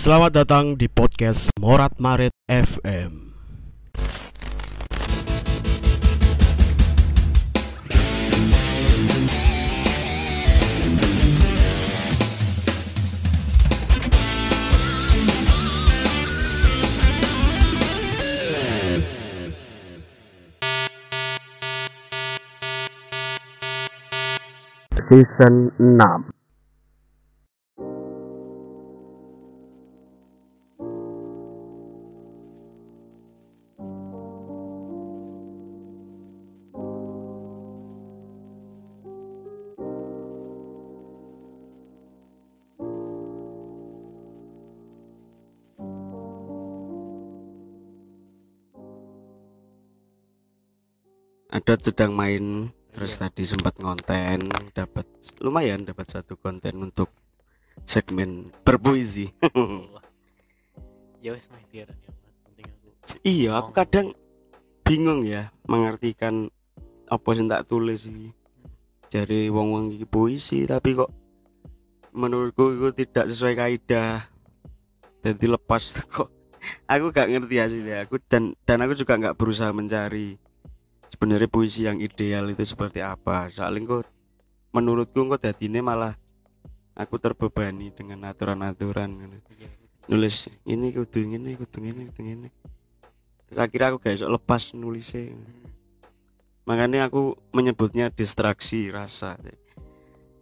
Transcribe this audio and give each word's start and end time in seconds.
Selamat 0.00 0.32
datang 0.32 0.80
di 0.80 0.88
podcast 0.88 1.52
Morat 1.60 2.00
Marit 2.00 2.32
FM. 2.48 3.36
Season 25.12 25.68
6 25.76 26.39
Adot 51.70 51.86
sedang 51.86 52.10
main 52.18 52.66
terus 52.90 53.14
tadi 53.14 53.46
sempat 53.46 53.78
ngonten 53.78 54.50
dapat 54.74 55.06
lumayan 55.38 55.86
dapat 55.86 56.02
satu 56.10 56.34
konten 56.34 56.82
untuk 56.82 57.14
segmen 57.86 58.50
berpuisi. 58.66 59.30
Ya 61.22 61.30
wes 61.30 61.46
ya 61.70 61.86
iya 63.22 63.62
aku 63.62 63.70
kadang 63.70 64.10
bingung 64.82 65.22
ya 65.22 65.54
mengartikan 65.70 66.50
apa 67.06 67.28
sih 67.38 67.46
tak 67.46 67.62
tulis 67.70 68.02
sih 68.02 68.34
dari 69.06 69.46
wong 69.46 69.70
wong 69.70 69.84
iki 69.94 70.10
puisi 70.10 70.66
tapi 70.66 70.98
kok 70.98 71.14
menurutku 72.10 72.74
itu 72.74 73.06
tidak 73.06 73.30
sesuai 73.30 73.54
kaidah. 73.54 74.26
Jadi 75.22 75.46
lepas 75.46 75.94
kok. 76.18 76.34
Aku 76.90 77.14
gak 77.14 77.30
ngerti 77.30 77.62
hasilnya 77.62 78.10
aku 78.10 78.18
dan 78.26 78.58
dan 78.66 78.82
aku 78.82 78.98
juga 78.98 79.14
nggak 79.22 79.38
berusaha 79.38 79.70
mencari 79.70 80.49
sebenarnya 81.10 81.50
puisi 81.50 81.84
yang 81.84 81.98
ideal 81.98 82.48
itu 82.48 82.62
seperti 82.62 83.02
apa? 83.02 83.50
Soalnya 83.50 84.00
kok 84.00 84.08
menurutku 84.70 85.26
kok 85.26 85.42
ini 85.60 85.82
malah 85.82 86.14
aku 86.94 87.18
terbebani 87.18 87.90
dengan 87.90 88.30
aturan-aturan 88.30 89.10
gitu. 89.18 89.38
nulis 90.10 90.50
ini 90.66 90.90
kudu 90.90 91.22
ini 91.22 91.54
kudu 91.54 91.78
ini 91.80 92.02
kudu 92.10 92.22
ini 92.22 92.48
terus 93.46 93.58
akhirnya 93.58 93.86
aku 93.94 93.98
gak 94.02 94.30
lepas 94.30 94.62
nulisnya. 94.78 95.34
Hmm. 95.34 95.58
makanya 96.68 97.10
aku 97.10 97.34
menyebutnya 97.50 98.14
distraksi 98.14 98.94
rasa. 98.94 99.34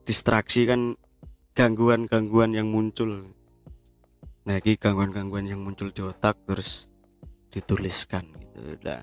Distraksi 0.05 0.69
kan 0.69 0.93
gangguan-gangguan 1.57 2.53
yang 2.53 2.69
muncul. 2.69 3.33
Nah 4.45 4.61
ini 4.61 4.77
gangguan-gangguan 4.77 5.49
yang 5.49 5.65
muncul 5.65 5.89
di 5.89 6.05
otak 6.05 6.37
terus 6.45 6.93
dituliskan 7.49 8.29
gitu. 8.37 8.77
Nah 8.85 9.01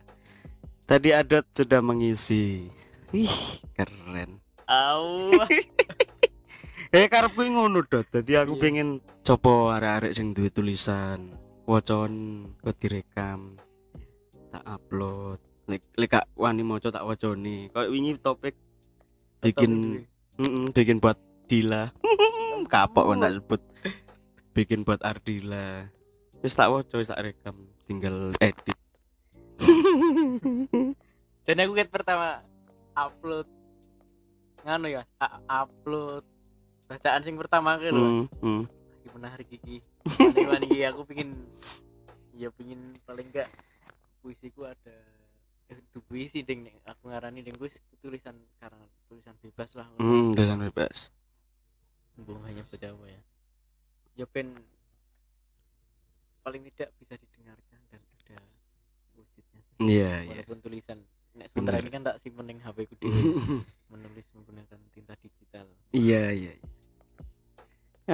tadi 0.85 1.09
Adot 1.11 1.45
sudah 1.51 1.81
mengisi. 1.81 2.69
Wih 3.11 3.61
keren. 3.73 4.41
Au. 4.69 5.29
Eh 6.95 7.11
karepku 7.11 7.43
ngono 7.43 7.83
dot. 7.83 8.07
Jadi 8.07 8.39
aku 8.39 8.55
Iya. 8.55 8.61
pengen 8.63 8.89
coba 9.19 9.75
arek-arek 9.75 10.15
sing 10.15 10.31
duwe 10.31 10.47
tulisan. 10.47 11.35
Wacon 11.67 12.13
kok 12.63 12.77
direkam 12.79 13.59
tak 14.47 14.63
upload. 14.63 15.43
Lek 15.67 15.83
lek 15.99 16.07
gak 16.07 16.31
wani 16.39 16.63
maca 16.63 16.87
tak 16.87 17.03
waconi 17.03 17.67
kok 17.73 17.91
wingi 17.91 18.15
topik 18.21 18.55
bikin 19.43 20.05
mm 20.39 20.71
bikin 20.71 21.03
buat 21.03 21.19
Dila. 21.51 21.91
Kapok 22.71 23.11
kan 23.11 23.27
tak 23.27 23.43
sebut. 23.43 23.61
Bikin 24.55 24.87
buat 24.87 25.03
Ardila. 25.03 25.91
Wis 26.39 26.55
tak 26.55 26.71
waca 26.71 26.95
wis 26.95 27.11
tak 27.11 27.19
rekam. 27.27 27.59
Tinggal 27.91 28.31
edit 28.39 28.77
jadi 31.45 31.59
aku 31.65 31.73
kan 31.77 31.89
pertama 31.89 32.27
upload 32.95 33.47
nganu 34.65 34.87
ya 34.89 35.03
upload 35.45 36.25
bacaan 36.85 37.21
sing 37.21 37.37
pertama 37.37 37.77
ke 37.77 37.89
lho 37.89 38.01
hmm, 38.01 38.25
hmm. 38.41 38.63
Iki 39.05 39.09
menarik 39.13 39.49
iki. 39.53 39.77
Iki 40.05 40.81
aku 40.89 41.01
pingin 41.05 41.29
ya 42.33 42.49
pingin 42.49 42.89
paling 43.05 43.29
enggak 43.29 43.49
puisiku 44.19 44.65
ada 44.65 44.97
eh, 45.69 45.77
itu 45.77 46.01
puisi 46.09 46.41
ding 46.41 46.65
aku 46.83 47.13
ngarani 47.13 47.45
ding 47.45 47.53
wis 47.61 47.77
tulisan 48.01 48.33
karangan 48.57 48.89
tulisan 49.05 49.37
bebas 49.45 49.69
lah. 49.77 49.85
Hmm 50.01 50.33
tulisan 50.33 50.61
bebas. 50.61 51.13
Mumpung 52.17 52.41
hanya 52.49 52.65
berdawa 52.65 53.05
ya. 53.05 53.21
Ya 54.17 54.25
pen 54.25 54.57
paling 56.41 56.65
tidak 56.73 56.93
bisa 57.01 57.17
didengarkan 57.17 57.81
dan 57.89 58.01
iya 59.83 60.23
iya. 60.23 60.39
Walaupun 60.39 60.59
tulisan 60.63 61.03
nek 61.35 61.51
sebentar 61.51 61.75
Bener. 61.75 61.83
ini 61.83 61.89
kan 61.91 62.01
tak 62.07 62.17
simpen 62.23 62.47
yang 62.47 62.59
HP 62.63 62.77
ku 62.87 62.95
dhewe. 62.95 63.19
Menulis 63.91 64.27
menggunakan 64.31 64.79
tinta 64.95 65.13
digital. 65.19 65.67
Iya 65.91 66.31
iya 66.31 66.51
iya. 66.55 66.67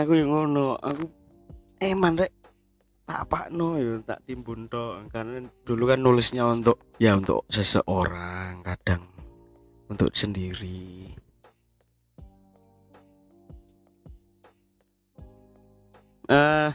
aku 0.01 0.17
yang 0.17 0.31
ngono 0.33 0.79
aku 0.79 1.05
eman 1.83 2.15
rek 2.15 2.31
tak 3.05 3.27
apa 3.27 3.51
no 3.51 3.77
ya 3.77 4.01
tak 4.01 4.25
timbun 4.25 4.65
tok. 4.65 5.05
Karena 5.13 5.45
dulu 5.61 5.83
kan 5.85 5.99
nulisnya 6.01 6.43
untuk 6.49 6.81
ya 6.97 7.13
untuk 7.13 7.45
seseorang 7.53 8.65
kadang 8.65 9.05
untuk 9.85 10.09
sendiri. 10.17 11.13
Eh 16.31 16.69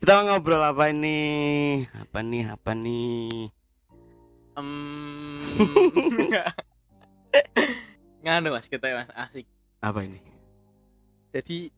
kita 0.00 0.12
mau 0.18 0.34
ngobrol 0.34 0.62
apa 0.64 0.88
ini? 0.88 1.20
Apa 1.94 2.24
nih 2.24 2.48
apa 2.48 2.72
nih 2.72 3.61
Em, 4.62 5.42
nganu 8.22 8.54
mas. 8.54 8.70
Kita 8.70 8.86
mas 8.94 9.10
asik. 9.10 9.46
Apa 9.82 10.06
ini? 10.06 10.22
Jadi 11.34 11.74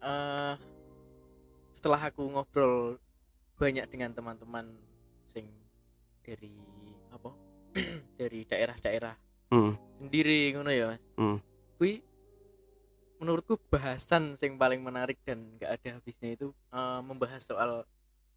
eh 0.00 0.54
setelah 1.74 2.00
aku 2.06 2.22
ngobrol 2.30 3.02
banyak 3.58 3.90
dengan 3.90 4.14
teman-teman 4.14 4.70
sing 5.26 5.50
dari 6.22 6.54
apa? 7.10 7.34
Dari 8.20 8.42
daerah-daerah 8.50 9.14
hmm, 9.54 10.02
sendiri 10.02 10.50
ngono 10.54 10.70
ya 10.74 10.90
mas. 10.90 11.02
Hmm. 11.14 11.38
kui 11.78 12.02
menurutku 13.22 13.62
bahasan 13.70 14.34
sing 14.34 14.58
paling 14.58 14.82
menarik 14.82 15.22
dan 15.22 15.54
gak 15.56 15.78
ada 15.78 15.88
habisnya 15.96 16.34
itu 16.34 16.50
eh, 16.50 17.00
membahas 17.00 17.46
soal 17.46 17.86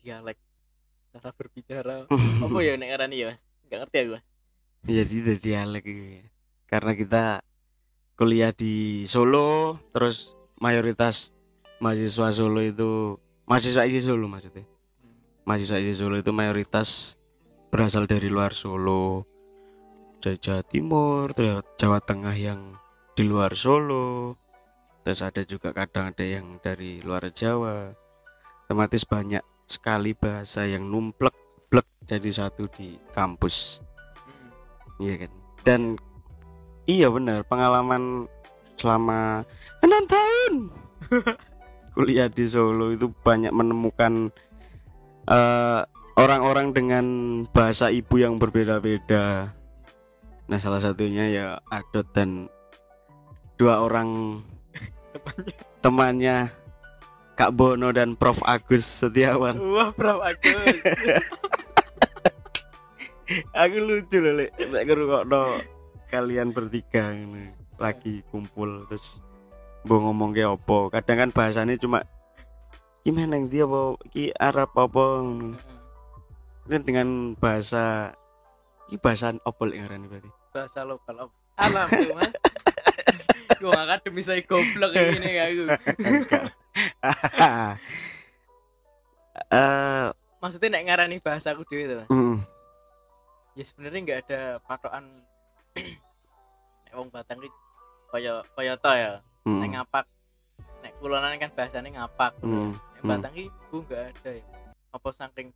dialek 0.06 0.38
cara 1.14 1.30
berbicara. 1.34 2.06
Apa 2.46 2.60
ya 2.62 2.78
nek 2.78 2.90
ngarani 2.94 3.18
ya 3.18 3.26
mas 3.34 3.42
gak 3.70 3.80
ngerti 3.88 3.98
aku 4.04 4.10
mas. 4.18 4.26
Jadi 4.84 5.16
dari 5.24 5.40
dialek 5.40 5.86
iki. 5.88 6.20
karena 6.68 6.92
kita 6.98 7.24
kuliah 8.18 8.50
di 8.50 9.06
Solo 9.06 9.78
terus 9.94 10.34
mayoritas 10.60 11.32
mahasiswa 11.80 12.34
Solo 12.34 12.60
itu 12.64 13.16
mahasiswa 13.48 13.84
isi 13.88 14.04
Solo 14.04 14.26
maksudnya. 14.28 14.66
Mahasiswa 15.48 15.78
isi 15.80 15.96
Solo 16.00 16.20
itu 16.20 16.32
mayoritas 16.36 17.20
berasal 17.72 18.08
dari 18.08 18.28
luar 18.32 18.56
Solo. 18.56 19.28
Dari 20.24 20.40
Jawa 20.40 20.64
Timur 20.64 21.36
Jawa 21.76 22.00
Tengah 22.00 22.36
yang 22.36 22.80
di 23.14 23.24
luar 23.28 23.54
Solo. 23.60 24.40
Terus 25.04 25.20
ada 25.20 25.44
juga 25.44 25.76
kadang 25.76 26.16
ada 26.16 26.24
yang 26.24 26.64
dari 26.64 27.04
luar 27.04 27.28
Jawa. 27.28 27.92
Otomatis 28.64 29.04
banyak 29.04 29.44
sekali 29.68 30.16
bahasa 30.16 30.64
yang 30.64 30.88
numplek 30.88 31.36
blek 31.74 31.90
jadi 32.06 32.30
satu 32.30 32.70
di 32.70 33.02
kampus 33.18 33.82
Hmm. 34.24 34.50
Iya 35.02 35.26
kan. 35.26 35.32
Dan 35.66 35.82
iya 36.86 37.10
benar 37.10 37.42
pengalaman 37.50 38.30
selama 38.78 39.42
enam 39.82 40.04
tahun 40.06 40.54
kuliah 41.98 42.30
di 42.30 42.46
Solo 42.46 42.94
itu 42.94 43.10
banyak 43.10 43.50
menemukan 43.50 44.30
eh, 45.28 45.82
orang-orang 46.14 46.72
dengan 46.76 47.06
bahasa 47.50 47.90
ibu 47.90 48.22
yang 48.22 48.38
berbeda-beda. 48.38 49.50
Nah 50.46 50.60
salah 50.60 50.80
satunya 50.84 51.26
ya 51.32 51.48
Adot 51.72 52.06
dan 52.14 52.52
dua 53.58 53.82
orang 53.82 54.42
temannya 55.84 56.52
Kak 57.34 57.52
Bono 57.58 57.90
dan 57.90 58.14
Prof. 58.14 58.38
Agus 58.46 58.86
Setiawan. 58.86 59.58
wah 59.58 59.90
Prof. 59.90 60.22
Agus. 60.22 60.54
Aku 63.66 63.78
lucu 63.82 64.18
loh 64.22 64.34
lek. 64.38 64.54
Lek 64.60 64.84
ngrungokno 64.86 65.42
kalian 66.14 66.54
bertiga 66.54 67.10
ini 67.10 67.50
lagi 67.82 68.22
kumpul 68.30 68.86
terus 68.86 69.18
mau 69.90 69.98
ngomong 69.98 70.30
ke 70.30 70.46
opo 70.46 70.94
kadang 70.94 71.26
kan 71.26 71.30
bahasannya 71.34 71.82
cuma 71.82 72.06
gimana 73.02 73.42
yang 73.42 73.50
dia 73.50 73.66
apa? 73.66 73.98
Ki 74.14 74.30
Arab 74.38 74.72
apa? 74.78 75.06
Heeh. 75.26 75.58
itu 76.64 76.78
dengan 76.86 77.34
bahasa 77.36 78.14
ki 78.88 79.02
bahasa 79.02 79.34
apa 79.34 79.62
lek 79.66 79.78
ngarani 79.82 80.06
berarti? 80.06 80.30
Bahasa 80.54 80.80
lokal 80.86 81.16
apa? 81.28 81.34
Alam 81.58 81.88
mas. 81.90 82.32
Gua 83.64 83.80
akademis 83.88 84.28
saya 84.28 84.44
goblok 84.46 84.92
kayak 84.94 85.18
gini 85.18 85.30
aku 85.40 85.64
eh 89.54 90.10
maksudnya 90.44 90.70
nek 90.76 90.86
ngarani 90.90 91.18
bahasa 91.24 91.54
aku 91.54 91.64
dewe 91.70 91.88
tuh 91.88 91.98
mas? 92.04 92.10
Mm, 92.12 92.38
ya 93.56 93.64
sebenarnya 93.64 94.00
nggak 94.04 94.20
ada 94.28 94.42
patokan 94.66 95.06
nek 96.84 96.94
wong 96.98 97.10
Batang 97.14 97.40
iki 97.40 97.54
kaya 98.12 98.44
kaya 98.58 98.74
ta 98.76 98.92
ya. 99.00 99.14
Mm, 99.48 99.60
nek 99.64 99.70
ngapak 99.78 100.06
nek 100.84 100.94
kulonan 101.00 101.40
kan 101.40 101.52
bahasanya 101.56 101.90
ngapak 102.02 102.34
mm, 102.44 102.72
nek 102.76 103.02
hmm. 103.02 103.10
Batang 103.10 103.34
iki 103.38 103.50
ku 103.72 103.78
nggak 103.88 104.04
ada 104.12 104.32
ya. 104.36 104.46
Apa 104.92 105.10
saking 105.16 105.50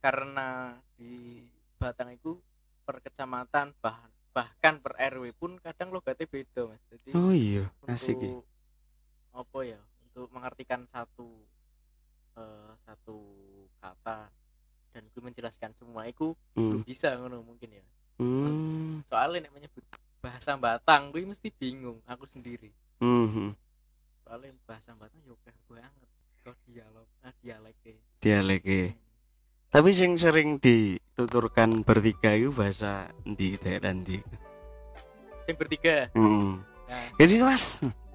karena 0.00 0.74
di 0.98 1.44
Batang 1.78 2.10
itu 2.12 2.36
per 2.82 2.98
kecamatan 3.04 3.78
bah, 3.78 4.10
bahkan 4.34 4.82
per 4.82 4.98
RW 4.98 5.30
pun 5.38 5.54
kadang 5.62 5.94
logatnya 5.94 6.26
beda 6.26 6.66
mas. 6.66 6.82
Jadi 6.90 7.14
oh 7.14 7.30
iya 7.30 7.70
asik 7.86 8.18
untuk 8.18 8.48
apa 9.30 9.58
ya 9.62 9.78
untuk 10.10 10.26
mengartikan 10.34 10.82
satu 10.90 11.30
eh, 12.34 12.72
satu 12.84 13.18
kata 13.78 14.26
dan 14.90 15.02
gue 15.06 15.22
menjelaskan 15.22 15.70
semua 15.78 16.10
itu 16.10 16.34
belum 16.58 16.82
mm, 16.82 16.86
bisa 16.86 17.14
ngono 17.14 17.46
mungkin 17.46 17.70
ya. 17.70 17.84
Mm, 18.18 19.06
soalnya 19.06 19.46
nek 19.46 19.54
menyebut 19.54 19.84
bahasa 20.20 20.58
Batang 20.58 21.14
gue 21.14 21.22
mesti 21.22 21.48
bingung 21.54 22.02
aku 22.04 22.26
sendiri. 22.26 22.74
Mm, 22.98 23.54
soalnya 24.26 24.50
bahasa 24.66 24.92
Batang 24.98 25.22
yo 25.22 25.38
kayak 25.46 25.58
banget 25.70 26.08
kok 26.40 26.56
dialog 26.64 27.04
ah 27.20 27.34
dialeknya 27.44 28.00
dialek 28.24 28.96
tapi 29.70 29.92
sing 29.92 30.16
sering 30.16 30.56
dituturkan 30.56 31.84
bertiga 31.84 32.32
itu 32.32 32.50
bahasa 32.50 33.12
di 33.22 33.54
daerah 33.60 33.94
di 33.94 34.18
yang 35.46 35.58
bertiga? 35.58 36.06
Mm. 36.14 36.62
nah. 36.90 37.06
Jadi 37.18 37.34
mas 37.42 37.64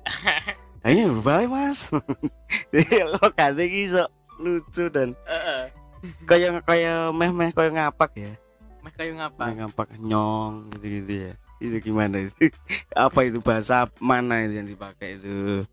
ayo 0.85 1.17
balik 1.25 1.49
mas. 1.49 1.89
Lo 3.11 3.25
kata 3.33 3.65
so 3.89 4.05
lucu 4.37 4.85
dan 4.93 5.17
eh, 5.25 5.33
eh, 5.33 5.63
kayak 6.29 6.61
kayak 6.61 7.09
meh 7.15 7.31
meh 7.33 7.49
kayak 7.49 7.73
ngapak 7.73 8.11
ya. 8.13 8.33
Meh 8.85 8.93
kayu 8.93 9.17
ngapa 9.17 9.49
Kayak 9.49 9.57
ngapak 9.65 9.87
nyong 9.97 10.69
gitu 10.77 10.85
gitu 11.01 11.13
ya. 11.25 11.33
Itu 11.57 11.77
gimana 11.81 12.29
itu? 12.29 12.53
Apa 12.93 13.25
itu 13.25 13.41
bahasa 13.41 13.89
mana 13.97 14.45
itu 14.45 14.61
yang 14.61 14.69
dipakai 14.69 15.17
itu? 15.17 15.65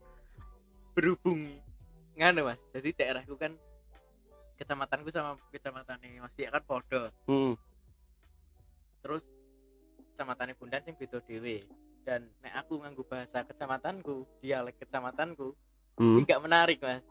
Berhubung 0.96 1.60
nganu 2.16 2.48
mas. 2.48 2.60
Jadi 2.72 2.96
daerahku 2.96 3.36
kan 3.36 3.52
kecamatanku 4.56 5.12
sama 5.12 5.36
kecamatan 5.52 6.00
ini. 6.08 6.24
Mas 6.24 6.32
Tia 6.32 6.48
kan 6.48 6.64
podo 6.64 7.12
hmm. 7.28 7.52
terus 9.04 9.26
kecamatannya 10.14 10.54
Bundan 10.56 10.80
sing 10.86 10.94
beda 10.96 11.18
dewe 11.26 11.60
dan 12.02 12.26
nek 12.40 12.54
aku 12.58 12.78
nganggo 12.78 13.02
bahasa 13.02 13.42
kecamatanku 13.42 14.26
dialek 14.38 14.78
kecamatanku 14.78 15.54
Hmm. 15.92 16.24
nggak 16.24 16.40
menarik 16.40 16.80
mas 16.80 17.04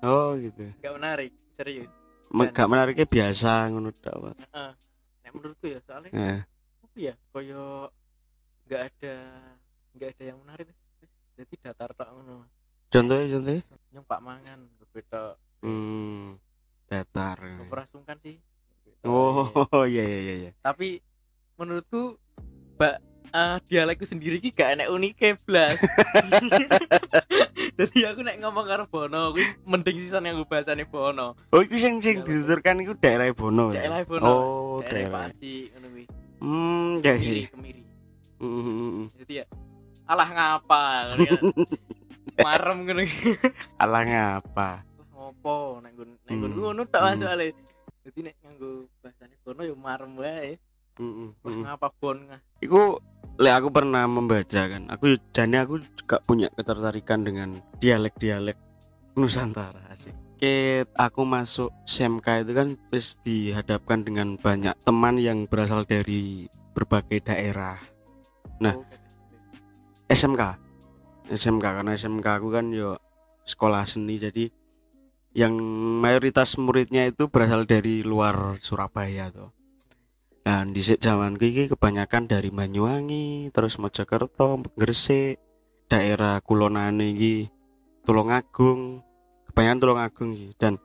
oh 0.00 0.32
gitu 0.34 0.64
nggak 0.80 0.94
menarik 0.96 1.32
serius 1.52 1.90
Me- 2.32 2.48
gak 2.48 2.64
menariknya 2.64 3.04
biasa 3.04 3.68
ngono 3.68 3.92
Pak. 3.92 4.40
Heeh. 4.40 4.70
nek 5.20 5.32
menurutku 5.36 5.68
ya 5.68 5.78
soalnya 5.84 6.08
Nah, 6.10 6.40
apa 6.80 6.96
ya 6.96 7.12
koyo 7.28 7.92
nggak 8.64 8.82
ada 8.88 9.14
nggak 9.92 10.08
ada 10.16 10.24
yang 10.24 10.38
menarik 10.40 10.64
Mas. 10.64 10.80
jadi 11.36 11.54
datar 11.60 11.92
tok 11.92 12.08
ngono 12.08 12.48
contohnya 12.88 13.26
contohnya 13.36 13.62
nyong 13.92 14.06
pak 14.08 14.20
mangan 14.24 14.58
berbeda 14.80 15.22
hmm. 15.60 16.40
datar 16.88 17.36
keperasungkan 17.36 18.16
sih 18.16 18.40
oh 19.04 19.52
iya 19.92 20.02
iya 20.02 20.18
iya 20.18 20.34
iya. 20.40 20.50
tapi 20.64 21.04
menurutku 21.54 22.16
mbak 22.80 22.96
eh, 23.30 23.56
dialekku 23.70 24.02
sendiri 24.02 24.42
ki 24.42 24.50
gak 24.50 24.74
enak 24.74 24.90
unik 24.90 25.38
blas. 25.46 25.78
Jadi 27.78 27.98
aku 28.04 28.20
nek 28.20 28.36
ngomong 28.42 28.66
karo 28.68 28.84
Bono 28.84 29.32
kuwi 29.32 29.44
mending 29.64 29.96
sisan 29.96 30.28
yang 30.28 30.42
bahasane 30.44 30.84
Bono. 30.84 31.38
Oh 31.54 31.60
itu 31.64 31.78
sing 31.80 32.02
sing 32.02 32.20
dituturkan 32.20 32.82
itu 32.82 32.92
daerah 32.98 33.30
Bono. 33.32 33.72
Daerah 33.72 34.04
Bono 34.04 34.26
oh 34.28 34.78
daerah 34.84 34.92
daerah. 34.92 35.10
Pak 35.10 35.22
Haji 35.32 35.54
ngono 35.72 35.86
kuwi. 35.88 36.04
Hmm 36.42 36.90
kemiri 37.00 37.42
kemiri. 37.48 37.82
Hmm, 38.42 38.62
hmm, 38.66 39.06
jadi 39.22 39.32
ya 39.42 39.44
alah 40.10 40.28
ngapa 40.34 40.82
kan. 41.14 41.18
marem 42.46 42.78
ngono 42.84 43.02
alah 43.78 44.02
ngapa. 44.04 44.70
Ngopo 45.14 45.56
nek 45.80 45.90
nggon 45.96 46.10
nek 46.26 46.32
nggon 46.34 46.52
ngono 46.58 46.82
tok 46.90 47.02
jadi 48.02 48.18
nek 48.26 48.34
nganggo 48.42 48.90
bahasane 49.00 49.34
Bono 49.46 49.62
ya 49.62 49.74
marem 49.78 50.12
wae 50.18 50.58
Wah, 51.00 51.48
hmm. 51.48 51.64
ngapa 51.64 51.88
Bon 51.96 52.18
ngah 52.20 52.40
Iku 52.60 53.00
le 53.40 53.50
aku 53.50 53.68
pernah 53.72 54.04
membaca 54.04 54.62
kan. 54.68 54.92
Aku 54.92 55.16
jane 55.32 55.56
aku 55.56 55.80
juga 55.96 56.20
punya 56.22 56.52
ketertarikan 56.52 57.24
dengan 57.24 57.64
dialek-dialek 57.80 58.58
Nusantara 59.16 59.88
asik. 59.92 60.12
Ket 60.36 60.88
aku 60.96 61.22
masuk 61.24 61.70
SMK 61.84 62.44
itu 62.44 62.52
kan 62.52 62.68
terus 62.90 63.16
dihadapkan 63.22 64.04
dengan 64.04 64.36
banyak 64.36 64.74
teman 64.82 65.16
yang 65.16 65.48
berasal 65.48 65.84
dari 65.88 66.48
berbagai 66.76 67.32
daerah. 67.32 67.78
Nah. 68.60 68.76
Oh, 68.76 68.84
SMK. 70.12 70.60
SMK 71.32 71.64
karena 71.64 71.96
SMK 71.96 72.26
aku 72.36 72.48
kan 72.52 72.68
yo 72.68 73.00
sekolah 73.48 73.88
seni 73.88 74.20
jadi 74.20 74.52
yang 75.32 75.56
mayoritas 76.04 76.60
muridnya 76.60 77.08
itu 77.08 77.32
berasal 77.32 77.64
dari 77.64 78.04
luar 78.04 78.60
Surabaya 78.60 79.32
tuh. 79.32 79.61
Dan 80.42 80.74
di 80.74 80.82
zaman 80.82 81.38
iki 81.38 81.70
kebanyakan 81.70 82.26
dari 82.26 82.50
Banyuwangi, 82.50 83.54
terus 83.54 83.78
Mojokerto, 83.78 84.58
Gresik, 84.74 85.38
daerah 85.86 86.42
kulonane 86.42 87.14
iki 87.14 87.46
Tulungagung, 88.02 89.06
kebanyakan 89.46 89.78
Tulungagung 89.78 90.30
iki 90.34 90.48
dan 90.58 90.82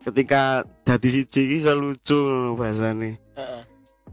ketika 0.00 0.64
dadi 0.88 1.08
siji 1.12 1.60
iki 1.60 1.68
lucu 1.76 2.16
bahasane. 2.56 3.20
Heeh. 3.36 3.62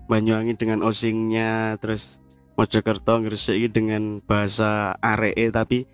Banyuwangi 0.03 0.59
dengan 0.59 0.83
osingnya 0.83 1.80
terus 1.80 2.19
Mojokerto 2.59 3.24
Gresik 3.24 3.56
iki 3.56 3.69
dengan 3.71 4.19
bahasa 4.19 5.00
aree 5.00 5.47
tapi 5.47 5.88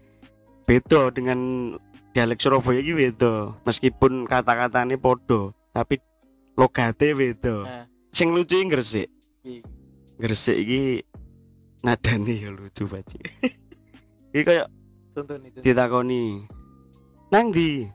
beda 0.65 1.13
dengan 1.13 1.71
dialek 2.13 2.41
Surabaya 2.41 2.81
iki 2.81 2.93
beda 2.97 3.53
meskipun 3.63 4.25
kata-katanya 4.25 4.97
podo 4.97 5.53
tapi 5.71 6.01
logate 6.57 7.13
beda 7.13 7.57
Nah, 7.63 7.85
sing 8.09 8.33
lucu 8.33 8.59
iki 8.59 8.67
Gresik. 8.67 9.07
Iki. 9.43 9.59
Gresik 10.19 10.57
iki 10.57 10.81
nadane 11.79 12.33
ya 12.35 12.49
lucu 12.51 12.83
baci 12.85 13.15
iki 14.35 14.43
kayak 14.43 14.67
contoh 15.15 15.39
nih 15.39 15.49
contoh. 15.55 15.63
ditakoni 15.63 16.43
nang 17.31 17.55
di 17.55 17.87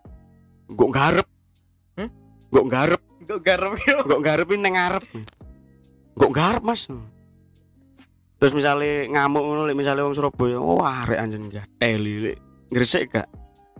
kok 0.73 0.91
garep 0.91 1.29
Hmm? 1.95 2.11
kok 2.49 2.67
garep 2.67 3.01
kok 3.25 3.41
garam 3.41 3.73
yo. 3.77 3.97
Kok 4.05 4.21
garep 4.21 4.49
ini 4.53 4.61
nang 4.61 4.75
ngarep. 4.77 5.05
Kok 6.13 6.33
garep 6.33 6.63
mas. 6.65 6.85
Terus 8.37 8.53
misalnya 8.53 9.09
ngamuk 9.09 9.41
ngono 9.41 9.63
lek 9.65 9.79
misalnya 9.79 10.05
wong 10.05 10.13
Surabaya 10.13 10.61
oh 10.61 10.85
arek 10.85 11.17
anjen 11.17 11.49
gak 11.49 11.65
eli 11.81 12.21
lek 12.21 12.37
gresik 12.69 13.09
gak 13.09 13.29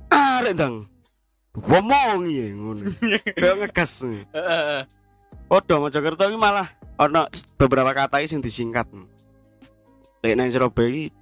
arek 0.09 0.57
dang. 0.57 0.89
Ngomong 1.61 2.25
ya 2.25 2.47
ngono. 2.57 2.89
Kayak 3.37 3.57
ngegas. 3.69 3.93
Heeh. 4.33 4.81
Podo 5.45 5.75
Mojokerto 5.85 6.25
iki 6.25 6.39
malah 6.41 6.73
ana 6.97 7.29
beberapa 7.61 7.93
kata 7.93 8.25
sing 8.25 8.41
disingkat. 8.41 8.89
Lek 10.25 10.35
nang 10.35 10.49
Surabaya 10.49 10.89
iki 10.89 11.13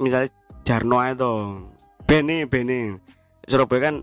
misalnya 0.00 0.32
Jarno 0.66 0.96
ae 0.98 1.12
to. 1.12 1.60
Bene 2.08 2.48
bene. 2.48 2.98
Surabaya 3.44 3.92
kan 3.92 3.96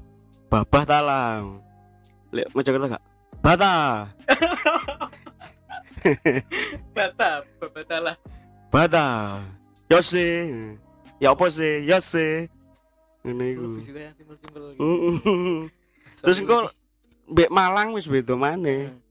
babah 0.47 0.83
talah. 0.85 1.41
Lek 2.29 2.47
Mojokerto 2.53 2.85
gak 2.93 3.03
bata. 3.41 3.73
bata 6.95 7.47
bata 7.59 7.97
lah 7.97 8.15
Bata. 8.69 9.07
Yose. 9.89 10.49
Ya 11.21 11.33
apa 11.33 11.45
sih? 11.49 11.85
Yose. 11.85 12.49
Ngene 13.25 13.45
iku. 13.53 13.65
Mm. 14.77 15.69
Terus 16.19 16.37
engko 16.41 16.69
mbek 17.29 17.49
Malang 17.49 17.93
wis 17.97 18.09
beda 18.09 18.37
maneh. 18.37 19.02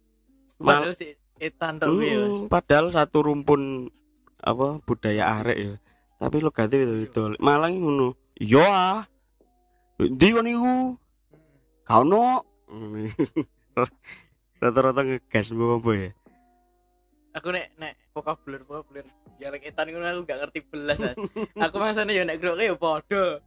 Mal- 0.62 0.86
Padahal 0.86 0.94
si 0.94 1.06
Mas. 1.42 2.38
Hmm, 2.38 2.46
padahal 2.46 2.86
satu 2.88 3.26
rumpun 3.26 3.90
apa 4.38 4.78
budaya 4.82 5.42
arek 5.42 5.58
ya. 5.58 5.74
Tapi 6.16 6.38
lo 6.38 6.54
ganti 6.54 6.78
itu 6.78 7.02
itu. 7.02 7.34
Malang 7.42 7.82
ngono. 7.82 8.14
Yo 8.38 8.62
ah. 8.62 9.02
Kon 9.98 10.46
iku? 10.46 10.94
Kau 11.82 12.02
no. 12.06 12.46
Rata-rata 14.62 15.02
ngegas 15.02 15.50
mbok 15.50 15.82
apa 15.82 15.90
ya? 15.98 16.10
Aku 17.32 17.48
nek 17.50 17.74
nek 17.74 17.98
vokabuler 18.14 18.62
vokabuler 18.62 19.06
dialek 19.40 19.66
etan 19.66 19.90
ngono 19.90 20.06
aku 20.06 20.20
gak 20.28 20.38
ngerti 20.46 20.60
belas. 20.62 20.98
Aku 21.58 21.76
masane 21.82 22.14
ya 22.14 22.22
nek 22.22 22.38
grok 22.38 22.54
ya 22.54 22.78
padha. 22.78 23.42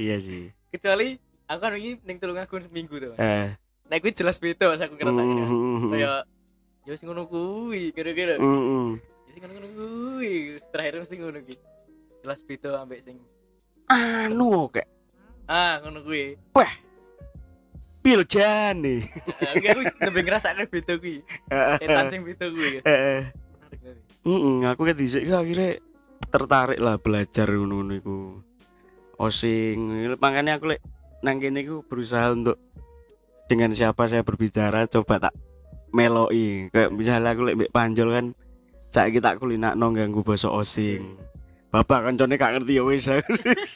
Iya 0.00 0.16
sih. 0.16 0.48
Kecuali 0.72 1.20
aku 1.44 1.60
kan 1.60 1.76
ini 1.76 2.00
ning 2.06 2.16
Tulungagung 2.16 2.64
seminggu 2.64 2.96
tuh. 2.96 3.12
Eh. 3.20 3.52
nek 3.88 4.04
kuwi 4.04 4.12
jelas 4.12 4.36
beda 4.36 4.68
Mas 4.68 4.84
aku 4.84 5.00
ngerasa 5.00 5.20
Mm, 5.24 5.88
kayak 5.88 6.28
ya 6.88 6.96
wis 6.96 7.04
ngono 7.04 7.28
kuwi 7.28 7.92
kira-kira. 7.92 8.40
Mm. 8.40 8.96
jadi 9.28 9.38
kan 9.44 9.48
ngono 9.52 9.68
kuwi 9.76 10.56
terakhir 10.72 11.04
mesti 11.04 11.20
ngono 11.20 11.38
ki 11.44 11.56
jelas 12.24 12.40
beda 12.40 12.80
ambek 12.80 13.04
sing 13.04 13.20
Anu 13.92 14.72
kayak 14.72 14.88
ah 15.44 15.84
ngono 15.84 16.00
kuwi. 16.00 16.40
Piljani. 18.00 19.04
enggak 19.52 19.70
aku 19.76 19.80
lebih 20.08 20.22
ngerasa 20.24 20.56
kan 20.56 20.64
beda 20.64 20.96
kuwi. 20.96 21.20
Etan 21.84 22.08
sing 22.08 22.24
beda 22.24 22.48
kuwi 22.48 22.80
banget. 22.80 22.84
Heeh, 24.24 24.64
aku 24.64 24.80
kan 24.88 24.96
dhisik 24.96 25.28
ya 25.28 25.44
akhirnya 25.44 25.84
tertarik 26.32 26.80
lah 26.80 26.96
belajar 26.96 27.52
ngono-ngono 27.52 27.92
iku. 28.00 28.16
Osing, 29.20 30.08
makanya 30.16 30.56
aku 30.56 30.72
lek 30.72 30.80
nang 31.20 31.36
kene 31.36 31.68
iku 31.68 31.84
berusaha 31.84 32.32
untuk 32.32 32.56
dengan 33.44 33.76
siapa 33.76 34.08
saya 34.08 34.24
berbicara 34.24 34.86
coba 34.86 35.28
tak 35.28 35.34
meloi. 35.94 36.68
Kayak 36.72 36.90
misalnya 36.94 37.32
aku 37.34 37.42
mbek 37.54 37.72
panjol 37.72 38.08
kan 38.12 38.26
saiki 38.88 39.20
tak 39.20 39.40
kulinakno 39.40 39.92
ganggu 39.92 40.20
basa 40.24 40.48
osing. 40.48 41.16
Bapak 41.68 42.08
kancane 42.08 42.40
gak 42.40 42.52
ngerti 42.56 42.80
ya 42.80 42.82
wis. 42.84 43.08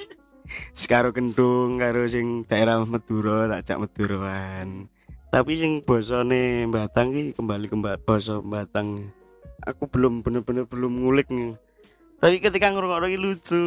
Sekaro 0.78 1.12
kendung 1.12 1.76
karo 1.76 2.09
sing 2.09 2.49
daerah 2.49 2.81
Madura 2.83 3.49
tak 3.49 3.61
jak 3.69 3.81
Maduroan. 3.81 4.88
Tapi 5.33 5.52
sing 5.57 5.81
basane 5.81 6.69
Batang 6.69 7.12
ki 7.12 7.33
kembali 7.37 7.66
ke 7.69 7.76
basa 8.04 8.40
Batang 8.40 9.12
aku 9.64 9.88
belum 9.88 10.21
bener-bener 10.21 10.64
belum 10.66 10.92
ngulik 11.04 11.28
nih. 11.31 11.57
Tapi 12.19 12.37
ketika 12.40 12.71
ngrungokno 12.71 13.07
iki 13.09 13.19
lucu. 13.21 13.64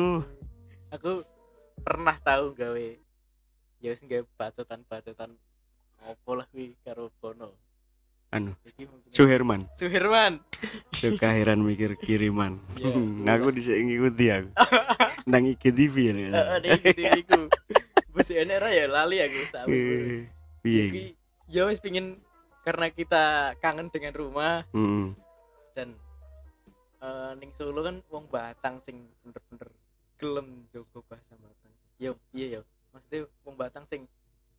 aku 0.96 1.28
pernah 1.84 2.16
tahu 2.24 2.56
gawe 2.56 2.88
ya 3.84 3.92
wis 3.92 4.00
gawe 4.00 4.24
bacotan-bacotan 4.40 5.36
opo 6.08 6.32
lah 6.40 6.48
kuwi 6.50 6.72
karo 6.88 7.12
Bono 7.20 7.52
Anu, 8.36 8.52
iki 8.68 8.84
Suherman, 9.16 9.64
Suherman 9.80 10.44
suka 10.92 11.32
heran 11.32 11.64
mikir 11.64 11.96
kiriman. 11.96 12.60
Iya. 12.76 13.32
aku 13.40 13.56
dhisik 13.56 13.80
ngikuti 13.80 14.26
aku. 14.28 14.50
Nang 15.32 15.48
IGTV 15.48 15.96
ya. 15.96 16.14
heeh 16.20 16.58
ning 16.60 16.80
gitu 16.84 17.02
iku 17.24 17.40
wis 18.12 18.30
enek 18.36 18.60
ra 18.60 18.70
ya 18.76 18.92
lali 18.92 19.24
aku 19.24 19.36
wis 19.40 19.52
ngono. 19.56 19.72
Eh, 19.72 20.22
Piye? 20.60 20.84
Iki, 20.92 21.04
ya 21.48 21.64
wis 21.64 21.80
pingin 21.80 22.20
karena 22.68 22.92
kita 22.92 23.56
kangen 23.64 23.88
dengan 23.88 24.12
rumah 24.12 24.68
Heeh. 24.76 25.16
dan 25.72 25.96
eh 27.00 27.32
ning 27.40 27.56
Solo 27.56 27.88
kan 27.88 28.04
wong 28.12 28.28
Batang 28.28 28.84
sing 28.84 29.08
bener-bener 29.24 29.72
gelem 30.20 30.68
jogo 30.76 31.08
bahasa 31.08 31.40
Batang. 31.40 31.72
Yo 32.04 32.20
iya 32.36 32.60
yo. 32.60 32.62
Maksudnya 32.92 33.32
wong 33.48 33.56
Batang 33.56 33.88
sing 33.88 34.12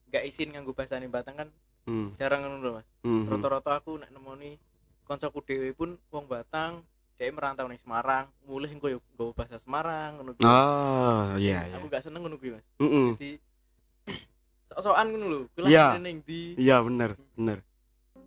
gak 0.08 0.24
isin 0.24 0.54
nganggo 0.56 0.72
bahasane 0.72 1.12
Batang 1.12 1.36
kan 1.44 1.48
Hmm. 1.86 2.10
jarang 2.14 2.42
ngono 2.42 2.56
lho 2.58 2.70
Mas. 2.74 2.86
Hmm. 3.00 3.30
Rata-rata 3.30 3.78
aku 3.78 3.94
nek 3.96 4.10
nemoni 4.10 4.58
kancaku 5.06 5.38
dhewe 5.40 5.70
pun 5.70 5.94
wong 6.10 6.26
Batang, 6.26 6.82
dhek 7.14 7.30
merantau 7.30 7.64
ning 7.64 7.78
Semarang, 7.78 8.26
mulih 8.42 8.66
engko 8.68 8.90
yo 8.90 8.98
nggawa 9.14 9.30
bahasa 9.32 9.56
Semarang 9.56 10.18
ngono. 10.18 10.34
Oh, 10.42 11.38
iya 11.38 11.62
iya. 11.64 11.78
Aku 11.78 11.86
gak 11.86 12.02
seneng 12.02 12.26
ngono 12.26 12.36
kuwi 12.36 12.58
Mas. 12.58 12.66
Heeh. 12.76 13.08
Jadi 13.14 13.30
sok-sokan 14.68 15.06
ngono 15.08 15.24
lho. 15.26 15.38
Kuwi 15.54 15.70
Iya. 15.70 15.94
lahirnya 15.94 16.00
ning 16.02 16.16
ndi? 16.20 16.40
Iya 16.58 16.76
bener, 16.82 17.10
bener. 17.34 17.58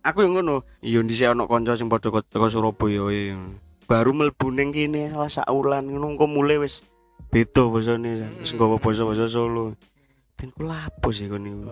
Aku 0.00 0.24
yang 0.24 0.32
ngono. 0.34 0.64
Iya 0.80 1.04
dhisik 1.04 1.28
ana 1.28 1.44
kanca 1.44 1.76
sing 1.76 1.92
padha 1.92 2.08
teko 2.24 2.46
Surabaya 2.48 3.04
wae. 3.04 3.36
Baru 3.84 4.16
mlebu 4.16 4.48
ning 4.48 4.72
kene 4.72 5.10
salah 5.10 5.28
sak 5.28 5.48
wulan 5.52 5.84
ngono 5.84 6.16
engko 6.16 6.24
mulai 6.24 6.56
wis 6.56 6.80
beda 7.28 7.68
basane. 7.68 8.24
Wis 8.40 8.50
Hmm. 8.50 8.56
nggawa 8.56 8.80
basa-basa 8.80 9.28
Solo. 9.28 9.76
Den 10.40 10.48
ku 10.48 10.64
lapo 10.64 11.12
sih 11.12 11.28
kon 11.28 11.44
niku. 11.44 11.68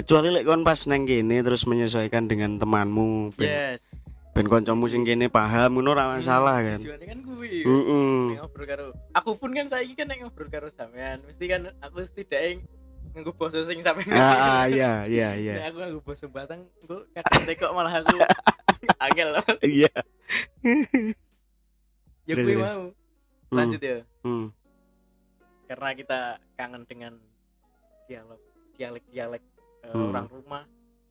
Kecuali 0.00 0.32
lek 0.32 0.48
kon 0.48 0.64
pas 0.64 0.80
neng 0.88 1.04
kene 1.04 1.44
terus 1.44 1.68
menyesuaikan 1.68 2.24
dengan 2.24 2.56
temanmu, 2.56 3.36
ben, 3.36 3.44
Yes. 3.44 3.84
ben 4.32 4.48
kancamu 4.48 4.88
sing 4.88 5.04
kene 5.04 5.28
paham 5.28 5.76
ngono 5.76 5.92
ora 5.92 6.16
masalah 6.16 6.56
kan. 6.64 6.80
Tujuannya 6.80 7.04
kan 7.04 7.20
kuwi. 7.20 7.68
Heeh. 7.68 8.20
Nek 8.32 8.40
ngobrol 8.40 8.64
karo 8.64 8.84
aku 9.12 9.30
pun 9.36 9.52
kan 9.52 9.68
saiki 9.68 9.92
kan 9.92 10.08
ngobrol 10.08 10.48
karo 10.48 10.72
sampean 10.72 11.20
mesti 11.28 11.44
kan 11.44 11.68
aku 11.84 12.00
setidaknya 12.00 12.64
nganggo 13.12 13.36
basa 13.36 13.60
sing 13.68 13.84
sampean 13.84 14.16
Ah, 14.16 14.64
iya 14.72 15.04
iya 15.04 15.36
iya. 15.36 15.52
Nek 15.60 15.66
aku 15.68 15.78
nganggo 15.84 16.00
basa 16.00 16.24
Batang 16.32 16.64
engko 16.80 16.96
kadang 17.12 17.44
tekok 17.44 17.70
malah 17.76 17.92
aku 18.00 18.16
angel 19.04 19.28
loh. 19.36 19.44
Iya. 19.60 19.92
Ya 22.24 22.34
kuwi 22.40 22.56
mau. 22.56 22.88
Lanjut 23.52 23.80
ya. 23.84 24.00
Hmm. 24.24 24.48
Karena 25.68 25.88
kita 25.92 26.18
kangen 26.56 26.88
dengan 26.88 27.20
dialog 28.08 28.40
dialek-dialek 28.80 29.42
eh, 29.44 29.49
Hmm. 29.88 30.10
orang 30.12 30.26
rumah. 30.28 30.62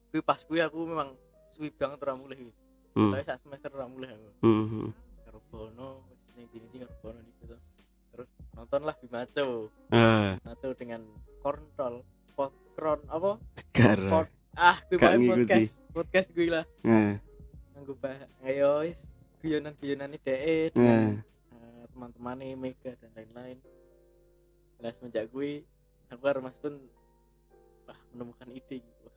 Kuwi 0.10 0.22
pas 0.22 0.42
kuwi 0.46 0.60
aku 0.62 0.78
memang 0.86 1.14
suwi 1.50 1.70
banget 1.74 1.98
ora 2.06 2.14
mulih 2.14 2.38
kuwi. 2.38 2.54
Hmm. 2.98 3.12
Tapi 3.14 3.24
sak 3.26 3.38
semester 3.42 3.70
ora 3.74 3.88
mulih 3.90 4.10
aku. 4.14 4.30
Hmm. 4.46 4.90
Karo 5.26 5.40
Bono 5.50 5.90
wis 6.10 6.22
ning 6.38 6.46
dindi 6.54 6.78
karo 6.82 6.94
Bono 7.02 7.20
gitu. 7.26 7.56
Terus 8.14 8.30
nontonlah 8.54 8.96
Bimaco. 9.02 9.70
Ah, 9.94 10.38
atau 10.46 10.72
dengan 10.74 11.02
kontrol 11.42 12.02
podkron 12.34 13.02
apa. 13.10 13.38
Pod- 14.10 14.38
ah 14.60 14.76
gue 14.92 14.98
main 15.00 15.24
podcast 15.24 15.80
podcast 15.96 16.28
gue 16.36 16.52
lah 16.52 16.66
Ah, 16.84 17.16
nganggo 17.72 17.96
bah 17.96 18.18
ayo 18.44 18.84
wis 18.84 19.22
guyonan 19.40 19.72
guyonan 19.80 20.12
ini 20.12 20.20
deh 20.20 20.68
teman-teman 21.96 22.36
nih 22.40 22.52
Mega 22.60 22.92
dan 23.00 23.12
lain-lain 23.16 23.58
lah 24.80 24.92
semenjak 24.96 25.32
gue 25.32 25.64
aku 26.12 26.24
Mas 26.44 26.60
pun 26.60 26.76
wah 27.90 28.00
menemukan 28.10 28.48
ide 28.50 28.78
gitu 28.80 29.08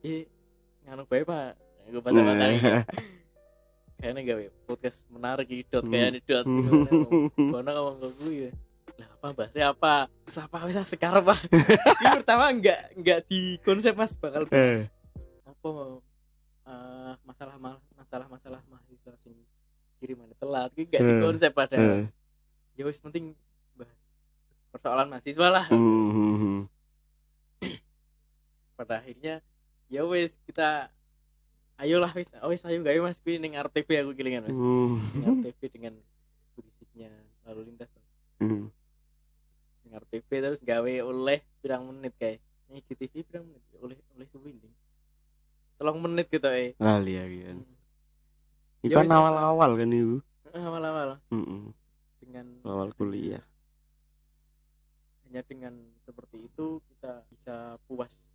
Ih, 0.00 0.24
nganu 0.86 1.04
bae 1.04 1.22
pak 1.22 1.58
gue 1.84 1.98
bahasa 1.98 2.22
bahasa 2.22 2.86
kayaknya 3.98 4.20
gawe 4.24 4.44
podcast 4.64 5.04
menarik 5.10 5.44
gitu 5.44 5.68
dot 5.72 5.84
Hmm. 5.84 5.92
kayak 5.92 6.08
nih 6.08 6.22
dot 6.24 6.46
Kono 7.36 7.68
ngomong 7.68 7.96
ke 7.98 8.08
gue 8.16 8.34
ya. 8.40 8.52
Lah 8.96 9.08
apa 9.10 9.26
bahasnya 9.32 9.64
apa? 9.68 9.94
Terus 10.24 10.38
apa 10.38 10.56
bisa 10.64 10.80
sekarang 10.84 11.22
pak? 11.22 11.38
Ini 12.00 12.08
pertama 12.16 12.48
enggak 12.48 12.80
enggak 12.94 13.18
di 13.26 13.40
konsep 13.60 13.92
mas 13.92 14.14
bakal 14.14 14.46
bahas 14.46 14.88
apa 15.42 15.68
eh, 16.64 17.12
masalah 17.22 17.56
masalah 17.92 18.26
masalah 18.28 18.60
mahasiswa 18.66 19.12
sing 19.18 19.36
kiriman 19.98 20.32
telat. 20.34 20.72
Ini 20.72 20.82
enggak 20.86 21.02
di 21.02 21.12
Eh. 21.12 21.20
konsep 21.20 21.50
Eh. 21.50 21.56
padahal. 21.56 21.96
Ya 22.72 22.82
wis 22.86 22.98
penting 22.98 23.36
bahas 23.74 23.92
persoalan 24.70 25.08
mahasiswa 25.08 25.48
lah. 25.50 25.66
Hmm. 25.68 26.64
Pada 28.80 28.96
akhirnya 28.96 29.44
ya 29.92 30.08
wis 30.08 30.40
kita 30.48 30.88
ayolah 31.76 32.16
wis 32.16 32.32
wis 32.32 32.64
ayo 32.64 32.80
gawe 32.80 32.96
mas 33.04 33.20
kuwi 33.20 33.36
ning 33.36 33.52
RTV 33.52 33.88
aku 34.00 34.16
kilingan 34.16 34.48
mas. 34.48 34.56
Ning 35.12 35.24
RTV 35.36 35.60
dengan 35.68 35.94
berisiknya 36.56 37.12
lalu 37.44 37.68
lintas. 37.68 37.92
Hmm. 38.40 38.72
dengar 39.84 40.00
TV 40.06 40.30
terus 40.40 40.62
gawe 40.62 40.92
oleh 41.02 41.44
pirang 41.60 41.82
menit 41.84 42.16
kayak 42.16 42.40
ini 42.70 42.80
TV 42.88 43.20
pirang 43.20 43.44
menit 43.44 43.60
Ya, 43.68 43.78
oleh 43.82 43.98
oleh 44.16 44.26
suwi 44.32 44.56
tolong 45.76 45.98
menit 46.00 46.30
gitu 46.30 46.48
eh 46.48 46.72
Kali 46.78 47.12
ya 47.12 47.24
kan. 47.26 47.58
Ya 48.80 48.88
Ikan 48.88 49.04
wis, 49.04 49.12
awal-awal 49.12 49.70
kan 49.76 49.90
itu. 49.92 50.24
awal-awal 50.56 51.20
Heeh. 51.28 51.62
dengan 52.16 52.46
Awal 52.64 52.88
kuliah. 52.96 53.44
hanya 55.26 55.44
dengan 55.44 55.74
seperti 56.02 56.48
itu 56.48 56.80
kita 56.88 57.22
bisa 57.28 57.54
puas 57.84 58.30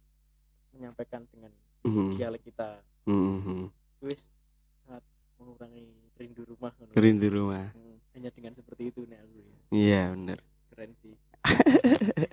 menyampaikan 0.75 1.24
dengan 1.27 1.51
Hmm. 1.82 2.12
dialek 2.12 2.41
kita 2.44 2.82
Hmm. 3.03 3.70
wis 4.00 4.25
sangat 4.82 5.05
mengurangi 5.38 5.86
rindu 6.15 6.41
rumah 6.44 6.74
ngono. 6.75 6.91
Rindu 6.94 7.27
rumah. 7.29 7.70
Hmm, 7.72 8.01
hanya 8.12 8.29
dengan 8.29 8.53
seperti 8.53 8.89
itu 8.89 9.03
nih 9.03 9.17
aku 9.17 9.34
ya 9.36 9.46
Iya 9.70 10.01
bener. 10.12 10.39
keren 10.67 10.91
sih 11.00 11.13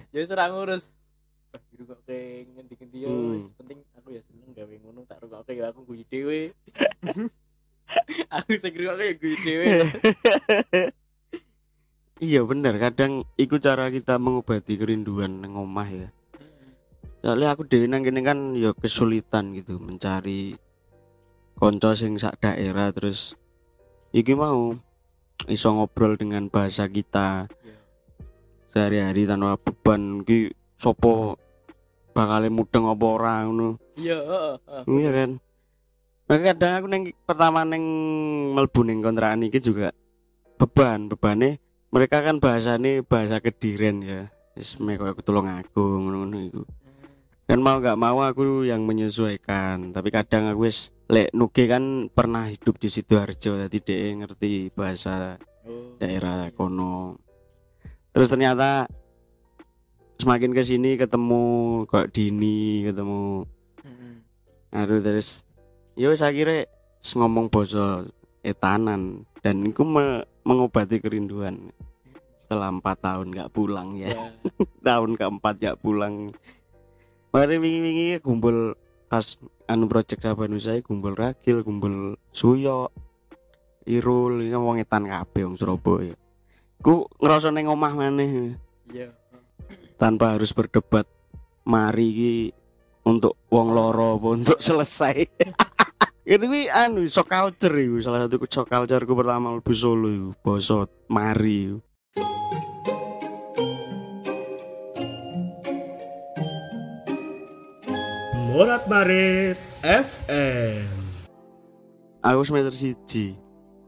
ya 0.08 0.18
wis 0.18 0.30
ora 0.30 0.48
ngurus 0.48 0.96
Wah, 1.52 1.60
biru 1.68 1.84
kok 1.84 2.00
kayak 2.02 2.48
ngendi-ngendi 2.50 2.98
ya 2.98 3.08
Hmm. 3.08 3.44
penting 3.54 3.78
aku 3.92 4.08
ya 4.10 4.20
seneng 4.24 4.50
gawe 4.50 4.74
ngono 4.78 5.00
tak 5.04 5.20
rukokke 5.20 5.52
ya 5.52 5.68
aku 5.68 5.84
guyu 5.84 6.02
dhewe 6.08 6.40
aku 8.32 8.50
sing 8.56 8.72
rukokke 8.72 9.04
ya 9.04 9.14
guyu 9.14 9.36
dhewe 9.38 9.66
iya 12.18 12.40
bener 12.40 12.74
kadang 12.78 13.26
iku 13.36 13.58
cara 13.58 13.90
kita 13.90 14.16
mengobati 14.16 14.74
kerinduan 14.74 15.38
nang 15.38 15.54
omah 15.54 15.88
ya 15.88 16.08
soalnya 17.22 17.54
aku 17.54 17.62
dewe 17.64 17.86
nang 17.86 18.02
kene 18.02 18.20
kan 18.20 18.58
ya 18.58 18.74
kesulitan 18.74 19.54
gitu 19.54 19.78
mencari 19.78 20.58
konco 21.54 21.94
sing 21.94 22.18
sak 22.18 22.42
daerah 22.42 22.90
terus 22.90 23.38
iki 24.10 24.34
mau 24.34 24.74
iso 25.46 25.68
ngobrol 25.70 26.18
dengan 26.18 26.50
bahasa 26.50 26.86
kita 26.86 27.46
Ya. 27.62 27.78
sehari-hari 28.70 29.26
tanpa 29.26 29.54
beban. 29.54 30.26
Ki 30.26 30.50
sopo 30.74 31.38
bakal 32.10 32.50
mudeng 32.50 32.90
apa 32.90 33.06
ora 33.06 33.46
ngono? 33.46 33.78
Iya 33.94 34.18
iya 34.90 35.10
kan? 35.14 35.30
Maka 36.26 36.42
kadang 36.54 36.72
aku 36.78 36.86
neng 36.90 37.02
pertama 37.22 37.62
neng 37.62 37.84
melbu 38.54 38.80
neng 38.82 38.98
kontrakan 38.98 39.46
iki 39.46 39.62
juga 39.62 39.94
beban 40.58 41.06
bebane 41.06 41.58
mereka 41.92 42.22
kan 42.24 42.42
bahasane 42.42 43.06
bahasa 43.06 43.38
kediren 43.38 44.02
ya. 44.02 44.20
Wis 44.58 44.78
meh 44.82 44.98
koyo 44.98 45.14
ketulung 45.14 45.46
aku 45.46 45.80
ngono-ngono 46.02 46.36
iku 46.42 46.62
kan 47.52 47.60
mau 47.60 47.76
nggak 47.84 48.00
mau 48.00 48.16
aku 48.24 48.64
yang 48.64 48.88
menyesuaikan. 48.88 49.92
Tapi 49.92 50.08
kadang 50.08 50.48
aku 50.48 50.72
wis 50.72 50.88
lek 51.12 51.36
nuge 51.36 51.68
kan 51.68 52.08
pernah 52.08 52.48
hidup 52.48 52.80
di 52.80 52.88
sidoarjo 52.88 53.68
jadi 53.68 53.78
dia 53.84 54.16
ngerti 54.16 54.72
bahasa 54.72 55.36
Oh. 55.62 55.94
daerah 56.00 56.48
kono. 56.56 57.20
Terus 58.10 58.32
ternyata 58.32 58.88
semakin 60.16 60.50
ke 60.56 60.62
sini 60.64 60.96
ketemu 60.98 61.44
kok 61.86 62.10
dini 62.10 62.88
ketemu 62.88 63.46
aduh 64.72 64.98
terus 65.04 65.44
yo 65.94 66.10
saya 66.16 66.32
kira 66.32 66.64
ngomong 67.14 67.52
boso 67.52 68.08
etanan. 68.40 69.28
Dan 69.44 69.68
itu 69.68 69.84
me- 69.84 70.24
mengobati 70.42 71.04
kerinduan. 71.04 71.68
Setelah 72.40 72.72
empat 72.72 72.96
tahun 73.04 73.28
nggak 73.28 73.52
pulang 73.52 73.92
ya. 74.00 74.08
Ya. 74.08 74.32
tahun 74.88 75.20
keempat 75.20 75.60
nggak 75.60 75.78
pulang 75.84 76.32
mari 77.32 77.56
wingi-wingi 77.56 78.20
kumpul 78.20 78.76
pas 79.08 79.24
anu 79.64 79.88
project 79.88 80.20
Sabanusa 80.20 80.76
kumpul 80.84 81.16
ragil 81.16 81.64
kumpul 81.64 82.20
suyo 82.28 82.92
irul 83.88 84.44
ini 84.44 84.52
wong 84.52 84.84
etan 84.84 85.08
kabeh 85.08 85.48
wong 85.48 85.56
Surabaya 85.56 86.12
ku 86.84 87.08
ngerasa 87.18 87.48
neng 87.48 87.72
omah 87.72 87.92
maneh 87.96 88.56
Iya. 88.92 89.08
tanpa 89.96 90.36
harus 90.36 90.52
berdebat 90.52 91.08
mari 91.64 92.06
iki 92.12 92.34
untuk 93.08 93.40
wong 93.48 93.72
loro 93.72 94.20
untuk 94.20 94.60
selesai 94.68 95.24
ini 96.32 96.44
wi 96.44 96.62
anu 96.68 97.08
shock 97.08 97.32
culture 97.32 97.72
iku 97.72 97.96
salah 98.04 98.28
satu 98.28 98.44
shock 98.44 98.68
culture 98.68 99.08
ku 99.08 99.16
pertama 99.16 99.56
mlebu 99.56 99.72
Solo 99.72 100.08
iku 100.12 100.30
basa 100.44 100.84
mari 101.08 101.72
iku. 101.72 101.76
Morat 108.52 108.84
Marit 108.84 109.56
FM. 109.80 110.84
aku 112.20 112.40
semester 112.44 112.70
siji 112.70 113.34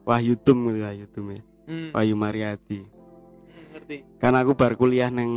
Wahyu 0.02 0.34
Tum 0.34 0.72
gitu 0.72 0.80
Wahyu 0.80 1.06
Tum 1.06 1.26
ya 1.30 1.42
Hmm. 1.64 1.92
Wahyu 1.92 2.12
Mariati 2.12 2.80
Hmm, 2.84 3.64
Ngerti. 3.72 3.96
karena 4.16 4.40
aku 4.40 4.52
baru 4.52 4.74
kuliah 4.74 5.08
neng 5.08 5.32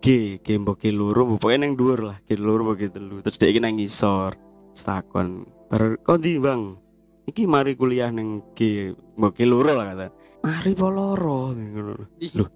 G 0.00 0.36
G 0.38 0.48
mbok 0.56 0.76
G 0.78 0.92
loro 0.92 1.24
pokoknya 1.30 1.64
neng 1.64 1.72
dhuwur 1.74 2.00
lah 2.04 2.18
G 2.20 2.36
loro 2.36 2.64
mbok 2.64 2.76
G 2.78 2.82
telu 2.88 3.20
terus 3.20 3.36
dia 3.36 3.48
iki 3.48 3.60
nang 3.60 3.72
ngisor 3.74 4.36
stakon 4.72 5.44
baru 5.68 5.96
kok 5.98 6.20
ndi 6.20 6.36
bang 6.36 6.76
iki 7.24 7.44
mari 7.44 7.72
kuliah 7.74 8.08
neng 8.08 8.44
G 8.52 8.92
mbok 9.16 9.32
G 9.34 9.44
loro 9.44 9.72
lah 9.72 9.86
kata 9.90 10.06
mari 10.40 10.72
po 10.72 10.88
loro 10.88 11.52
ngono 11.52 12.12
Ih. 12.18 12.32
Loh. 12.34 12.48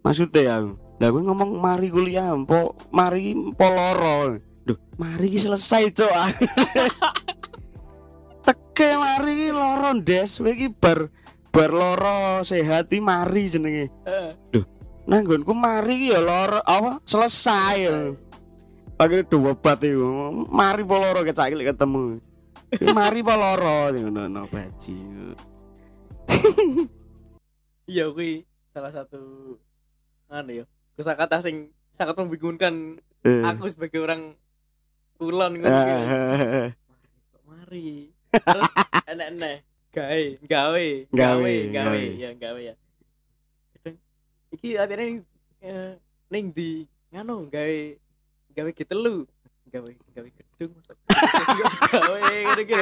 maksudnya 0.00 0.58
aku 0.58 0.70
lah 0.94 1.08
gue 1.08 1.22
ngomong 1.22 1.50
mari 1.56 1.88
kuliah 1.88 2.28
po 2.44 2.76
mari 2.90 3.32
po 3.52 3.66
loro 3.66 4.36
Duh, 4.64 4.78
mari 4.96 5.34
selesai 5.34 5.90
cok 5.92 6.14
teke 8.44 8.94
mari 8.94 9.48
loro 9.48 9.98
des 9.98 10.30
kowe 10.30 10.48
iki 10.48 10.68
bar 10.68 11.08
bar 11.48 11.70
loro 11.70 12.42
sehat 12.42 12.88
iki 12.88 12.98
mari 12.98 13.46
jenenge 13.46 13.86
Eh, 14.04 14.32
Nah, 15.04 15.20
nggonku 15.20 15.52
mari 15.52 16.08
ya 16.08 16.16
loro 16.16 16.58
apa 16.58 16.96
selesai. 17.04 17.76
ya. 17.78 17.92
Akhirnya 18.96 19.28
dua 19.28 19.52
obat 19.52 19.84
itu. 19.84 20.00
Mari 20.48 20.80
po 20.80 20.96
loro 20.96 21.20
kecak 21.20 21.52
iki 21.52 21.60
ketemu. 21.60 22.24
mari 22.88 23.20
po 23.20 23.32
loro 23.32 23.92
ngono 23.92 24.22
no 24.26 24.42
baji. 24.48 24.96
Iya 27.84 28.08
kuwi 28.08 28.48
salah 28.72 28.90
satu 28.90 29.20
anu 30.26 30.52
ya. 30.52 30.64
Kosakata 30.96 31.38
sing 31.38 31.70
sangat 31.92 32.16
membingungkan 32.16 32.96
Eh. 33.20 33.40
aku 33.40 33.68
sebagai 33.68 34.00
orang 34.00 34.36
kulon 35.16 35.52
ngono 35.58 35.68
gitu. 35.70 35.94
Eh, 35.94 36.68
Kok 37.32 37.42
mari. 37.46 37.88
Terus 38.34 38.70
enek-enek 39.06 39.56
gawe, 39.94 40.22
gawe, 40.42 40.86
Gawe, 41.14 41.54
gawe, 41.70 42.02
ya 42.18 42.30
gawe 42.34 42.60
ya. 42.60 42.74
Kadang 43.78 43.96
iki 44.50 44.74
artinya 44.74 45.06
ning 45.06 45.18
eh, 45.62 45.92
ning 46.28 46.44
di 46.50 46.82
nganu 47.14 47.46
gawe 47.46 47.78
gawe 48.54 48.70
gitu 48.74 49.26
gawe 49.70 49.90
gawe 49.90 50.28
gedung 50.30 50.70
maksud. 50.74 50.96
gawe 51.94 52.20
gitu. 52.58 52.74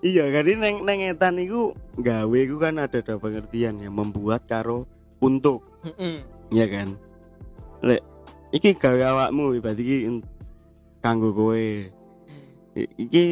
Iya, 0.00 0.32
jadi 0.32 0.56
neng 0.56 0.80
neng 0.88 1.04
etan 1.04 1.36
iku 1.36 1.76
gawe 2.00 2.32
iku 2.40 2.56
kan 2.56 2.80
ada 2.80 3.04
ada 3.04 3.20
pengertian 3.20 3.84
ya 3.84 3.92
membuat 3.92 4.48
karo 4.48 4.88
untuk, 5.20 5.60
Heeh. 5.84 6.24
ya 6.48 6.64
kan. 6.72 6.96
Lek 7.84 8.00
iki 8.50 8.74
gawe 8.74 9.02
awakmu 9.14 9.58
berarti 9.62 9.82
iki 9.82 9.98
kanggo 11.02 11.30
kowe. 11.34 11.66
Iki 12.76 13.24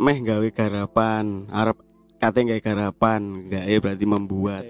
meh 0.00 0.18
gawe 0.24 0.48
garapan 0.52 1.48
arep 1.52 1.76
kate 2.20 2.40
gawe 2.44 2.60
garapan 2.60 3.48
gawe 3.48 3.74
berarti 3.80 4.04
membuat. 4.08 4.64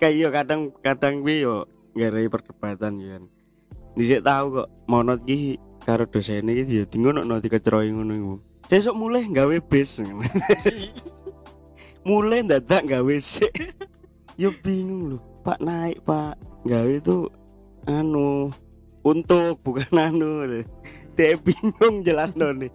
Kayak 0.00 0.14
iya 0.16 0.28
kadang 0.32 0.60
kadang 0.80 1.20
gue 1.22 1.44
yo 1.44 1.68
gawe 1.94 2.22
perdebatan 2.30 3.02
ya 3.02 3.18
kan 3.18 3.24
dhisik 3.98 4.22
tahu 4.22 4.62
kok 4.62 4.68
mono 4.86 5.18
iki 5.26 5.58
karo 5.82 6.06
dosen 6.06 6.46
iki 6.46 6.82
ya 6.82 6.84
ngono 6.86 7.26
no 7.26 7.42
dikecroi 7.42 7.90
ngono 7.90 8.12
iku. 8.14 8.34
Sesuk 8.70 8.94
mulai 8.94 9.26
gawe 9.26 9.56
bis. 9.66 9.98
Mulai 12.00 12.40
dadak 12.48 12.88
gawe 12.88 13.14
sik. 13.20 13.52
Yo 14.40 14.54
bingung 14.64 15.12
loh 15.16 15.20
pak 15.44 15.60
naik 15.60 16.00
pak. 16.00 16.38
Gawe 16.64 16.88
itu 16.96 17.28
anu 17.84 18.48
untuk 19.00 19.60
bukan 19.64 19.92
anu 19.96 20.44
dia 21.16 21.36
bingung 21.36 22.00
jelas 22.04 22.32
nih. 22.36 22.72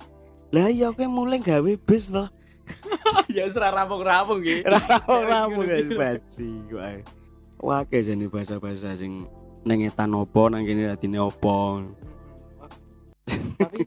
Lah 0.53 0.69
iya 0.69 0.93
oke 0.93 1.05
mulai 1.09 1.41
gawe 1.41 1.73
bis 1.85 2.13
loh 2.13 2.29
ya 3.35 3.45
serah 3.49 3.73
rampung-rampung 3.73 4.41
gitu. 4.41 4.65
ramu 5.05 5.65
guys 5.65 5.89
baci 5.93 6.49
wae. 6.73 7.01
Wake 7.61 7.97
jane 8.05 8.25
bahasa-bahasa 8.29 8.97
sing 8.97 9.25
nang 9.65 9.81
etan 9.81 10.13
opo 10.13 10.49
nang 10.49 10.65
kene 10.65 10.89
latine 10.89 11.17
opo. 11.21 11.85
Tapi 13.57 13.85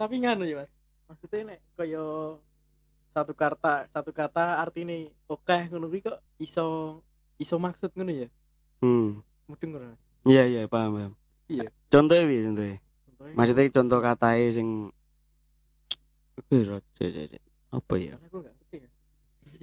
tapi 0.00 0.14
nganu 0.22 0.46
ya 0.46 0.64
mas. 0.64 0.70
Maksudnya 1.10 1.54
nek 1.54 1.58
kaya 1.74 2.02
satu 3.10 3.32
kata 3.34 3.90
satu 3.90 4.10
kata 4.14 4.62
artinya 4.62 4.94
oke 5.26 5.58
ngono 5.70 5.90
kuwi 5.90 6.06
kok 6.06 6.18
iso 6.38 6.98
iso 7.38 7.58
maksud 7.58 7.90
ngono 7.94 8.12
ya? 8.14 8.28
Hmm. 8.78 9.22
Mudeng 9.50 9.74
ngono 9.74 9.98
iya 10.28 10.44
iya 10.44 10.68
paham 10.68 10.96
paham 10.96 11.12
Iya. 11.50 11.66
contohnya 11.90 12.24
piye 12.30 12.40
contohnya 12.46 12.78
Contohnya, 13.10 13.34
maksudnya 13.34 13.64
contoh 13.74 13.98
katae 13.98 14.46
sing 14.54 14.68
Oke, 16.40 16.56
rojo 16.64 17.02
aja. 17.04 17.36
Apa 17.68 17.94
ya? 18.00 18.16
aku 18.16 18.40
ya. 18.72 18.88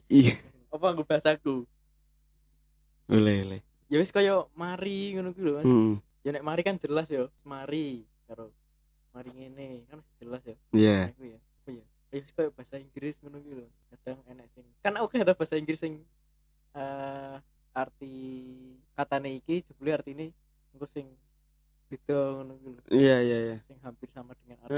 Iya, 0.08 0.36
apa 0.70 0.86
aku? 0.94 1.02
Bahasaku 1.04 1.66
boleh, 3.08 3.38
boleh. 3.48 3.62
ya 3.88 3.98
wis 4.04 4.12
kaya 4.12 4.44
mari 4.52 5.16
ngono 5.16 5.32
kuwi 5.32 5.48
lho 5.48 5.52
mas. 5.58 5.68
Ya 6.22 6.36
nek 6.36 6.44
mari 6.44 6.62
kan 6.62 6.76
jelas 6.76 7.08
ya 7.08 7.32
mari 7.48 8.04
karo 8.28 8.52
mari 9.16 9.32
ngene 9.32 9.88
kan 9.88 10.04
jelas 10.20 10.44
ya. 10.44 10.56
Iya. 10.76 11.00
Aku 11.16 11.24
ya. 11.24 11.40
Apa 11.40 11.70
ya. 11.72 11.86
Ya 12.12 12.18
wis 12.20 12.32
kaya 12.36 12.50
bahasa 12.52 12.76
Inggris 12.78 13.16
ngono 13.24 13.40
kuwi 13.40 13.64
lho. 13.64 13.68
Kadang 13.96 14.20
enek 14.28 14.48
sing 14.54 14.66
kan 14.84 14.94
oke 15.00 15.16
ada 15.18 15.34
bahasa 15.34 15.56
Inggris 15.56 15.80
sing 15.80 16.04
eh 16.76 17.36
arti 17.74 18.14
katane 18.94 19.40
iki 19.40 19.64
jebule 19.66 19.96
artine 19.96 20.36
engko 20.76 20.86
sing 20.92 21.08
beda 21.88 22.44
lho 22.44 22.56
Iya, 22.92 23.18
iya, 23.24 23.38
iya. 23.40 23.58
sing 23.64 23.80
hampir 23.80 24.08
sama 24.12 24.36
dengan 24.44 24.60
arti 24.68 24.76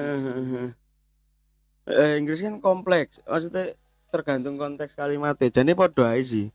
Eh, 1.89 2.21
Inggris 2.21 2.45
kan 2.45 2.61
kompleks. 2.61 3.17
Maksudnya 3.25 3.73
tergantung 4.13 4.61
konteks 4.61 4.93
kalimatnya. 4.93 5.49
Jadi 5.49 5.73
podo 5.73 6.05
ae 6.05 6.21
sih. 6.21 6.53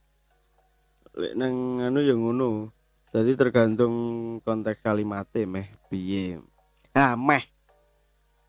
Lek 1.10 1.34
nang 1.34 1.82
anu 1.82 1.98
ya 2.06 2.14
ngono. 2.14 2.70
Jadi 3.10 3.34
tergantung 3.34 3.94
konteks 4.46 4.78
kalimatnya 4.78 5.42
meh 5.42 5.66
piye. 5.90 6.38
Ah, 6.94 7.18
meh. 7.18 7.42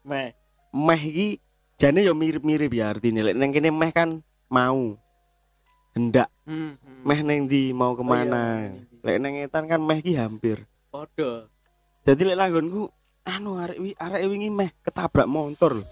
meh 0.06 0.38
Meh 0.70 1.02
iki 1.10 1.28
jane 1.82 2.06
ya 2.06 2.14
mirip-mirip 2.14 2.70
ya 2.70 2.94
artinya. 2.94 3.26
Lek 3.26 3.34
nang 3.34 3.50
kene 3.50 3.74
meh 3.74 3.90
kan 3.90 4.22
mau. 4.46 4.94
Hendak 5.98 6.30
hmm, 6.46 6.78
hmm. 6.78 7.02
meh 7.02 7.20
neng 7.26 7.50
di 7.50 7.74
mau 7.74 7.98
ke 7.98 8.06
mana. 8.06 8.62
iya, 8.62 8.78
iya. 8.78 9.02
Lek 9.02 9.18
nang 9.18 9.34
etan 9.42 9.66
kan 9.66 9.82
meh 9.82 10.06
ki 10.06 10.14
hampir. 10.22 10.70
podo 10.96 11.52
Jadi 12.06 12.22
lek 12.22 12.38
langgonku 12.38 12.86
anu 13.26 13.58
arek 13.58 13.82
wi 13.82 13.92
arek 13.98 14.30
wingi 14.30 14.54
meh 14.54 14.70
ketabrak 14.86 15.26
motor 15.26 15.82
lho. 15.82 15.86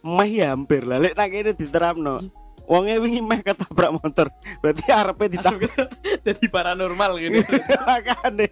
Meh 0.00 0.40
ya 0.40 0.56
hampir 0.56 0.88
lah 0.88 0.96
lek 0.96 1.12
nang 1.12 1.28
kene 1.28 1.52
diterapno. 1.52 2.16
Wonge 2.64 2.96
wingi 2.96 3.20
meh 3.20 3.44
ketabrak 3.44 3.92
motor. 3.92 4.32
Berarti 4.64 4.88
arepe 4.88 5.28
ditabrak 5.28 5.76
jadi 6.24 6.44
paranormal 6.48 7.20
gitu 7.20 7.44
makane. 7.84 8.48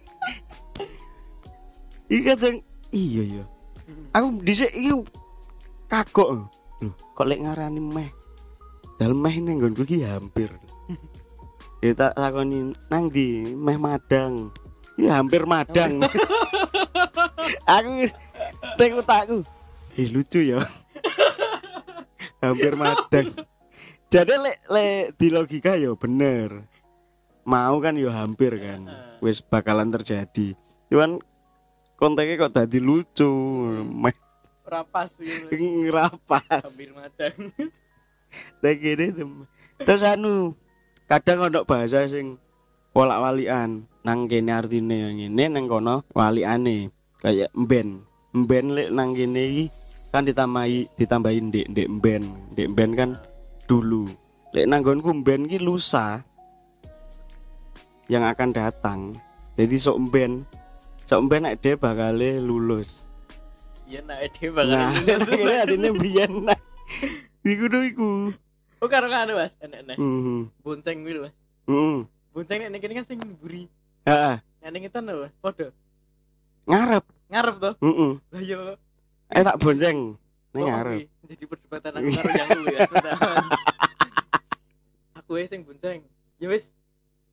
Iki 2.05 2.21
kadang 2.29 2.61
iya 2.93 3.23
iya. 3.25 3.43
Aku 4.13 4.37
dhisik 4.45 4.69
iki 4.69 4.93
kagok. 5.89 6.45
Lho, 6.85 6.93
kok 7.17 7.25
lek 7.25 7.41
ngarani 7.41 7.81
meh. 7.81 8.09
Dal 9.01 9.17
meh 9.17 9.33
ning 9.41 9.57
nggonku 9.57 9.81
ki 9.81 10.05
hampir. 10.05 10.53
Ya 11.81 11.97
tak 11.97 12.13
takoni 12.13 12.77
nang 12.93 13.09
ndi 13.09 13.57
meh 13.57 13.73
madang. 13.73 14.53
Ya 14.99 15.19
hampir 15.19 15.47
madang. 15.47 16.03
aku 17.75 18.11
tek 18.75 18.91
takku. 19.07 19.37
Ih 19.95 20.09
lucu 20.11 20.39
ya. 20.43 20.59
hampir 22.43 22.75
madang. 22.75 23.31
Jadi 24.11 24.35
lek 24.35 24.57
lek 24.67 25.15
di 25.15 25.27
logika 25.31 25.79
ya 25.79 25.95
bener. 25.95 26.67
Mau 27.47 27.79
kan 27.79 27.95
ya 27.95 28.11
hampir 28.11 28.59
kan. 28.59 28.87
Wis 29.23 29.39
bakalan 29.39 29.91
terjadi. 29.91 30.53
Cuman 30.91 31.23
kontennya 31.95 32.35
kok 32.35 32.53
tadi 32.55 32.83
lucu. 32.83 33.31
Meh 33.87 34.15
rapas 34.71 35.19
gitu 35.19 35.51
ngerapas. 35.51 36.47
hampir 36.47 36.95
madang 36.95 37.51
Lah 38.63 38.73
gini 38.75 39.11
tuh. 39.11 39.43
Terus 39.83 40.03
anu 40.07 40.55
kadang 41.11 41.51
ono 41.51 41.67
bahasa 41.67 42.07
sing 42.07 42.39
wolak-walian 42.91 43.87
nang 44.03 44.27
kene 44.27 44.51
artine 44.51 44.95
yang 45.09 45.17
ini 45.31 45.43
nang 45.47 45.65
kono 45.71 46.03
waliane 46.11 46.91
kayak 47.23 47.51
mben. 47.55 48.03
Mben 48.31 48.65
lek 48.75 48.89
nang 48.91 49.11
kene 49.15 49.41
iki 49.47 49.65
kan 50.11 50.27
ditambahi 50.27 50.95
ditambahin 50.99 51.51
ndek 51.51 51.67
ndek 51.71 51.87
mben. 51.87 52.23
Ndek 52.55 52.67
mben 52.75 52.91
kan 52.95 53.09
dulu. 53.67 54.07
Lek 54.51 54.67
nang 54.67 54.83
nggonku 54.83 55.23
mben 55.23 55.47
ki 55.47 55.59
lusa 55.59 56.23
yang 58.11 58.27
akan 58.27 58.51
datang. 58.51 59.15
Jadi 59.55 59.75
sok 59.79 60.11
mben. 60.11 60.43
Sok 61.07 61.27
mben 61.27 61.47
nek 61.47 61.59
dia 61.63 61.79
bakale 61.79 62.39
lulus. 62.39 63.07
Iya 63.91 63.99
nak 64.07 64.23
ide 64.23 64.47
nah 64.47 64.55
banget 64.63 65.19
ini 65.35 65.51
artine 65.51 65.89
biyen 65.99 66.31
nah 66.47 66.59
iku 67.43 67.67
do 67.67 67.83
iku. 67.83 68.11
Oh 68.79 68.87
karo 68.87 69.11
kan 69.11 69.27
mas. 69.35 69.51
Enak-enak 69.59 69.99
mhm. 69.99 70.47
Bonceng 70.63 71.03
gitu 71.03 71.27
mas. 71.27 71.35
Mhm 71.67 72.20
bonceng 72.31 72.63
nek 72.63 72.79
ini 72.79 72.93
kan 72.95 73.05
sing 73.05 73.19
buri 73.37 73.67
heeh. 74.07 74.35
Yang 74.61 74.71
ini 74.71 74.87
kan 74.87 75.03
mas 75.03 75.33
podo 75.37 75.67
ngarep. 76.63 77.03
Ngarep 77.27 77.55
tuh 77.59 77.73
heeh. 77.79 78.11
Lah 78.31 78.41
yo 78.41 78.59
eh 79.31 79.41
tak 79.41 79.57
bonceng. 79.57 79.97
Ning 80.51 80.63
Oh, 80.63 80.67
ngarep. 80.67 81.07
jadi 81.23 81.43
perdebatan 81.47 81.91
aku 81.95 82.09
karo 82.11 82.31
yang 82.35 82.49
kuwi 82.51 82.75
ya 82.75 82.79
aku 85.15 85.29
wis 85.39 85.47
sing 85.47 85.63
bonceng. 85.63 85.99
Ya 86.37 86.47
wis 86.47 86.75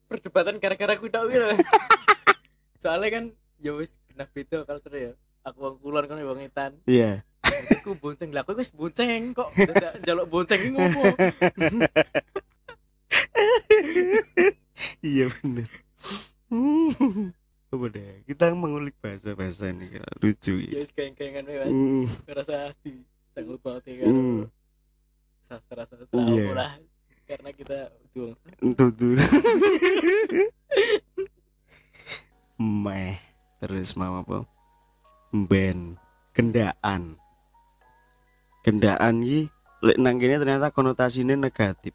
perdebatan 0.07 0.55
gara-gara 0.57 0.95
aku 0.95 1.11
tok 1.11 1.27
lho, 1.27 1.51
Mas. 1.51 1.67
soalnya 2.83 3.09
kan 3.11 3.25
ya 3.59 3.75
wis 3.75 3.99
kena 4.07 4.25
beda 4.31 4.63
culture 4.63 4.95
ya. 4.95 5.13
Aku 5.43 5.59
wong 5.59 5.77
kulon 5.83 6.07
kan 6.07 6.19
wong 6.23 6.39
etan 6.43 6.79
iya. 6.87 7.27
Aku 7.83 7.99
bonceng. 7.99 8.31
Lah 8.31 8.47
aku 8.47 8.55
wis 8.55 8.71
bonceng 8.71 9.35
kok. 9.35 9.51
Njaluk 9.99 10.27
bonceng 10.31 10.59
iki 10.63 10.71
ngopo 10.71 11.03
iya 15.03 15.27
bener 15.31 15.69
apa 17.69 17.85
deh 17.93 18.25
kita 18.25 18.57
mengulik 18.57 18.97
bahasa 18.99 19.37
bahasa 19.37 19.69
ini 19.69 19.93
kan 19.93 20.03
lucu 20.19 20.57
ya 20.57 20.69
ya 20.73 20.79
wis 20.81 20.93
kayang-kayangan 20.93 21.45
wae 21.45 21.57
Mas 21.59 21.69
Hmm, 21.69 22.05
ngerasa 22.25 22.57
di 22.81 22.93
banget 23.61 23.83
ya 23.85 23.95
kan 24.01 24.15
sastra-sastra 25.45 26.17
Iya. 26.25 26.45
apa 26.45 26.53
lah 26.55 26.73
karena 27.25 27.51
kita 27.53 27.79
doang 28.11 28.37
Tuh 28.73 28.89
tuh. 28.91 29.15
Meh. 32.59 33.17
Terus 33.59 33.95
mau 33.95 34.19
apa? 34.19 34.49
Ben. 35.31 35.95
Kendaan. 36.33 37.19
Kendaan 38.63 39.15
ki 39.21 39.51
lek 39.79 39.99
nang 40.01 40.19
kene 40.19 40.41
ternyata 40.41 40.73
konotasinya 40.73 41.37
negatif. 41.37 41.95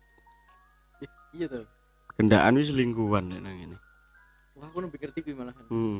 iya 1.34 1.50
tuh 1.50 1.66
Kendaan 2.14 2.56
wis 2.62 2.70
selingkuhan 2.70 3.34
lek 3.34 3.42
nang 3.42 3.56
kene. 3.58 3.78
wah 4.54 4.70
aku 4.70 4.78
lebih 4.86 5.00
ngerti 5.02 5.20
kuwi 5.26 5.34
malahan 5.34 5.66
Hmm. 5.68 5.98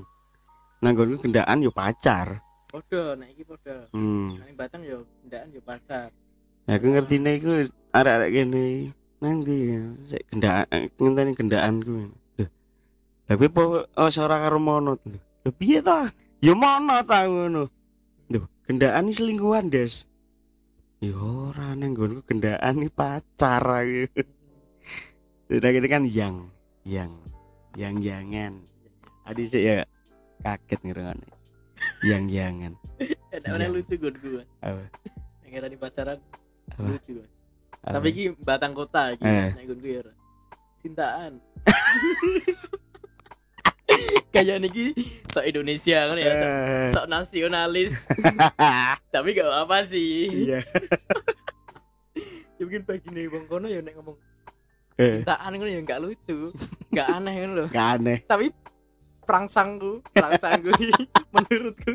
Nang 0.84 0.94
kono 0.94 1.16
kendaan 1.18 1.58
yo 1.66 1.72
pacar. 1.74 2.38
podo 2.70 3.18
nek 3.18 3.34
iki 3.34 3.44
podo 3.46 3.90
Hmm. 3.94 4.38
Nang 4.38 4.54
Batang 4.54 4.82
yo 4.86 5.06
ndaan 5.26 5.50
yo 5.50 5.62
pacar. 5.66 6.14
Ya 6.70 6.78
aku 6.78 6.86
ngertine 6.94 7.32
iku 7.42 7.52
arek-arek 7.92 8.30
kene 8.30 8.66
nanti 9.20 9.56
ya 9.74 9.82
sik 10.10 10.24
kendaan 10.30 10.66
ngenteni 11.02 11.32
kendaanku. 11.34 11.96
Lho. 12.40 12.46
Tapi 13.26 13.46
po 13.50 13.88
oh, 13.90 14.10
ora 14.22 14.36
karo 14.38 14.58
mono 14.62 14.96
lho. 15.02 15.50
Piye 15.58 15.82
ta? 15.82 16.08
Ya 16.44 16.54
mono 16.54 17.02
ta 17.04 17.26
ngono. 17.26 17.68
Lho, 18.30 18.40
kendaan 18.70 19.10
iki 19.10 19.18
selingkuhan, 19.20 19.68
Des. 19.74 20.06
Ya 21.04 21.16
ora 21.20 21.76
nang 21.76 21.92
nggonku 21.98 22.22
kendaan 22.24 22.80
iki 22.86 22.92
pacar 22.94 23.64
aku. 23.66 24.08
Udah 25.48 25.70
gitu 25.70 25.88
kan 25.88 26.04
yang 26.04 26.36
yang 26.84 27.12
yang 27.74 27.96
jangan. 28.00 28.64
Adi 29.24 29.44
sih 29.46 29.62
ya 29.62 29.84
kaget 30.42 30.80
ngerungane. 30.84 31.28
Yang 32.02 32.24
jangan. 32.30 32.72
Ada 33.34 33.48
mana 33.50 33.66
lucu 33.70 33.94
gue 33.94 34.12
gue. 34.14 34.44
Apa? 34.60 34.84
Yang 35.44 35.62
tadi 35.62 35.76
pacaran 35.76 36.20
Apa? 36.70 36.88
lucu 36.88 37.12
gue. 37.18 37.28
Tapi 37.84 38.08
iki 38.10 38.24
Batang 38.38 38.72
Kota 38.72 39.12
iki 39.12 39.24
Eh. 39.24 39.52
nek 39.52 39.66
gue 39.66 39.78
gue. 39.78 40.14
Cintaan. 40.78 41.40
Kayak 44.34 44.66
niki 44.66 44.98
sok 45.30 45.46
Indonesia 45.46 46.10
kan 46.10 46.18
ya, 46.18 46.34
sok, 46.34 46.50
Eh. 46.50 46.90
sok 46.92 47.06
nasionalis. 47.08 47.94
Tapi 49.14 49.28
gak 49.32 49.46
apa 49.46 49.84
sih. 49.84 50.30
Iya. 50.50 50.60
Ya 52.54 52.70
mungkin 52.70 52.86
bagi 52.86 53.10
nih 53.10 53.26
bang 53.28 53.46
kono 53.50 53.66
ya 53.66 53.82
nek 53.82 53.98
ngomong 53.98 54.14
Eh, 54.96 55.22
cintaan 55.22 55.52
kan 55.52 55.68
ya 55.68 55.80
nggak 55.82 56.00
lucu, 56.00 56.38
nggak 56.90 57.08
aneh 57.10 57.34
kan 57.36 57.50
loh. 57.52 57.68
gak 57.68 57.88
aneh. 57.98 58.18
tapi 58.24 58.54
perangsangku 59.24 60.04
perangsangku 60.12 60.70
menurutku 61.34 61.94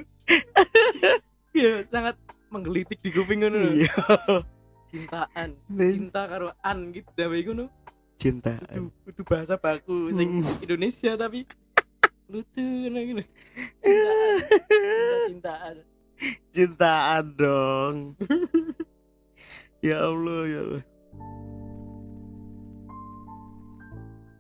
ya 1.55 1.85
sangat 1.87 2.17
menggelitik 2.49 2.99
di 2.99 3.11
kuping 3.11 3.45
lho. 3.45 3.71
Iya. 3.77 3.93
cintaan 4.89 5.49
cinta 5.69 6.23
karo 6.25 6.49
an 6.59 6.91
gitu 6.91 7.07
dawe 7.13 7.37
ngono 7.37 7.67
Cinta. 8.17 8.57
itu 8.67 8.89
itu 9.07 9.23
bahasa 9.23 9.55
baku 9.55 10.11
sing 10.11 10.43
Hmm. 10.43 10.59
Indonesia 10.59 11.15
tapi 11.15 11.45
lucu 12.27 12.67
gitu 12.89 13.23
cintaan 13.79 14.37
cinta 15.29 15.55
cintaan 15.71 15.77
Cintaan 16.51 17.25
dong. 17.31 17.97
ya 19.87 20.03
Allah, 20.03 20.41
ya 20.45 20.61
Allah. 20.61 20.83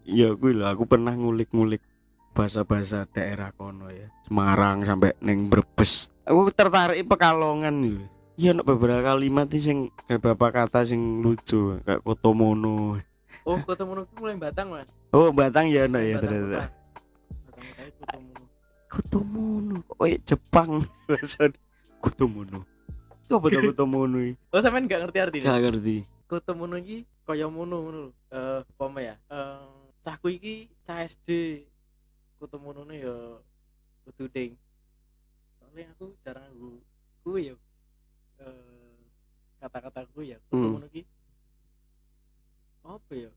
Ya 0.08 0.32
gue 0.32 0.56
lah, 0.56 0.72
aku 0.72 0.88
pernah 0.88 1.12
ngulik-ngulik 1.12 1.84
bahasa-bahasa 2.32 3.04
daerah 3.12 3.52
kono 3.52 3.92
ya. 3.92 4.08
Semarang 4.24 4.80
sampai 4.88 5.12
neng 5.20 5.52
Brebes. 5.52 6.08
Aku 6.24 6.48
tertarik 6.48 7.04
Pekalongan 7.04 7.74
gitu. 7.84 8.04
Iya, 8.38 8.54
ono 8.54 8.62
beberapa 8.62 9.02
kalimat 9.12 9.50
sih 9.50 9.60
sing 9.60 9.78
beberapa 10.06 10.48
kata 10.48 10.86
sing 10.86 11.20
lucu 11.20 11.76
kayak 11.82 12.00
kotomono. 12.06 13.02
oh 13.42 13.58
kota 13.66 13.82
mono 13.82 14.06
ku 14.06 14.22
mulai 14.22 14.36
batang 14.36 14.70
mas 14.70 14.86
Oh, 15.10 15.32
Batang 15.32 15.66
ya 15.68 15.88
ono 15.90 15.98
ya 15.98 16.16
ternyata. 16.22 16.68
Itu 16.68 18.08
mono 18.14 18.44
Kotomono. 18.88 19.76
Oh, 19.98 20.06
iya, 20.06 20.16
Jepang. 20.22 20.84
Bahasa 21.10 21.50
Kotomono. 21.98 22.62
Apa 23.28 23.46
tuh 23.50 23.60
Kotomono 23.74 24.18
oh 24.54 24.60
sampean 24.62 24.88
nggak 24.88 25.00
ngerti 25.04 25.18
artinya 25.20 25.52
Gak 25.52 25.60
ngerti. 25.68 25.96
kota 26.24 26.52
mono 26.56 26.76
iki 26.78 27.04
kaya 27.26 27.44
mono 27.50 27.76
ngono 27.84 27.98
lho. 28.08 28.10
Eh, 28.30 28.60
apa 28.64 28.98
ya? 29.02 29.14
Eh, 29.28 29.87
cahku 30.08 30.32
iki 30.32 30.72
cah 30.88 31.04
SD. 31.04 31.28
Kota 32.40 32.56
mono 32.56 32.88
ya 32.88 33.12
kudu 34.08 34.24
ding. 34.32 34.56
Soalnya 35.60 35.92
aku 35.92 36.16
jarang 36.24 36.48
nganggo 36.48 36.80
kuwi 37.20 37.52
ya. 37.52 37.54
Eh, 38.40 38.96
kata-kata 39.60 40.08
kuwi 40.16 40.32
ya. 40.32 40.38
Kota 40.48 40.56
Hmm. 40.80 40.88
iki 40.88 41.04
apa 42.88 43.12
ya? 43.12 43.30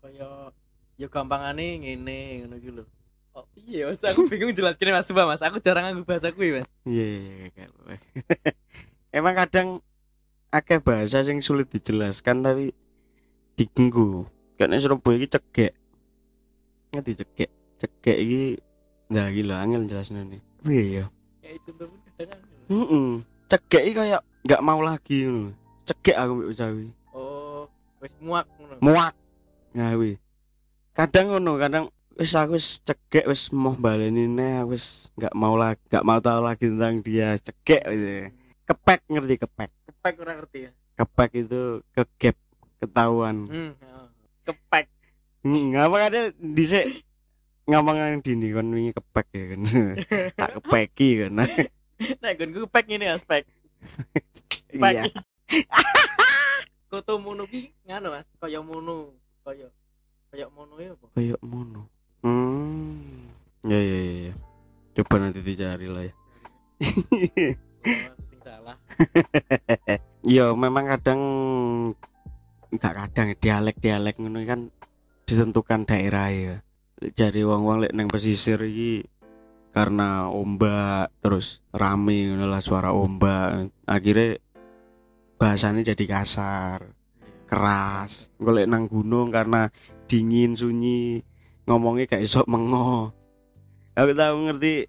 Kaya 0.00 0.28
ya 0.96 1.06
gampangane 1.12 1.84
ngene 1.84 2.16
ngono 2.40 2.56
iki 2.56 2.70
lho. 2.72 2.84
Oh 3.36 3.44
piye 3.52 3.84
Mas 3.84 4.00
aku 4.00 4.24
bingung 4.32 4.56
jelaskin 4.56 4.96
Mas 4.96 5.04
Suba 5.04 5.28
Mas. 5.28 5.44
Aku 5.44 5.60
jarang 5.60 5.84
nganggo 5.92 6.08
bahasa 6.08 6.32
kuwi 6.32 6.56
Mas. 6.56 6.66
Iya, 6.88 7.04
iya, 7.04 7.32
iya, 7.52 7.64
apa-apa. 7.68 7.94
Emang 9.18 9.34
kadang 9.36 9.68
akeh 10.48 10.80
bahasa 10.80 11.20
yang 11.20 11.44
sulit 11.44 11.68
dijelaskan 11.68 12.40
tapi 12.40 12.72
digenggu. 13.60 14.24
Karena 14.56 14.80
Surabaya 14.80 15.20
iki 15.20 15.28
cegek. 15.28 15.72
Ngerti 16.92 17.12
cegek. 17.24 17.50
Cegek 17.78 18.18
iki 18.18 18.42
Nah 19.08 19.32
gila 19.32 19.64
angel 19.64 19.88
jelasnya 19.88 20.20
nih. 20.20 20.40
Iya 20.68 20.84
ya. 20.84 21.04
Kadang 22.20 22.40
Heeh. 22.68 23.08
Cegek 23.48 23.82
iki 23.88 23.94
kayak 23.96 24.22
nggak 24.44 24.64
mau 24.64 24.80
lagi 24.84 25.24
ngono. 25.24 25.56
Cegek 25.88 26.16
aku 26.20 26.32
mbek 26.36 26.48
ucawi. 26.52 26.86
Oh, 27.16 27.64
wis 28.04 28.12
muak 28.20 28.44
ngono. 28.60 28.74
Muak. 28.84 29.14
Nah 29.72 29.96
wi. 29.96 30.20
Kadang 30.92 31.32
ngono, 31.32 31.56
kadang 31.56 31.88
wis 32.20 32.36
aku 32.36 32.60
wis 32.60 32.84
cegek 32.84 33.24
wis 33.24 33.48
mau 33.48 33.72
baleni 33.72 34.28
neh 34.28 34.60
aku 34.60 34.76
wis 34.76 35.08
nggak 35.16 35.32
mau 35.32 35.56
lagi 35.56 35.80
nggak 35.88 36.04
mau 36.04 36.20
tahu 36.20 36.40
lagi 36.44 36.64
tentang 36.68 37.00
dia 37.00 37.32
cegek 37.40 37.82
gitu. 37.88 38.08
Kepek 38.68 39.00
ngerti 39.08 39.34
kepek. 39.40 39.70
Kepek 39.88 40.14
ora 40.20 40.32
ngerti 40.36 40.58
ya. 40.68 40.70
Kepek 41.00 41.30
itu 41.48 41.80
kegap 41.96 42.36
ketahuan. 42.76 43.48
Hmm, 43.48 43.72
heeh. 43.72 44.06
kepek. 44.44 44.97
Ngapa 45.46 45.96
ada 46.10 46.20
dhisik 46.36 47.04
ngomong 47.68 47.96
yang 48.00 48.20
dini 48.24 48.48
kan 48.50 48.66
wingi 48.72 48.92
kepek 48.96 49.26
ya 49.36 49.44
kan 49.52 49.60
tak 50.40 50.50
kepeki 50.58 51.10
kan 51.26 51.32
Nek 52.22 52.32
gon 52.38 52.54
ku 52.54 52.62
pek 52.70 52.86
ngene 52.86 53.10
aspek. 53.10 53.42
Pek. 54.82 54.94
iya 54.94 55.04
Koto 56.88 57.18
mono 57.18 57.44
ki 57.48 57.72
nganu 57.88 58.14
Mas, 58.14 58.28
kaya 58.38 58.60
mono, 58.62 59.16
kaya 59.42 59.66
kaya 60.28 60.46
mono 60.52 60.76
ya 60.76 60.92
apa? 60.92 61.06
kayak 61.16 61.40
mono 61.40 61.88
hmm 62.20 63.32
ya 63.64 63.80
ya 63.80 63.98
ya, 63.98 64.14
ya. 64.28 64.34
coba 65.00 65.14
nanti 65.24 65.40
dicari 65.40 65.88
lah 65.88 66.04
ya 66.04 66.14
salah. 68.44 68.76
ya 70.20 70.52
memang 70.52 70.84
kadang 70.96 71.20
nggak 72.68 72.94
kadang 72.96 73.28
dialek-dialek 73.40 74.16
ngono 74.20 74.38
kan 74.44 74.60
ditentukan 75.28 75.84
daerah 75.84 76.32
ya. 76.32 76.56
Jadi 76.98 77.44
wong-wong 77.44 77.84
lek 77.84 77.92
neng 77.92 78.08
pesisir 78.08 78.58
iki 78.64 79.04
karena 79.76 80.32
ombak 80.32 81.12
terus 81.20 81.60
rame 81.70 82.32
lah 82.34 82.58
suara 82.58 82.90
ombak 82.90 83.70
akhirnya 83.84 84.40
bahasanya 85.36 85.94
jadi 85.94 86.04
kasar 86.08 86.96
keras. 87.44 88.32
Golek 88.40 88.66
nang 88.66 88.88
gunung 88.88 89.28
karena 89.28 89.68
dingin 90.08 90.56
sunyi 90.56 91.22
ngomongnya 91.68 92.08
kayak 92.08 92.26
sok 92.26 92.48
mengo. 92.48 93.12
Aku 93.94 94.12
tahu 94.16 94.36
ngerti 94.48 94.88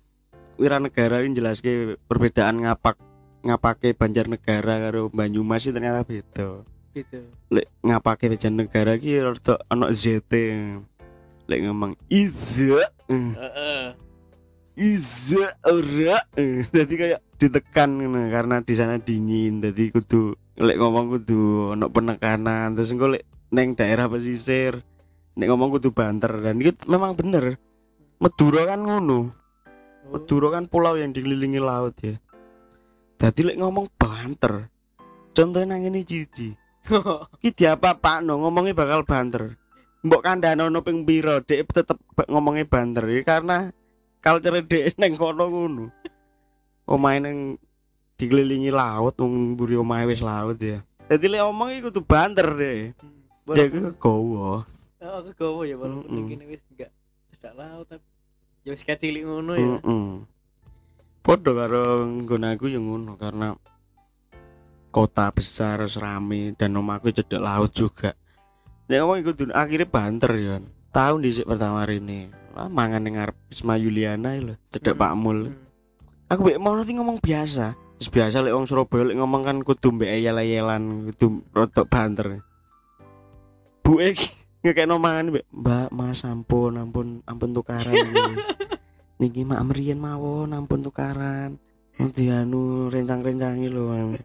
Wiranegara 0.60 1.24
ini 1.24 1.40
jelas 1.40 1.64
perbedaan 2.12 2.68
ngapak 2.68 3.00
ngapake 3.48 3.96
Banjarnegara 3.96 4.92
karo 4.92 5.08
Banyumas 5.08 5.64
ternyata 5.64 6.04
beda 6.04 6.68
Gitu. 6.90 7.22
lek 7.54 7.70
ngapake 7.86 8.34
Banjarnegara 8.34 8.98
ki 8.98 9.22
rada 9.22 9.62
ana 9.70 9.94
ZT 9.94 10.34
lek 11.46 11.60
ngomong 11.66 11.94
iza 12.10 12.90
eh, 13.10 13.30
Heeh. 13.38 13.86
iza 14.74 15.54
ora. 15.66 16.18
Jadi 16.74 16.94
kayak 16.98 17.22
ditekan 17.38 17.90
karena 18.34 18.62
di 18.66 18.74
sana 18.74 18.98
dingin 18.98 19.62
jadi 19.62 19.94
kudu 19.94 20.34
lek 20.58 20.78
ngomong 20.82 21.06
kudu 21.14 21.74
ono 21.78 21.90
penekanan 21.94 22.74
terus 22.74 22.90
engko 22.90 23.14
lek 23.14 23.26
neng 23.54 23.78
daerah 23.78 24.10
pesisir 24.10 24.82
nek 25.38 25.48
ngomong 25.50 25.78
kudu 25.78 25.94
banter 25.94 26.42
dan 26.42 26.58
itu 26.58 26.86
memang 26.90 27.14
bener. 27.14 27.58
Madura 28.20 28.66
kan 28.66 28.82
ngono. 28.82 29.20
Oh. 29.20 29.26
Madura 30.10 30.58
kan 30.58 30.66
pulau 30.66 30.98
yang 30.98 31.14
dikelilingi 31.14 31.62
laut 31.62 31.96
ya. 32.02 32.18
Jadi 33.22 33.54
lek 33.54 33.58
ngomong 33.62 33.94
banter 33.94 34.74
contohnya 35.34 35.78
nang 35.78 35.88
ini 35.88 36.04
cici 36.04 36.69
Ki 37.42 37.50
diapa 37.54 37.96
no 38.26 38.42
ngomongnya 38.42 38.74
bakal 38.78 39.06
banter. 39.06 39.56
Mbok 40.00 40.24
kandhane 40.24 40.64
ono 40.64 40.80
ping 40.80 41.04
pira, 41.04 41.44
dhek 41.44 41.70
tetep 41.76 42.00
ngomongnya 42.32 42.66
banter 42.66 43.04
ya 43.04 43.22
karena 43.28 43.70
culture 44.24 44.64
dhek 44.64 44.96
neng 45.02 45.20
kono 45.20 45.46
ngono. 45.50 45.84
Omahe 46.90 47.20
neng 47.22 47.38
dikelilingi 48.20 48.72
laut, 48.74 49.16
wong 49.20 49.56
mburi 49.56 49.76
omahe 49.78 50.10
wis 50.10 50.24
laut 50.24 50.58
ya. 50.60 50.82
Dadi 51.08 51.26
lek 51.28 51.44
omong 51.46 51.70
iku 51.78 51.92
kudu 51.92 52.02
banter 52.06 52.48
deh. 52.56 52.80
Dia 53.50 53.66
kegowo. 53.68 54.64
Oh, 55.00 55.16
aku 55.24 55.32
gowo 55.32 55.62
ya 55.64 55.80
walaupun 55.80 56.12
Mm-mm. 56.12 56.28
mm 56.28 56.52
wis 56.52 56.60
enggak 56.76 56.92
cedak 57.32 57.56
laut 57.56 57.88
tapi 57.88 58.04
ya 58.68 58.76
wis 58.76 58.84
kecilik 58.84 59.24
ngono 59.24 59.56
ya. 59.56 59.80
Heeh. 59.80 60.08
Padha 61.24 61.52
karo 61.56 62.04
nggon 62.04 62.44
aku 62.52 62.68
ya 62.68 62.84
ngono 62.84 63.16
karena 63.16 63.56
kota 64.90 65.30
besar 65.30 65.86
rame 65.86 66.54
dan 66.58 66.74
omahku 66.78 67.14
cedek 67.14 67.42
laut 67.42 67.72
juga. 67.74 68.18
Nek 68.90 68.98
ngomong 69.06 69.18
iku 69.22 69.32
akhirnya 69.54 69.88
banter 69.88 70.32
ya. 70.38 70.56
Tahun 70.90 71.22
dhisik 71.22 71.46
pertama 71.46 71.86
rene. 71.86 72.34
Wah, 72.58 72.66
mangan 72.66 73.06
ning 73.06 73.14
ngarep 73.14 73.38
Isma 73.54 73.78
Yuliana 73.78 74.34
lho, 74.42 74.58
cedek. 74.74 74.98
Pak 74.98 75.14
Mul. 75.14 75.54
Hmm. 75.54 76.34
Aku 76.34 76.46
mek 76.46 76.58
mau 76.58 76.74
nanti 76.74 76.98
ngomong 76.98 77.22
biasa. 77.22 77.78
Biasa 78.00 78.42
lek 78.42 78.54
wong 78.54 78.66
Surabaya 78.66 79.14
lek 79.14 79.18
ngomong 79.22 79.42
kan 79.46 79.58
kudu 79.62 79.94
mbek 79.94 80.10
eyel-eyelan, 80.10 81.14
kudu 81.14 81.46
rodok 81.54 81.86
banter. 81.86 82.42
Bu 83.86 84.02
iki 84.02 84.34
ngekekno 84.66 84.98
mangan 84.98 85.30
mbek, 85.30 85.46
Mbak, 85.54 85.90
Mas 85.94 86.26
ampun, 86.26 86.82
ampun, 86.82 87.22
ampun 87.30 87.54
tukaran. 87.54 87.94
iki." 87.94 88.34
Niki 89.20 89.44
mak 89.44 89.68
meriyen 89.68 90.00
mawon 90.00 90.56
ampun 90.56 90.80
tukaran. 90.80 91.60
Nanti 92.00 92.32
anu 92.32 92.88
rencang-rencangi 92.88 93.68
lho. 93.68 94.16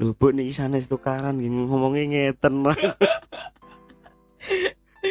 Lho, 0.00 0.16
Bu 0.16 0.32
niki 0.32 0.52
sanes 0.54 0.88
tukaran 0.88 1.36
gini 1.36 1.68
ngomongnya 1.68 2.04
ngeten. 2.32 2.64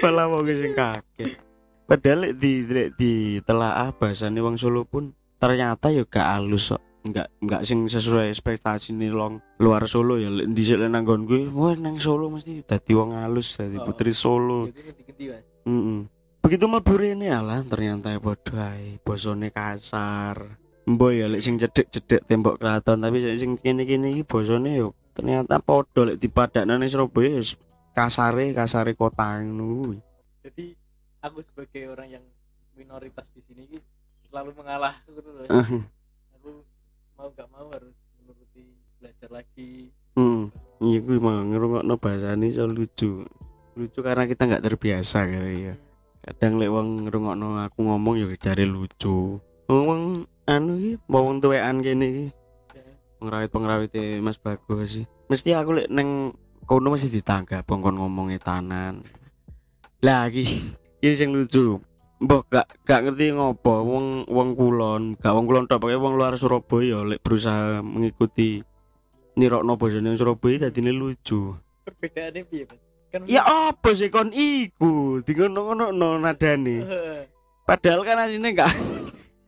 Malah 0.01 0.25
mau 0.31 0.41
sing 0.47 0.73
kaget. 0.73 1.37
Padahal 1.85 2.31
di 2.39 2.63
lek 2.65 2.95
di 2.95 3.43
telaah 3.43 3.91
bahasane 3.91 4.39
wong 4.39 4.55
Solo 4.55 4.87
pun 4.87 5.11
ternyata 5.35 5.91
ya 5.91 6.07
gak 6.07 6.39
halus 6.39 6.71
kok. 6.71 6.79
Enggak 7.01 7.33
enggak 7.41 7.65
sing 7.65 7.89
sesuai 7.89 8.29
ekspektasi 8.29 8.93
nih 8.93 9.09
long 9.11 9.41
luar 9.57 9.89
Solo 9.89 10.15
ya 10.21 10.29
lek 10.31 10.53
dhisik 10.53 10.77
lek 10.79 10.87
nang 10.87 11.03
nggon 11.03 11.25
gue, 11.27 11.49
wah 11.51 11.75
nang 11.75 11.97
Solo 11.99 12.29
mesti 12.31 12.61
dadi 12.63 12.93
wong 12.93 13.17
halus, 13.17 13.57
dadi 13.57 13.75
Oh. 13.81 13.83
putri 13.89 14.13
Solo. 14.15 14.69
Itu 14.69 14.79
Mas. 15.27 15.43
Mm 15.67 15.99
Begitu 16.41 16.65
mlebu 16.65 16.93
rene 16.97 17.29
alah 17.29 17.61
ternyata 17.61 18.09
ya 18.09 18.17
padha 18.17 18.73
ae, 18.73 18.97
basane 19.05 19.53
kasar. 19.53 20.60
Mbok 20.89 21.11
ya 21.13 21.25
lek 21.29 21.45
sing 21.45 21.61
cedek-cedek 21.61 22.25
tembok 22.25 22.57
keraton 22.57 22.97
tapi 22.97 23.21
sing- 23.37 23.61
kene-kene 23.61 24.17
iki 24.17 24.25
basane 24.25 24.81
yo 24.81 24.97
ternyata 25.13 25.61
padha 25.61 26.09
lek 26.09 26.17
dipadakno 26.17 26.73
ning 26.73 26.89
Surabaya 26.89 27.37
ya 27.37 27.43
kasare 27.93 28.55
kasare 28.55 28.97
kota 28.97 29.37
ngono. 29.43 29.99
Jadi 30.41 30.73
aku 31.21 31.39
sebagai 31.45 31.91
orang 31.91 32.17
yang 32.17 32.25
minoritas 32.73 33.27
di 33.35 33.41
sini 33.45 33.77
selalu 34.25 34.57
mengalah 34.57 34.97
gitu 35.05 35.29
loh. 35.29 35.45
Aku 36.39 36.65
mau 37.13 37.29
gak 37.35 37.45
mau 37.53 37.67
harus 37.69 37.93
menuruti 38.17 38.73
belajar 38.97 39.29
lagi. 39.29 39.91
Hmm. 40.17 40.49
Iya 40.81 40.97
kuwi 41.05 41.21
mah 41.21 41.45
ngrungokno 41.45 41.93
bahasane 42.01 42.49
iso 42.49 42.65
lucu. 42.65 43.21
Lucu 43.77 43.99
karena 44.01 44.25
kita 44.25 44.49
nggak 44.49 44.65
terbiasa 44.65 45.29
kali 45.29 45.69
ya. 45.69 45.75
Kadang 46.25 46.57
lek 46.57 46.71
wong 46.73 47.05
ngrungokno 47.05 47.61
aku 47.69 47.79
ngomong 47.85 48.17
ya 48.17 48.25
jare 48.41 48.65
lucu. 48.65 49.37
Wong 49.69 50.25
anu 50.51 50.75
iki 50.75 50.93
wong 51.07 51.39
tuwekan 51.39 51.79
kene 51.79 52.05
iki. 52.11 52.27
Pengrawit-pengrawit 53.21 53.93
Mas 54.19 54.35
Bagus 54.41 54.99
sih. 54.99 55.05
Mesti 55.29 55.53
aku 55.55 55.77
lek 55.77 55.87
neng 55.87 56.35
kono 56.65 56.91
masih 56.91 57.07
ditanggap 57.07 57.63
kon 57.69 57.95
ngomongnya 57.95 58.41
tanan. 58.41 59.05
Lagi 60.01 60.43
ini 61.03 61.15
sing 61.15 61.31
lucu. 61.31 61.79
Mbok 62.21 62.53
gak 62.53 62.67
gak 62.85 63.01
ngerti 63.01 63.33
ngopo 63.33 63.81
wong 63.81 64.29
wong 64.29 64.53
kulon, 64.53 65.17
gak 65.17 65.33
wong 65.33 65.49
kulon 65.49 65.65
tok, 65.65 65.81
wong 65.81 66.13
luar 66.13 66.37
Surabaya 66.37 67.01
lek 67.01 67.17
berusaha 67.25 67.81
mengikuti 67.81 68.61
nirokno 69.33 69.73
bojone 69.73 70.13
Surabaya 70.13 70.69
dadine 70.69 70.93
lucu. 70.93 71.57
Perbedaannya 71.81 72.45
piye, 72.45 72.69
Mas? 72.69 72.77
Kan 73.11 73.25
Ya 73.25 73.41
apa 73.43 73.89
sih 73.97 74.13
kon 74.13 74.29
iku? 74.31 75.19
Dingono-ngono 75.25 76.21
nadane. 76.21 76.85
Padahal 77.65 78.05
kan 78.05 78.21
asline 78.21 78.53
enggak. 78.53 78.71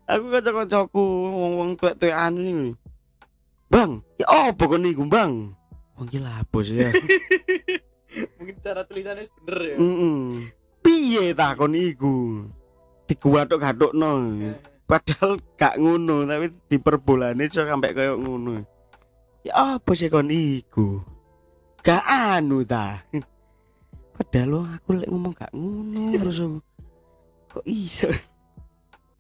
Aku 0.04 0.26
kanca-kancaku 0.28 1.04
wong-wong 1.32 1.80
tuwek-tuwekan 1.80 2.36
ini. 2.36 2.76
Bang, 3.72 4.04
ya 4.20 4.52
apa 4.52 4.64
kon 4.68 4.84
iku, 4.84 5.08
Bang? 5.08 5.56
Wong 5.96 6.08
iki 6.12 6.20
ya. 6.76 6.92
Mungkin 8.38 8.56
cara 8.62 8.86
tulisannya 8.86 9.26
bener 9.42 9.60
ya. 9.64 9.76
Heeh. 9.80 10.20
Piye 10.84 11.34
ta 11.34 11.56
kon 11.56 11.74
iku? 11.74 12.46
Dikuwatuk-gatukno. 13.08 14.12
Padahal 14.84 15.40
gak 15.56 15.80
ngono, 15.80 16.28
tapi 16.28 16.52
diperbolane 16.68 17.48
iso 17.48 17.64
sampai 17.64 17.96
koyo 17.96 18.20
ngono. 18.20 18.62
Ya 19.42 19.80
apa 19.80 19.92
sih 19.96 20.12
kon 20.12 20.30
iku? 20.30 21.00
Gak 21.80 22.04
anu 22.06 22.62
ta. 22.68 23.02
Padahal 24.14 24.48
lo 24.52 24.60
aku 24.68 24.90
lek 25.00 25.10
ngomong 25.10 25.34
gak 25.34 25.56
ngono 25.56 26.14
terus 26.14 26.38
aku. 26.44 26.60
Kok 27.58 27.66
iso? 27.66 28.12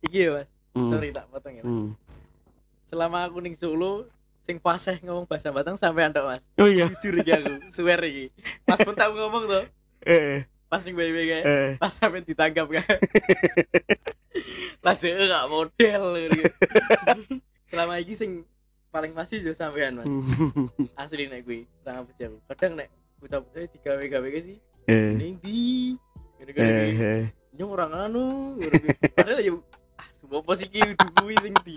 Iki 0.03 0.19
ya, 0.19 0.29
Mas. 0.35 0.52
Hmm. 0.73 0.85
Sorry 0.85 1.09
tak 1.09 1.29
potong 1.29 1.53
ya. 1.53 1.63
Hmm. 1.63 1.93
Selama 2.83 3.23
aku 3.23 3.37
ning 3.39 3.53
Solo 3.53 4.09
sing 4.41 4.57
fasih 4.57 4.99
ngomong 5.01 5.23
bahasa 5.23 5.49
Batang 5.49 5.77
sampai 5.77 6.03
antok 6.03 6.25
Mas. 6.27 6.41
Oh 6.57 6.65
iya. 6.65 6.89
Jujur 6.99 7.21
iki 7.21 7.31
aku, 7.31 7.53
swear 7.69 8.01
iki. 8.01 8.33
Pas 8.63 8.77
pun 8.77 8.93
tahu 8.93 9.13
ngomong 9.15 9.43
tuh, 9.45 9.65
Eh, 10.03 10.43
pas 10.67 10.81
ning 10.81 10.93
bayi 10.93 11.13
kayak 11.13 11.43
eh. 11.43 11.71
pas 11.77 11.87
sampai 11.89 12.19
ditangkap 12.21 12.67
kan. 12.67 12.97
Pas 14.81 14.99
heeh 14.99 15.25
gak 15.25 15.47
model 15.47 16.03
gitu. 16.27 16.43
Selama 17.71 17.93
iki 17.97 18.13
sing 18.13 18.43
paling 18.89 19.15
masih 19.15 19.39
yo 19.39 19.53
sampean 19.53 19.95
Mas. 19.95 20.09
Asli 21.01 21.25
nek 21.25 21.47
kuwi, 21.47 21.63
sama 21.81 22.03
pasti 22.03 22.27
aku. 22.27 22.37
Kadang 22.49 22.73
nek 22.75 22.89
bocah-bocah 23.17 23.63
digawe-gawe 23.71 24.27
ke 24.27 24.39
sih. 24.43 24.57
Eh, 24.83 25.15
Ning 25.15 25.39
ndi? 25.39 25.95
Gini-gini. 26.35 26.59
eh, 26.59 26.91
eh. 26.91 27.23
Nyong 27.55 27.71
orang 27.71 27.91
anu. 27.95 28.59
Padahal 29.15 29.39
ya 29.39 29.53
apa 30.29 30.51
sih 30.55 30.67
ki 30.71 30.95
udah 30.95 31.09
kuwi 31.19 31.35
sing 31.43 31.53
di 31.67 31.75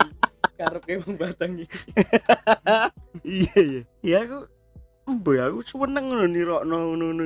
karep 0.57 0.81
ke 0.85 0.97
wong 1.03 1.15
Batang 1.19 1.61
iki. 1.61 1.91
Iya 3.21 3.57
iya. 3.61 3.81
Ya 4.01 4.17
aku 4.25 4.47
Mbok 5.07 5.39
aku 5.39 5.59
seneng 5.63 6.11
ngono 6.11 6.25
nirokno 6.27 6.77
ngono. 6.95 7.25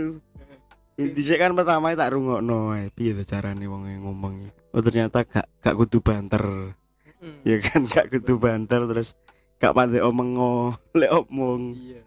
Dhisik 1.02 1.42
kan 1.42 1.58
pertama 1.58 1.98
tak 1.98 2.14
rungokno 2.14 2.78
ae 2.78 2.94
piye 2.94 3.18
to 3.18 3.24
carane 3.26 3.66
wong 3.66 3.90
ngomong 4.06 4.34
iki. 4.46 4.52
Oh 4.76 4.82
ternyata 4.84 5.26
gak 5.26 5.48
gak 5.64 5.76
kudu 5.78 6.00
banter. 6.04 6.76
Mm. 7.22 7.42
Ya 7.48 7.58
kan 7.64 7.82
gak 7.90 8.14
kudu 8.14 8.38
banter 8.38 8.86
terus 8.86 9.18
gak 9.58 9.74
pandai 9.74 10.02
omong 10.04 10.38
lek 11.00 11.12
omong. 11.12 11.74
iya 11.78 12.02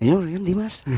Ya 0.00 0.16
kan 0.16 0.42
di 0.44 0.56
Mas. 0.56 0.84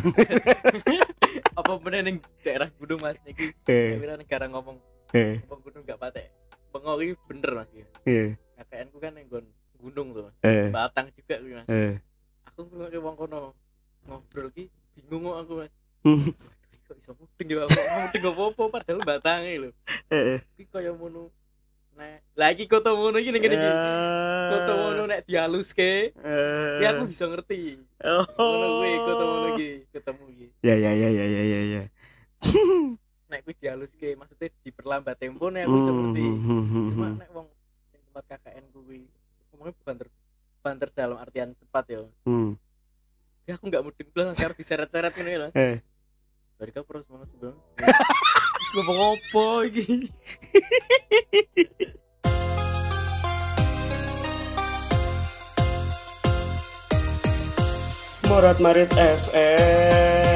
apa 1.53 1.73
bener 1.79 2.01
ning 2.05 2.17
daerah 2.41 2.69
gunung 2.81 3.01
mas 3.01 3.17
niki 3.25 3.53
Eh 3.69 4.01
kira 4.01 4.17
negara 4.17 4.45
ngomong 4.49 4.77
eh 5.13 5.45
ngomong 5.45 5.61
gunung 5.65 5.83
gak 5.85 6.01
patek 6.01 6.27
bengok 6.73 6.97
iki 7.05 7.15
bener 7.29 7.51
mas 7.53 7.69
iki 7.71 7.85
eh 8.09 8.31
KKN 8.63 8.87
ku 8.95 8.99
kan 9.03 9.13
yang 9.19 9.29
gunung 9.83 10.09
tuh 10.15 10.23
mas. 10.31 10.35
Eh. 10.47 10.71
Batang 10.71 11.11
juga 11.11 11.35
kuwi 11.43 11.53
mas. 11.59 11.67
Eh. 11.67 11.99
aku 12.47 12.69
ngrungokne 12.69 12.99
wong 13.03 13.15
kono 13.19 13.39
ngobrol 14.07 14.49
ki 14.55 14.71
bingung 14.95 15.27
kok 15.27 15.39
aku 15.43 15.53
mas. 15.67 15.73
Hmm. 16.03 16.35
kok 16.91 16.99
iso 16.99 17.15
mudeng 17.15 17.47
ya 17.47 17.63
kok 17.71 17.87
mudeng 17.95 18.25
apa-apa? 18.35 18.63
Padahal 18.79 19.01
batange 19.07 19.53
lho. 19.59 19.71
Eh. 20.11 20.39
iki 20.59 20.67
kaya 20.71 20.91
ngono 20.95 21.31
nek 21.93 22.25
lagi 22.35 22.65
kota 22.67 22.91
ngono 22.95 23.19
iki 23.19 23.31
ning 23.35 23.43
kene 23.43 23.55
iki. 23.59 23.71
Kota 24.55 24.73
ngono 24.79 25.03
nek 25.11 25.21
dihaluske 25.27 26.15
Eh. 26.15 26.79
ya 26.83 26.95
aku 26.95 27.11
bisa 27.11 27.27
ngerti. 27.27 27.83
Oh. 28.07 28.27
ngono 28.39 28.67
kuwi 28.79 28.95
kota 29.03 29.23
ngono 29.27 29.47
iki 29.59 29.71
ketemu 29.91 30.25
iki. 30.35 30.47
Ya 30.63 30.75
ya 30.79 30.91
ya 30.95 31.09
ya 31.11 31.25
ya 31.27 31.43
ya 31.43 31.61
ya. 31.67 31.83
nek 33.33 33.41
kuwi 33.43 33.57
dihaluske 33.57 34.13
maksudnya 34.13 34.53
diperlambat 34.61 35.17
tempo 35.17 35.49
nek 35.49 35.65
aku 35.65 35.75
bisa 35.81 35.91
ngerti 35.91 36.25
cuma 36.93 37.07
nek 37.17 37.31
wong 37.33 37.49
sing 37.89 38.01
tempat 38.05 38.25
KKN 38.29 38.65
kuwi 38.71 39.01
ngomongnya 39.49 39.73
banter 39.81 40.09
banter 40.61 40.89
dalam 40.93 41.17
artian 41.17 41.57
cepat 41.57 41.85
ya 41.89 42.01
Hmm. 42.29 42.53
ya 43.43 43.57
aku 43.57 43.65
nggak 43.67 43.83
mudeng 43.83 44.09
belas 44.13 44.37
harus 44.37 44.55
diseret-seret 44.55 45.17
ini 45.17 45.35
lah 45.41 45.51
Eh. 45.57 45.81
dari 46.61 46.71
kau 46.71 46.85
terus 46.85 47.09
mana 47.09 47.25
sebelum 47.25 47.57
ngomong 48.77 49.17
apa 49.17 49.45
iki 49.73 50.13
Morat 58.29 58.59
Marit 58.65 58.89
FM. 58.97 60.32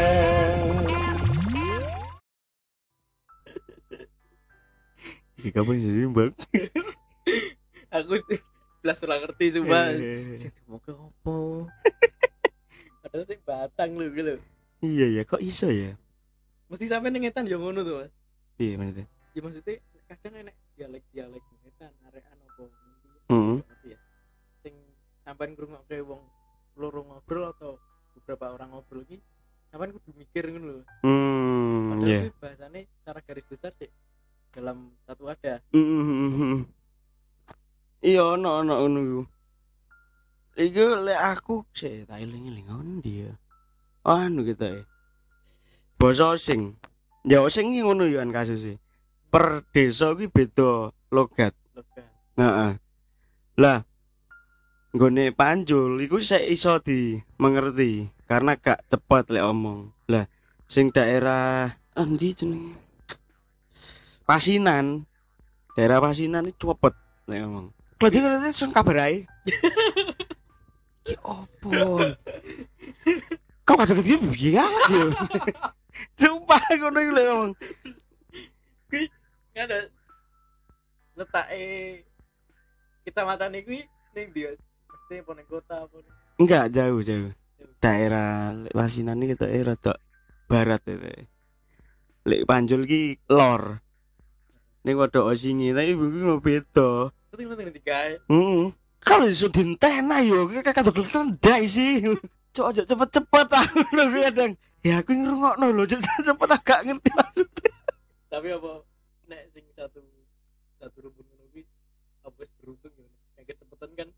Iki 5.37 5.51
kapan 5.51 5.77
sih 5.77 6.09
bang? 6.09 6.33
aku 7.88 8.14
belas 8.81 8.99
ora 9.03 9.16
ngerti 9.18 9.46
sumpah 9.53 9.90
Eh. 9.90 10.38
sing 10.38 10.53
mau 10.64 10.79
ke 10.79 10.92
apa 10.92 11.35
padahal 13.03 13.25
sing 13.25 13.40
batang 13.42 13.90
lho 13.94 14.09
gitu 14.11 14.35
Iya 14.79 15.07
ya, 15.11 15.22
kok 15.25 15.40
iso 15.40 15.66
ya? 15.66 15.96
mesti 16.66 16.85
sampai 16.85 17.09
nengetan 17.09 17.44
ya 17.44 17.57
ngono 17.57 17.81
tuh 17.81 17.94
mas 18.01 18.12
Iya 18.57 18.75
maksudnya. 18.77 19.07
ya 19.33 19.40
maksudnya 19.40 19.75
kadang 20.07 20.35
enak 20.40 20.55
dialek 20.72 21.03
dialek 21.11 21.42
nengetan 21.53 21.90
nanti 22.01 22.22
Hmm. 23.27 23.59
ngerti 23.61 23.88
ya 23.90 23.99
sing 24.61 24.75
sampean 25.20 25.51
ngrungokke 25.53 25.99
wong 26.01 26.22
loro 26.75 27.01
ngobrol 27.03 27.51
atau 27.51 27.75
beberapa 28.14 28.53
orang 28.53 28.70
ngobrol 28.70 29.03
iki 29.03 29.18
sampean 29.66 29.90
kudu 29.90 30.11
mikir 30.14 30.46
ngono 30.46 30.66
lho 30.70 30.85
Hmm. 31.03 31.90
padahal 31.90 32.07
Iya. 32.07 32.18
kuwi 32.25 32.38
bahasane 32.38 32.81
secara 32.92 33.18
garis 33.20 33.46
besar 33.46 33.72
sih 33.75 33.90
dalam 34.56 34.88
satu 35.04 35.28
ada 35.28 35.60
Hmm. 35.76 36.64
Iya, 38.00 38.24
ono 38.24 38.64
ono 38.64 38.72
ngono 38.80 38.98
iku. 39.04 39.22
Iku 40.56 40.84
lek 41.04 41.20
aku 41.20 41.54
sih 41.76 42.08
tak 42.08 42.24
eling-eling 42.24 42.64
ngondi 42.64 43.28
ya. 43.28 43.32
Anu 44.08 44.40
kita 44.48 44.80
ya. 44.80 44.82
Basa 46.00 46.32
osing. 46.32 46.80
Ya 47.28 47.44
osing 47.44 47.76
iki 47.76 47.84
ngono 47.84 48.08
ya 48.08 48.24
kan 48.24 48.32
kasusnya. 48.32 48.80
Per 49.28 49.68
desa 49.76 50.16
kuwi 50.16 50.32
beda 50.32 50.96
logat. 51.12 51.52
logat 51.76 52.08
Heeh. 52.40 52.72
Lah 53.60 53.84
nggone 54.96 55.36
panjul 55.36 56.00
iku 56.00 56.16
sik 56.16 56.48
iso 56.48 56.80
di 56.80 57.20
mengerti 57.36 58.08
karena 58.24 58.56
gak 58.56 58.88
cepet 58.88 59.28
lek 59.36 59.44
omong. 59.44 59.92
Lah 60.08 60.24
sing 60.64 60.88
daerah 60.88 61.68
endi 61.92 62.32
jenenge? 62.32 62.86
Pasinan. 64.26 65.06
Daerah 65.78 66.02
Pasinan 66.02 66.50
iki 66.50 66.58
cepet 66.66 66.94
lek 67.30 67.38
ngomong. 67.46 67.70
Kledi 67.96 68.18
kledi 68.18 68.50
sun 68.50 68.74
kabar 68.74 69.06
ae. 69.06 69.22
Ki 71.06 71.14
opo? 71.22 72.02
Kau 73.62 73.78
kata 73.78 73.94
dia 74.02 74.18
piye 74.18 74.58
ya? 74.58 74.66
Sumpah 76.18 76.60
ngono 76.74 76.98
iku 76.98 77.12
lek 77.14 77.26
ngomong. 77.30 77.52
Kan 79.54 79.64
ada 79.70 79.78
letak 81.16 81.46
eh 81.54 82.02
kecamatan 83.06 83.56
iki 83.62 83.86
ning 84.12 84.26
dia 84.34 84.52
pasti 84.90 85.22
ning 85.22 85.46
kota 85.46 85.86
ning 85.86 86.04
Enggak 86.42 86.74
jauh 86.74 87.00
jauh. 87.00 87.30
Daerah 87.78 88.52
Pasinan 88.74 89.22
iki 89.22 89.38
daerah 89.38 89.78
tok 89.78 90.02
barat 90.50 90.82
itu. 90.90 91.30
Lek 92.26 92.42
Panjul 92.42 92.90
ki 92.90 93.22
lor. 93.30 93.86
Ning 94.87 94.94
wadah 94.94 95.27
osingi 95.27 95.75
tapi 95.75 95.92
ibu 95.92 96.07
beda. 96.38 97.11
ngerti 97.35 97.42
ngerti 97.42 97.62
ngerti 97.66 97.83
kae 97.83 98.12
Heeh. 98.31 98.64
Kalau 99.03 99.27
iso 99.27 99.51
dintena 99.51 100.22
yo 100.22 100.46
kakak 100.62 100.87
dok 100.87 101.11
kendai 101.11 101.66
sih. 101.66 102.07
Cok 102.55 102.66
aja 102.70 102.83
cepet-cepet 102.87 103.49
aku 103.51 103.83
lho 103.99 104.05
kadang. 104.25 104.53
Ya 104.81 105.03
aku 105.03 105.11
ngrungokno 105.12 105.66
lho 105.75 105.85
cepet 105.90 106.49
agak 106.49 106.81
ngerti 106.87 107.11
maksudnya. 107.12 107.75
tapi 108.27 108.53
apa 108.53 108.85
nek 109.27 109.42
sing 109.51 109.64
satu 109.72 109.99
satu 110.77 110.96
rumpun 111.03 111.25
ngono 111.25 111.44
kuwi 111.51 111.64
apa 112.20 112.37
wis 112.37 112.53
beruntung 112.59 112.92
ya 112.94 113.07
yang 113.37 113.44
kecepatan 113.44 113.90
kan 113.96 114.09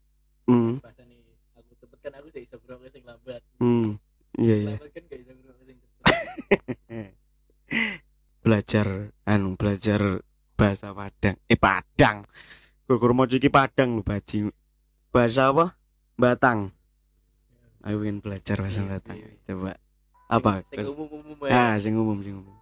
Hmm. 0.48 0.80
bahasane 0.80 1.12
aku 1.54 1.70
cepet 1.76 1.98
kan 2.02 2.12
aku 2.16 2.28
iso 2.34 2.56
ngrungokne 2.58 2.88
sing 2.90 3.04
lambat 3.04 3.40
Hmm. 3.56 3.96
Iya 4.34 4.54
iya. 4.58 4.74
kan 4.80 5.02
gak 5.06 5.18
sing 5.64 5.78
cepet 5.78 6.04
Belajar 8.42 8.86
anu 9.22 9.54
belajar 9.54 10.24
bahasa 10.58 10.90
Padang. 10.90 11.36
Eh 11.46 11.54
Padang. 11.54 12.26
Gur 12.84 13.12
mau 13.14 13.24
iki 13.24 13.46
Padang 13.46 13.94
lho 13.94 14.02
baji. 14.02 14.50
Bahasa 15.08 15.54
apa? 15.54 15.78
Batang. 16.18 16.74
Aku 17.78 18.02
ingin 18.02 18.18
belajar 18.18 18.58
bahasa 18.58 18.82
Iya, 18.82 18.90
Batang. 18.98 19.16
iya. 19.16 19.30
Coba 19.46 19.72
apa? 20.28 20.52
sing 20.66 20.82
Terus- 20.82 20.90
umum 20.92 21.08
umum 21.14 21.38
ya 21.46 21.54
Ah, 21.54 21.74
sing 21.78 21.94
umum 21.94 22.18
sing 22.20 22.34
umum. 22.36 22.56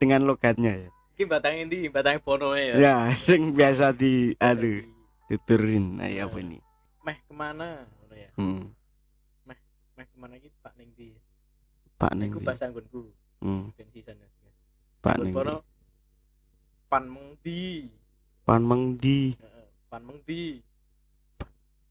Dengan 0.00 0.24
logatnya 0.24 0.72
ya. 0.74 0.90
iki 1.14 1.28
batang 1.28 1.52
endi 1.52 1.84
batang 1.92 2.16
pono 2.18 2.56
ya 2.56 2.74
Ya, 2.74 2.96
sing 3.12 3.52
biasa 3.52 3.92
di 3.92 4.32
aduh, 4.40 4.80
di- 4.80 4.88
tuturin. 5.28 6.00
Ayo 6.00 6.26
apa 6.26 6.40
ini? 6.40 6.56
meh 7.04 7.16
ke 7.20 7.32
mana 7.32 7.84
ya 8.10 8.32
Hmm. 8.34 8.72
meh 9.44 9.60
ke 10.02 10.16
mana 10.16 10.34
iki 10.34 10.48
Pak 10.58 10.72
ning 10.74 10.88
ndi 10.90 11.12
Pak 11.94 12.12
Ning. 12.16 12.32
iku 12.32 12.40
di. 12.40 12.46
bahasa 12.48 12.64
anggonku 12.66 13.12
Hmm. 13.38 13.68
ben 13.76 13.88
Pak 14.98 15.16
Ning. 15.20 15.34
Pan 16.90 17.06
mengdi 17.06 17.86
Pan 18.42 18.66
mengdi, 18.66 19.38
pan 19.86 20.02
mengdi 20.02 20.58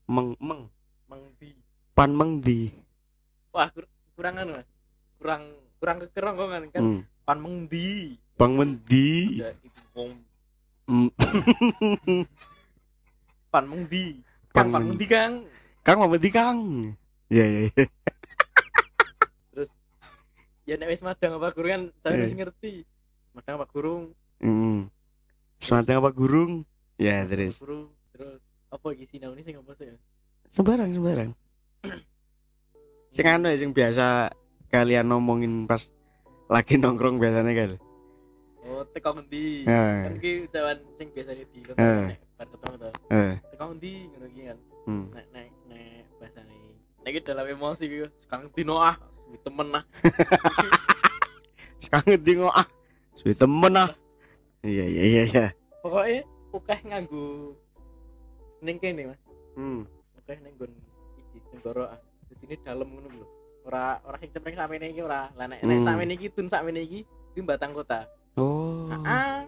meng 0.05 0.35
meng. 0.37 0.67
mengdi 1.07 1.55
Pan 1.95 2.11
mengdi. 2.11 2.67
wah 3.49 3.71
kur- 3.71 3.87
kurang 4.13 4.35
anu 4.37 4.59
mas 4.59 4.67
kurang 5.17 5.43
kurang 5.79 5.97
kekerongkongan 6.03 6.63
kan 6.69 6.81
Hmm. 6.83 7.01
pan 7.23 7.39
mengdi 7.39 8.19
Bang 8.35 8.55
mendi. 8.55 9.35
Ya, 9.35 9.51
itu 9.51 10.03
Hmm. 10.87 11.11
pan 13.51 13.63
mengdi 13.63 14.19
Pan 14.49 14.53
kang 14.53 14.67
pan 14.69 14.81
mengdi 14.83 15.05
kang 15.05 15.33
Kang 15.79 15.97
mau 15.97 16.07
mendi 16.07 16.29
Kang. 16.29 16.59
Ya 17.29 17.45
ya. 17.45 17.59
ya. 17.69 17.85
terus 19.49 19.69
ya 20.65 20.75
nek 20.75 20.89
wis 20.89 21.01
madang 21.01 21.35
apa 21.35 21.51
guru 21.51 21.67
kan 21.67 21.81
saya 21.99 22.15
Eh. 22.15 22.25
wis 22.25 22.33
ngerti 22.33 22.73
madang 23.31 23.55
apa 23.55 23.67
gurung 23.69 24.11
Hmm. 24.39 24.87
Apa 25.59 26.09
gurung? 26.15 26.63
Ya 26.99 27.23
terus. 27.27 27.59
guru 27.59 27.91
terus 28.11 28.39
apa 28.69 28.87
iki 28.95 29.05
sinau 29.07 29.31
ini 29.35 29.43
sing 29.43 29.55
apa 29.59 29.71
sih 29.75 29.87
ya? 29.91 29.95
Sembarang 30.51 30.89
sembarang. 30.91 31.31
Sing 33.15 33.25
anu 33.25 33.49
ya, 33.49 33.57
sing 33.57 33.73
biasa 33.73 34.29
kalian 34.69 35.09
ngomongin 35.09 35.65
pas 35.65 35.81
lagi 36.45 36.77
nongkrong 36.77 37.17
biasanya 37.17 37.53
kan. 37.57 37.71
oh 38.69 38.83
teko 38.93 39.09
ngendi 39.17 39.65
Eh. 39.65 39.97
kan 40.05 40.13
ki 40.21 40.31
ucapan 40.45 40.77
sing 40.93 41.07
biasanya 41.09 41.43
di 41.49 41.59
kota 41.65 41.79
Eh. 41.81 42.07
bar 42.37 42.47
ketemu 42.47 42.75
to 42.77 42.89
Eh. 43.09 43.33
teko 43.49 43.63
ngendi 43.73 43.91
ngono 44.13 44.27
ki 44.29 44.41
kan 44.45 44.57
nek 45.15 45.25
nek 45.33 45.47
nek 45.67 46.03
bahasane 46.21 46.57
nek 47.01 47.09
iki 47.09 47.21
dalam 47.25 47.45
emosi 47.49 47.83
ki 47.89 47.97
sekarang 48.21 48.47
dino 48.53 48.75
ah 48.77 48.95
suwi 49.25 49.37
temen 49.41 49.67
ah 49.73 49.83
Sekarang 51.83 52.19
di 52.21 52.33
ah. 52.45 52.67
Suwe 53.15 53.33
temen 53.33 53.73
ah. 53.73 53.89
Iya 54.59 54.85
iya 54.85 55.03
iya 55.05 55.23
iya. 55.25 55.45
pokoknya 55.79 56.19
ukeh 56.51 56.79
nganggo 56.83 57.55
ning 58.59 58.75
kene 58.75 59.07
mas 59.07 59.21
Hmm. 59.55 59.87
ukeh 60.17 60.35
ning 60.39 60.51
nggon 60.55 60.71
iki 61.17 61.39
ning 61.41 61.59
goro 61.61 61.87
ah 61.87 61.99
jadi 62.27 62.43
ini 62.45 62.55
dalam 62.59 62.87
ngono 62.87 63.07
lho 63.09 63.27
ora 63.63 63.95
ora 64.03 64.19
sing 64.19 64.27
cempreng 64.29 64.55
samene 64.55 64.91
iki 64.91 64.99
ora 64.99 65.31
lah 65.31 65.45
nek 65.47 65.63
nek 65.63 65.79
Hmm. 65.79 65.85
samene 65.85 66.13
iki 66.13 66.27
tun 66.27 66.45
sakmene 66.45 66.81
iki 66.81 66.99
kuwi 67.31 67.43
batang 67.43 67.71
kota 67.71 68.03
Oh. 68.35 68.87
ah 69.03 69.43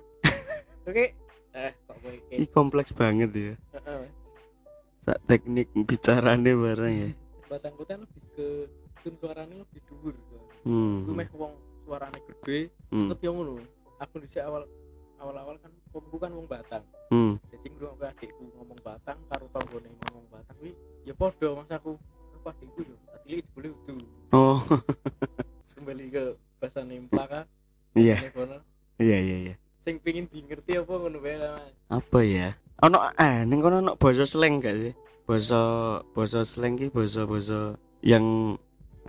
oke 0.81 1.05
eh 1.51 1.71
kok 1.81 1.95
kowe 1.97 2.15
iki 2.31 2.47
kompleks 2.47 2.91
banget 2.91 3.29
ya. 3.31 3.53
heeh 3.77 4.07
Sak 5.01 5.17
teknik 5.25 5.67
bicarane 5.75 6.51
bareng 6.53 6.95
ya. 6.95 7.09
batang 7.45 7.75
kota 7.75 7.99
lebih 7.99 8.23
ke 8.31 8.47
tun 9.01 9.13
suaranya 9.19 9.59
lebih 9.59 9.81
dhuwur 9.85 10.15
Hmm. 10.61 11.03
Gue 11.03 11.15
meh 11.17 11.27
wong 11.33 11.51
suarane 11.83 12.15
gede 12.21 12.71
Hmm. 12.87 13.09
tetep 13.09 13.25
yang 13.25 13.35
ngono 13.35 13.59
aku 13.97 14.21
di 14.21 14.29
awal 14.39 14.63
awal-awal 15.21 15.55
kan 15.61 15.69
omku 15.93 16.17
kan 16.17 16.31
wong 16.33 16.49
Batang 16.49 16.83
Hmm. 17.11 17.35
jadi 17.51 17.67
ngrungok 17.69 17.95
ke 17.99 18.05
adikku 18.09 18.43
ngomong 18.57 18.79
Batang 18.81 19.19
karo 19.29 19.45
tanggane 19.53 19.89
ngomong 20.01 20.25
Batang 20.27 20.57
kuwi 20.57 20.71
ya 21.05 21.13
padha 21.13 21.47
mas 21.53 21.69
aku 21.69 21.91
aku 22.33 22.47
adikku 22.49 22.79
yo 22.81 22.95
tadi 23.05 23.29
jebule 23.37 23.69
udu 23.71 23.95
Oh. 24.33 24.57
kembali 25.75 26.05
ke 26.09 26.23
bahasa 26.57 26.81
nemplaka 26.81 27.45
Iya, 27.91 28.15
iya, 29.01 29.17
iya, 29.19 29.37
iya. 29.43 29.55
sing 29.83 29.99
pengin 29.99 30.23
di 30.31 30.39
ngerti 30.45 30.79
apa 30.79 30.93
ngono 30.93 31.19
bae 31.19 31.35
mas 31.35 31.73
Apa 31.91 32.19
ya? 32.23 32.55
Ono 32.81 32.97
eh 33.13 33.43
ning 33.43 33.59
kono 33.59 33.77
ono 33.83 33.91
basa 33.99 34.23
slang 34.23 34.63
gak 34.63 34.73
sih? 34.79 34.93
Basa 35.27 35.59
basa 36.15 36.41
slang 36.41 36.79
ki 36.79 36.87
basa 36.89 37.27
basa 37.27 37.75
yang 38.01 38.55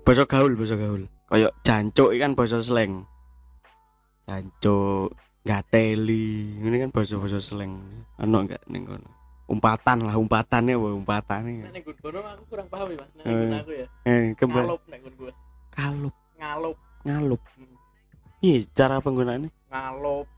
basa 0.03 0.27
gaul, 0.27 0.53
basa 0.59 0.75
gaul. 0.75 1.07
Kayak 1.31 1.53
jancuk 1.63 2.11
kan 2.19 2.33
basa 2.35 2.59
slang. 2.59 3.07
Jancuk, 4.27 5.15
gateli, 5.43 6.55
ini 6.57 6.77
kan 6.79 6.91
basa-basa 6.91 7.39
slang. 7.39 7.83
Ono 8.17 8.37
enggak 8.39 8.63
ning 8.67 8.87
kono? 8.87 9.11
Umpatan 9.45 10.07
lah, 10.07 10.15
umpatannya 10.15 10.73
apa 10.73 10.89
umpatannya. 10.95 11.67
nek 11.67 11.73
ning 11.73 11.85
kono 11.99 12.19
aku 12.23 12.43
kurang 12.49 12.69
paham 12.69 12.89
ya 12.89 12.97
mas 12.97 13.11
nek 13.13 13.25
Eh. 13.27 13.59
aku 13.59 13.73
ya 13.75 13.87
Eh, 14.05 14.23
kembali 14.35 14.65
ngalup 14.65 14.83
nek 14.87 14.99
nggon 15.01 15.15
gue 15.19 15.33
kalup, 15.69 16.15
ngalup 16.37 16.77
ngalup. 17.03 17.41
Hmm. 17.59 17.75
Iya, 18.39 18.57
cara 18.73 18.99
penggunaannya. 18.99 19.51
ngalup 19.69 20.29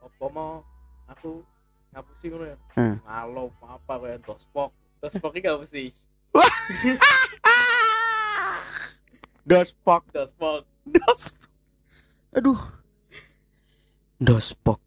apa 0.00 0.24
mau 0.28 0.60
aku 1.06 1.40
ngapusi 1.90 2.24
ngono 2.28 2.44
ya 2.46 2.56
Hmm. 2.72 2.96
ngalup 3.00 3.52
apa 3.62 3.92
kayak 3.98 4.20
dospok 4.22 4.70
dospok 4.98 5.32
iki 5.32 5.44
ngapusi 5.44 5.84
Dospok, 9.42 10.06
dospok 10.08 10.62
dos. 10.86 11.34
Aduh. 12.30 12.58
Dospok. 14.22 14.78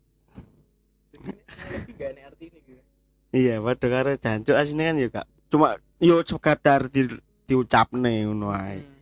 Iya, 3.35 3.59
padha 3.59 3.87
karo 3.91 4.15
jancuk 4.15 4.55
asline 4.55 4.83
kan 4.87 4.95
ya 4.95 5.09
Kak. 5.11 5.27
Cuma 5.51 5.75
yo 5.99 6.23
sekadar 6.23 6.87
di 6.87 7.03
diucapne 7.43 8.23
ngono 8.23 8.55
ae. 8.55 8.79
Hmm. 8.79 8.95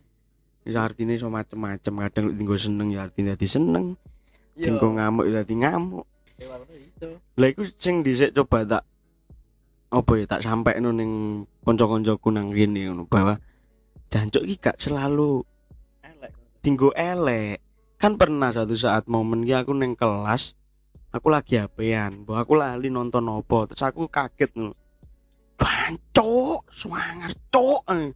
Wis 0.66 0.74
artine 0.74 1.14
iso 1.14 1.30
macem-macem, 1.30 1.92
kadang 2.08 2.26
tinggo 2.34 2.56
seneng 2.58 2.90
ya 2.90 3.06
artine 3.06 3.36
dadi 3.36 3.46
seneng, 3.46 3.94
tinggo 4.58 4.90
ngamuk 4.96 5.30
ya 5.30 5.44
dadi 5.44 5.54
ngamuk. 5.54 6.06
Iso. 6.40 7.22
Lah 7.38 7.48
iku 7.52 7.62
sing 7.78 8.02
dhisik 8.02 8.34
coba 8.34 8.66
tak 8.66 8.82
apa 9.94 10.12
ya 10.18 10.24
tak 10.26 10.42
sampekno 10.42 10.90
ning 10.90 11.44
kanca-kancaku 11.62 12.34
nang 12.34 12.50
kene 12.50 12.90
ngono 12.90 13.06
bahwa 13.06 13.38
jancuk 14.10 14.42
iki 14.42 14.58
gak 14.58 14.82
selalu 14.82 15.46
tinggo 16.58 16.90
elek. 16.98 17.62
Kan 18.04 18.20
pernah 18.20 18.52
suatu 18.52 18.76
saat 18.76 19.08
momen 19.08 19.48
ki 19.48 19.56
aku 19.56 19.72
ning 19.72 19.96
kelas 19.96 20.52
aku 21.08 21.32
lagi 21.32 21.56
apean, 21.56 22.28
bahwa 22.28 22.44
aku 22.44 22.52
lali 22.52 22.92
nonton 22.92 23.24
apa, 23.32 23.64
terus 23.64 23.80
aku 23.80 24.12
kaget 24.12 24.52
ngono. 24.52 24.76
Jancuk, 25.56 26.68
semangat. 26.68 27.32
Eh. 27.96 28.12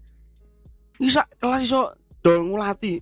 Bisa 1.00 1.24
kelas 1.40 1.64
iso 1.64 1.96
do 2.20 2.36
ngulati. 2.36 3.00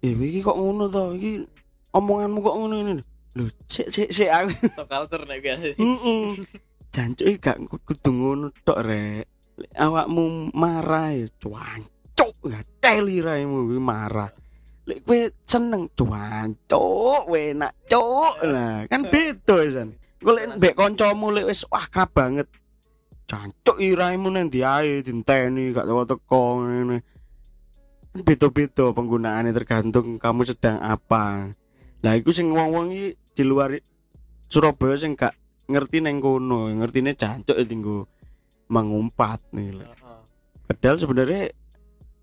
Eh 0.00 0.16
iki 0.16 0.40
kok 0.40 0.56
ngono 0.56 0.88
to? 0.88 1.20
Iki 1.20 1.44
omonganmu 1.92 2.38
kok 2.40 2.56
ngono 2.56 2.74
ini. 2.80 3.04
Lho, 3.36 3.52
sik 3.68 3.92
sik 3.92 4.08
sik 4.08 4.32
aku 4.32 4.56
So 4.72 4.88
culture 4.88 5.28
nek 5.28 5.44
biasa 5.44 5.68
sih. 5.68 5.84
Heeh. 5.84 6.48
Jancuk 6.96 7.28
iki 7.28 7.44
gak 7.44 7.60
kudu 7.84 8.08
ngono 8.08 8.46
tok 8.64 8.80
rek. 8.88 9.28
Awakmu 9.76 10.48
marah 10.56 11.12
ya 11.12 11.28
cuancuk 11.36 12.32
gak 12.40 12.64
teli 12.80 13.20
raimu 13.20 13.68
marah. 13.84 14.32
Lek 14.84 15.00
kowe 15.00 15.20
seneng 15.48 15.88
cuancuk 15.96 17.24
enak 17.32 17.72
cuk. 17.88 18.34
Lah 18.44 18.84
kan 18.84 19.08
beda 19.08 19.56
san. 19.72 19.96
Golek 20.20 20.60
mbek 20.60 20.76
kancamu 20.76 21.32
lek 21.32 21.48
wis 21.48 21.64
akrab 21.72 22.12
banget. 22.12 22.48
Jancuk 23.24 23.80
iraimu 23.80 24.28
nang 24.28 24.52
ndi 24.52 24.60
ae 24.60 25.00
dinteni 25.00 25.72
gak 25.72 25.88
teko-teko 25.88 26.68
ngene. 26.68 26.96
Kan 28.12 28.20
Beda-beda 28.28 28.92
penggunaannya 28.92 29.56
tergantung 29.56 30.20
kamu 30.20 30.44
sedang 30.44 30.76
apa. 30.84 31.48
Lah 32.04 32.12
iku 32.20 32.28
sing 32.36 32.52
wong-wong 32.52 32.92
iki 32.92 33.08
di 33.32 33.42
luar 33.42 33.72
Surabaya 34.52 35.00
sing 35.00 35.16
gak 35.16 35.32
ngerti 35.64 36.04
neng 36.04 36.20
kono, 36.20 36.68
ngertine 36.68 37.16
jancuk 37.16 37.56
ya 37.56 37.64
tinggu 37.64 38.04
mengumpat 38.68 39.40
nih. 39.56 39.80
lah. 39.80 39.96
Padahal 40.68 41.00
sebenarnya 41.00 41.52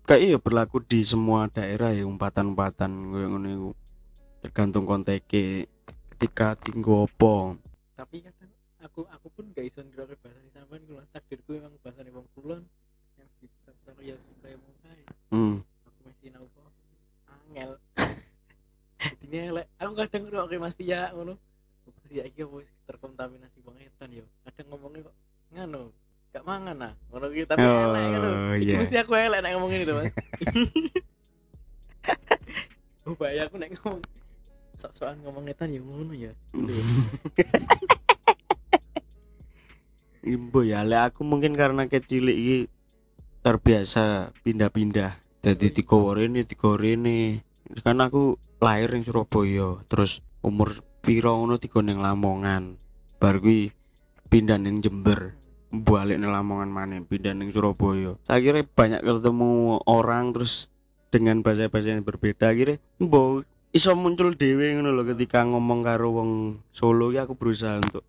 kayak 0.02 0.22
ya 0.34 0.38
berlaku 0.42 0.82
di 0.82 1.06
semua 1.06 1.46
daerah 1.46 1.94
ya 1.94 2.02
umpatan-umpatan 2.06 2.90
koyo 3.10 3.26
ngono 3.30 3.48
iku. 3.48 3.70
Tergantung 4.42 4.84
konteke 4.84 5.70
ketika 6.14 6.58
tinggo 6.58 7.06
opo. 7.06 7.54
Tapi 7.94 8.26
kadang 8.26 8.50
aku 8.82 9.06
aku 9.06 9.26
pun 9.30 9.44
gak 9.54 9.62
iso 9.62 9.78
ngiroke 9.86 10.18
bahasa 10.18 10.42
sampean 10.50 10.82
kuwi 10.90 11.06
takdirku 11.14 11.54
emang 11.54 11.74
bahasa 11.86 12.02
wong 12.10 12.26
kulon 12.34 12.66
yang 13.14 13.28
di 13.38 13.46
bahasa 13.62 13.90
ya 14.02 14.18
sing 14.18 14.36
kaya 14.42 14.56
mau 14.58 14.74
kae. 14.82 15.02
Hmm. 15.30 15.56
Aku 15.86 15.98
masih 16.02 16.28
apa? 16.34 16.62
Angel. 17.30 17.72
Jadi 19.22 19.36
elek. 19.38 19.66
Aku 19.78 19.92
kadang 19.94 20.22
ngiroke 20.26 20.56
Mas 20.58 20.74
Tia 20.74 21.14
ngono. 21.14 21.38
Mas 21.86 22.06
Tia 22.10 22.26
iki 22.26 22.42
terkontaminasi 22.90 23.62
wong 23.62 23.78
edan 23.78 24.10
yo. 24.10 24.26
Kadang 24.42 24.66
ngomongnya 24.74 25.06
kok 25.06 25.16
ngano 25.54 26.01
gak 26.32 26.44
mangan 26.48 26.76
nah 26.76 26.92
ngono 27.12 27.28
gitu 27.28 27.44
tapi 27.44 27.60
Oh, 27.60 27.92
elek 27.92 28.04
Iki 28.56 28.64
iya. 28.64 28.76
mesti 28.80 28.96
aku 28.96 29.12
elek 29.12 29.40
nek 29.44 29.52
ngomong 29.52 29.70
itu 29.76 29.92
mas 29.92 30.12
oh 33.06 33.14
bahaya 33.20 33.44
aku 33.44 33.56
nek 33.60 33.70
ngomong 33.76 34.00
sok-sokan 34.80 35.20
ngomong 35.20 35.44
etan 35.52 35.76
ya 35.76 35.80
ngono 35.84 36.12
ya 36.16 36.32
Ibu 40.22 40.62
ya, 40.62 40.86
lek 40.86 41.10
aku 41.10 41.26
mungkin 41.26 41.58
karena 41.58 41.90
kecil 41.90 42.30
iki 42.30 42.70
terbiasa 43.42 44.30
pindah-pindah. 44.46 45.18
Jadi 45.42 45.74
tiga 45.74 45.98
rene, 46.14 46.46
tiga 46.46 46.78
rene. 46.78 47.42
Kan 47.82 47.98
aku 47.98 48.38
lahir 48.62 48.94
ning 48.94 49.02
Surabaya, 49.02 49.82
terus 49.90 50.22
umur 50.38 50.86
piro 51.02 51.34
ngono 51.42 51.58
tiga 51.58 51.82
ning 51.82 51.98
Lamongan. 51.98 52.78
Bar 53.18 53.42
kuwi 53.42 53.74
pindah 54.30 54.62
ning 54.62 54.78
Jember. 54.78 55.34
Balik 55.72 56.20
ning 56.20 56.28
Lamongan 56.28 56.68
maneh, 56.68 57.00
pindah 57.00 57.32
ning 57.32 57.48
Surabaya. 57.48 58.20
Saya 58.28 58.44
kira 58.44 58.60
banyak 58.60 59.00
ketemu 59.00 59.80
orang 59.88 60.36
terus 60.36 60.68
dengan 61.08 61.40
bahasa-bahasa 61.40 61.92
yang 61.92 62.04
berbeda 62.04 62.48
akhirnya 62.48 62.80
mbok 62.96 63.44
iso 63.72 63.92
muncul 63.92 64.32
dhewe 64.32 64.72
ngono 64.72 64.96
lho 64.96 65.04
ketika 65.12 65.44
ngomong 65.44 65.84
karo 65.84 66.08
wong 66.16 66.30
Solo 66.72 67.12
ya 67.12 67.28
aku 67.28 67.36
berusaha 67.36 67.80
untuk 67.80 68.04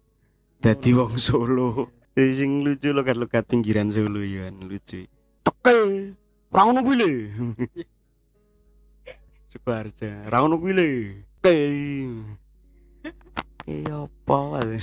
dadi 0.63 0.95
wong 0.95 1.19
Solo. 1.27 1.91
Eh, 2.13 2.31
sing 2.31 2.63
lucu 2.63 2.95
logat-logat 2.95 3.47
pinggiran 3.47 3.91
Solo 3.91 4.23
ya 4.23 4.47
kan 4.47 4.55
lucu. 4.63 5.07
Tekel. 5.43 6.15
Ra 6.51 6.61
ngono 6.63 6.79
kuwi 6.83 6.95
le. 6.99 7.11
Sukoharjo. 9.51 10.29
Ra 10.31 10.37
ngono 10.39 10.55
kuwi 10.59 10.73
le. 10.75 10.89
Oke. 11.39 11.55
Iya 13.63 14.07
apa 14.07 14.37
wae. 14.51 14.75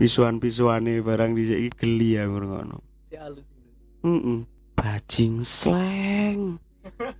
Jadi 0.00 0.08
Pisuan-pisuane 0.08 1.04
barang 1.04 1.36
dhisik 1.36 1.76
geli 1.76 2.16
aku 2.16 2.40
ngono. 2.40 2.80
si 3.04 3.20
gitu 3.20 3.44
Heeh. 4.00 4.38
Bajing 4.72 5.44
slang. 5.44 6.56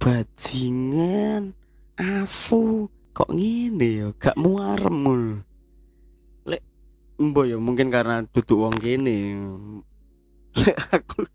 Bajingan. 0.01 1.53
Asu. 2.01 2.89
Kok 3.13 3.37
ngene 3.37 3.89
ya? 4.01 4.09
Gak 4.17 4.41
muarem 4.41 4.97
ngono. 5.05 5.37
Lek 6.49 6.65
mbok 7.21 7.45
ya 7.53 7.61
mungkin 7.61 7.93
karena 7.93 8.25
duduk 8.25 8.65
wong 8.65 8.77
kene. 8.81 9.37
Lek 10.57 10.77
aku 10.89 11.29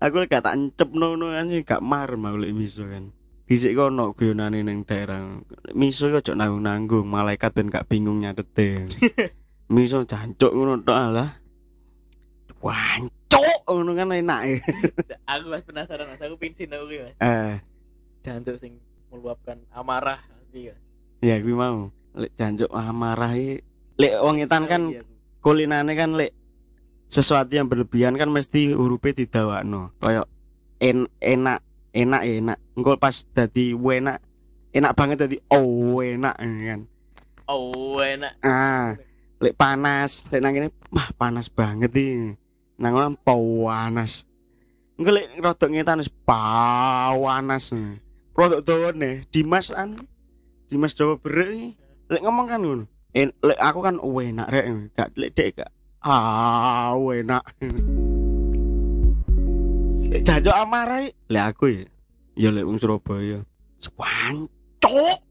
aku 0.00 0.14
lek 0.16 0.32
gak 0.32 0.48
tak 0.48 0.56
encepno 0.56 1.12
ngono 1.12 1.36
kan 1.36 1.52
sih 1.52 1.60
gak 1.60 1.84
marem 1.84 2.24
aku 2.24 2.40
lek 2.40 2.56
miso 2.56 2.88
kan. 2.88 3.12
Dhisik 3.44 3.76
kono 3.76 4.16
guyonane 4.16 4.64
ning 4.64 4.88
daerah. 4.88 5.44
Miso 5.76 6.08
yo 6.08 6.24
ojo 6.24 6.32
nanggung-nanggung, 6.32 7.04
malaikat 7.04 7.52
ben 7.52 7.68
gak 7.68 7.84
bingung 7.84 8.24
nyatete. 8.24 8.88
miso 9.68 10.02
jancuk 10.08 10.50
ngono 10.52 10.80
tok 10.80 10.96
alah. 10.96 11.30
Wancuk 12.58 13.68
ngono 13.68 13.92
kan 13.94 14.10
enak 14.16 14.40
ya. 14.48 14.58
aku 15.36 15.44
mas 15.52 15.62
penasaran 15.62 16.08
mas. 16.08 16.20
Aku 16.24 16.40
sinau 16.56 16.88
kuwi 16.88 17.04
mas. 17.04 17.14
Eh, 17.20 17.54
jancuk 18.24 18.56
sing 18.58 18.80
meluapkan 19.12 19.60
amarah 19.70 20.24
mas. 20.24 20.74
Ya 21.20 21.36
kuwi 21.38 21.54
mau. 21.54 21.92
Lek 22.16 22.32
jancuk 22.34 22.72
amarah 22.72 23.36
iki 23.36 23.62
lek 23.98 24.14
wong 24.24 24.40
etan 24.42 24.64
kan 24.70 24.82
Iya, 24.90 25.02
aku. 25.04 25.12
kulinane 25.44 25.92
kan 25.94 26.16
lek 26.16 26.32
sesuatu 27.08 27.50
yang 27.50 27.68
berlebihan 27.68 28.16
kan 28.16 28.32
mesti 28.32 28.72
hurufnya 28.72 29.22
didawakno. 29.22 29.92
Kayak 30.00 30.26
en, 30.80 31.06
enak 31.20 31.60
enak 31.92 32.22
ya 32.24 32.34
enak. 32.40 32.58
Engko 32.72 32.96
pas 32.96 33.22
dadi 33.36 33.76
enak 33.76 34.18
enak 34.72 34.92
banget 34.96 35.16
dadi 35.28 35.36
oh 35.52 36.00
enak 36.00 36.34
kan. 36.40 36.80
Oh 37.48 38.00
enak. 38.00 38.32
Ah 38.40 38.96
lek 39.38 39.54
panas 39.54 40.26
lek 40.34 40.42
nang 40.42 40.52
kene 40.54 40.68
wah 40.90 41.08
panas 41.14 41.46
banget 41.46 41.94
nih 41.94 42.34
nang 42.78 42.94
kono 42.94 43.08
panas. 43.22 44.26
Engko 44.98 45.10
lek 45.14 45.26
rodok 45.38 45.70
ngetan 45.70 46.02
wis 46.02 46.10
panas. 46.10 47.70
Rodok 48.34 48.62
dawane 48.62 49.26
Dimas 49.30 49.70
an 49.74 49.98
Dimas 50.70 50.94
Jawa 50.94 51.18
Berek 51.18 51.74
lek 52.10 52.22
ngomong 52.22 52.46
kan 52.50 52.62
ngono 52.62 52.84
en, 53.14 53.34
lek 53.42 53.58
aku 53.58 53.78
kan 53.82 53.98
enak 54.02 54.48
rek. 54.50 54.66
Gak 54.94 55.08
lek 55.14 55.30
dek 55.34 55.48
gak 55.62 55.70
ah 56.02 56.94
enak. 56.94 57.44
Jajo 60.26 60.50
amarah 60.54 61.06
lek 61.06 61.44
aku 61.46 61.64
ya 61.70 61.82
ya 62.34 62.48
lek 62.50 62.66
wong 62.66 62.78
Surabaya. 62.78 63.42
Swancuk 63.78 65.22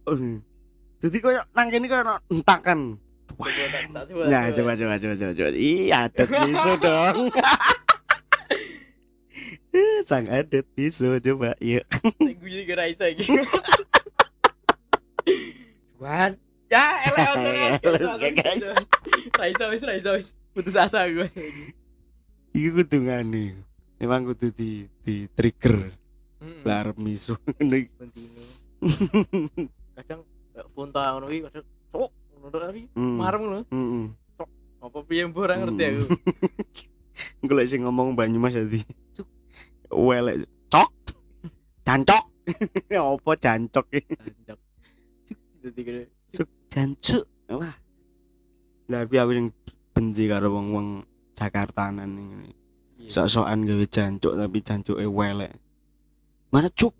Jadi 0.98 1.18
koyo 1.20 1.44
nang 1.52 1.68
kene 1.68 1.92
koyo 1.92 2.04
entakan 2.32 3.00
coba 3.28 3.52
tak 3.52 3.92
tak 3.92 4.04
coba 4.08 4.24
Nah, 4.32 4.44
coba 4.56 4.72
coba 4.80 4.96
coba 4.96 5.14
coba 5.20 5.32
coba. 5.36 5.50
Ih, 5.54 5.92
adat 5.92 6.30
bisu 6.32 6.72
dong. 6.80 7.28
Sang 10.10 10.26
adat 10.32 10.66
bisu 10.74 11.20
coba 11.22 11.54
yuk. 11.60 11.84
saya 11.92 12.34
guyu 12.40 12.64
ke 12.66 12.74
Raisa 12.74 13.06
iki 13.12 13.28
Wan 16.02 16.34
ya 16.72 16.86
elah 17.12 17.36
guys. 18.40 18.64
Raisa 19.36 19.66
wis 19.70 19.84
Raisa 19.84 20.10
wis 20.16 20.34
putus 20.56 20.76
asa 20.76 21.06
gue 21.08 21.28
Iku 22.58 22.82
kudu 22.82 22.98
ngene. 23.06 23.56
Emang 24.02 24.26
kudu 24.26 24.50
di 24.54 24.88
di 25.06 25.28
trigger 25.34 25.92
lah 26.66 26.82
arep 26.86 26.98
misu. 27.02 27.38
Kadang 29.98 30.22
punta 30.74 31.14
ngono 31.14 31.30
iki 31.30 31.42
kadang 31.50 31.66
tok 32.48 32.62
tapi 32.64 32.82
Hmm. 32.94 33.18
marem 33.18 33.42
ngono 33.42 33.60
Heeh. 33.68 34.06
apa 34.78 34.98
piye 35.04 35.24
mbok 35.26 35.44
ora 35.44 35.56
ngerti 35.58 35.84
aku 35.84 36.02
Engko 37.42 37.54
lek 37.54 37.66
sing 37.66 37.82
ngomong 37.82 38.14
Banyumas 38.14 38.54
dadi 38.54 38.78
welek 39.90 40.46
cok. 40.70 40.90
Cancok. 41.82 42.24
Apa 42.94 43.32
cancok 43.34 43.86
iki? 43.90 44.14
Jancok. 44.14 44.60
Cuk, 45.26 45.40
dadi 45.64 45.82
kene 45.82 46.04
Cuk, 46.30 46.50
jancuk. 46.70 47.26
Wah. 47.50 47.74
Lah 48.86 49.00
tapi 49.02 49.16
aku 49.18 49.32
sing 49.34 49.48
benci 49.90 50.30
karo 50.30 50.54
wong-wong 50.54 51.02
Jakartanan 51.34 52.12
ini. 52.14 52.52
Sok-sokan 53.08 53.66
gawe 53.66 53.86
jancuk 53.88 54.34
tapi 54.36 54.58
jancuke 54.62 55.06
welek. 55.08 55.58
Mana 56.54 56.70
cuk? 56.70 56.94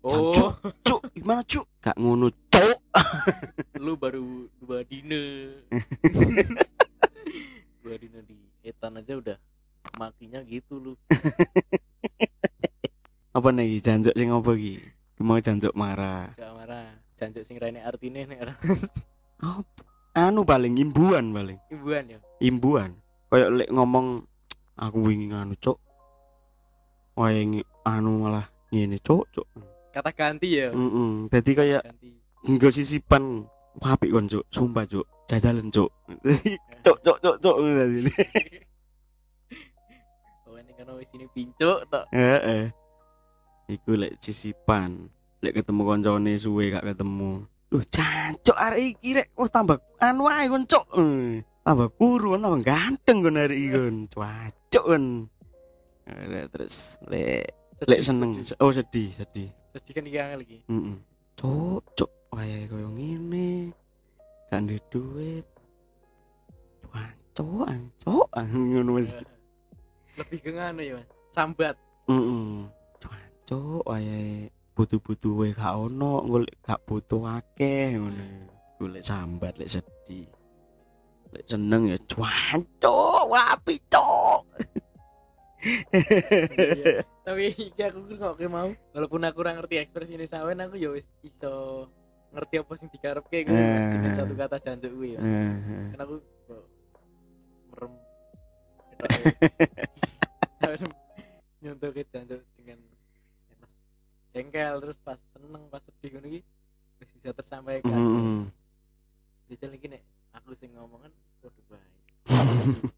oh 0.00 0.32
Jancuk. 0.32 0.50
Cuk, 0.80 1.00
gimana 1.12 1.44
cuk? 1.44 1.66
Gak 1.82 1.96
ngono, 2.00 2.32
cuk. 2.48 2.78
Lu 3.76 3.94
baru 3.94 4.48
dua 4.58 4.82
dina 4.82 5.20
dua 7.80 7.94
dina 7.96 8.20
di 8.22 8.36
etan 8.60 8.96
aja 8.96 9.14
udah 9.14 9.38
makinya 9.96 10.42
gitu 10.42 10.76
lu 10.76 10.92
Apa 13.30 13.54
nih 13.54 13.78
jancuk 13.78 14.12
sing 14.12 14.28
apa? 14.28 14.52
Mau 15.22 15.38
jancuk 15.38 15.70
marah. 15.72 16.34
jangan 16.34 16.54
marah 16.58 16.90
jancuk 17.14 17.46
sing 17.46 17.56
rene 17.56 17.78
artine 17.78 18.26
nek 18.26 18.38
ora 18.42 18.54
Anu 20.18 20.42
paling 20.42 20.74
imbuan 20.74 21.30
paling. 21.30 21.56
imbuan 21.70 22.04
ya 22.10 22.18
Imbuan. 22.42 22.98
Kayak 23.30 23.50
lek 23.54 23.70
ngomong 23.70 24.26
aku 24.74 24.98
wingi 25.06 25.30
nganu 25.30 25.54
cuk. 25.54 25.78
Wae 27.14 27.46
ngi- 27.46 27.68
anu 27.86 28.26
malah 28.26 28.50
ngene 28.74 28.98
cuk, 28.98 29.30
cuk. 29.30 29.46
kata 29.90 30.10
ganti 30.10 30.58
ya 30.58 30.74
Heeh. 30.74 31.30
Dadi 31.30 31.50
kayak 31.54 31.82
ganti 31.86 32.10
Enggak 32.46 32.72
sisipan 32.72 33.44
apik 33.80 34.10
kon 34.12 34.26
cuk, 34.28 34.44
sumpah 34.48 34.84
cuk. 34.88 35.06
Jajalan 35.28 35.68
cuk. 35.68 35.90
cuk 36.84 36.96
cuk 37.04 37.16
cuk 37.22 37.36
cuk 37.38 37.56
ngono 37.60 37.84
oh 40.48 40.56
ini 40.58 40.72
kan 40.74 40.88
wis 40.98 41.12
ini 41.14 41.26
pincuk 41.30 41.86
tok 41.86 42.04
Heeh. 42.10 42.72
Iku 43.70 43.94
lek 43.94 44.18
sisipan. 44.18 45.06
Lek 45.44 45.62
ketemu 45.62 45.82
koncone 45.86 46.32
suwe 46.34 46.74
gak 46.74 46.84
ketemu. 46.84 47.46
Loh 47.70 47.84
cancuk 47.86 48.58
arek 48.58 48.82
iki 48.98 49.08
rek 49.14 49.28
wis 49.38 49.52
tambah 49.52 49.78
anu 50.02 50.26
ae 50.26 50.48
kon 50.50 50.64
cuk. 50.66 50.84
Eh, 50.96 51.44
Tambah 51.60 51.92
kuru 51.94 52.34
tambah 52.40 52.64
ganteng 52.64 53.22
kon 53.22 53.38
arek 53.38 53.54
iki 53.54 53.70
kon. 53.70 53.96
Cuk 54.72 54.84
kon. 54.84 55.04
Eh, 56.10 56.48
Terus 56.50 56.98
lek 57.06 57.54
lek 57.86 58.00
seneng 58.04 58.36
oh 58.60 58.72
sedih 58.74 59.08
sedih 59.16 59.48
sedih 59.72 59.92
kan 59.96 60.04
iki 60.04 60.18
angel 60.20 60.38
lagi 60.44 60.58
heeh 60.68 60.96
cuk 61.32 61.80
cuk 61.96 62.10
wae 62.34 62.66
koyo 62.70 62.88
ngene. 62.94 63.74
Gak 64.50 64.60
ndek 64.66 64.82
duit. 64.90 65.46
Wah 66.90 67.10
cuk 67.34 67.66
ah, 67.66 67.78
ah, 68.34 68.46
ngono 68.70 68.98
wis. 68.98 69.14
Lebih 70.18 70.38
ke 70.42 70.50
nganu 70.54 70.82
ya 70.82 71.00
sambat. 71.30 71.76
Heeh 72.10 72.66
cuk 72.98 73.12
cuk 73.46 73.82
wae. 73.86 74.50
Butuh-butuh 74.74 75.32
wae 75.34 75.50
gak 75.52 75.74
ono 75.76 76.24
golek 76.26 76.56
gak 76.62 76.82
butuh 76.86 77.22
akeh 77.38 77.98
ngono. 77.98 78.24
Golek 78.78 79.02
sambat 79.06 79.54
lek 79.58 79.70
sedih. 79.70 80.26
Lek 81.30 81.44
seneng 81.46 81.90
ya 81.90 81.98
cuancuk 82.10 83.26
wapi 83.30 83.76
Iya. 85.60 87.04
tapi 87.20 87.52
iki 87.52 87.82
aku 87.84 88.00
nggak 88.16 88.48
mau. 88.48 88.72
Walaupun 88.96 89.20
aku 89.28 89.38
ora 89.44 89.52
ngerti 89.60 89.76
ekspresi 89.76 90.16
ini 90.16 90.24
sawen 90.24 90.56
aku 90.64 90.80
ya 90.80 90.88
wis 90.88 91.04
iso 91.20 91.84
ngerti 92.30 92.54
apa 92.62 92.72
sing 92.78 92.88
dikarepke 92.90 93.38
gue 93.42 93.52
Eh. 93.52 93.90
dengan 93.90 94.12
satu 94.14 94.34
kata 94.38 94.56
jancuk 94.62 94.90
kuwi 94.94 95.18
ya. 95.18 95.20
Eh, 95.20 95.52
kan 95.94 96.00
aku 96.06 96.14
kok 96.46 96.64
merem. 97.74 97.92
Nyontoh 101.60 101.90
ke 101.92 102.02
dengan 102.08 102.78
ya, 102.80 103.54
pas 103.60 103.70
jengkel 104.32 104.74
terus 104.80 104.98
pas 105.04 105.18
seneng 105.36 105.64
pas 105.68 105.82
sedih 105.84 106.10
ngono 106.16 106.26
iki 106.30 106.40
wis 107.00 107.08
bisa 107.18 107.30
tersampaikan. 107.36 107.92
Heeh 107.92 108.40
bisa 109.50 109.66
lagi 109.66 109.86
nek 109.90 110.02
aku 110.30 110.54
sing 110.62 110.70
ngomongan 110.78 111.10
waduh 111.42 111.64
baik. 111.66 111.92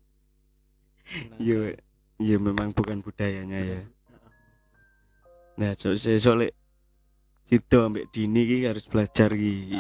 Iya, 1.37 1.77
iya 2.17 2.37
memang 2.41 2.73
bukan 2.73 3.05
budayanya 3.05 3.61
ya. 3.61 3.81
Nah, 5.61 5.77
so 5.77 5.93
soalnya 5.93 6.49
situ 7.43 7.77
ambek 7.83 8.09
dini 8.15 8.47
ki 8.49 8.59
harus 8.71 8.85
belajar 8.87 9.31
ki. 9.35 9.77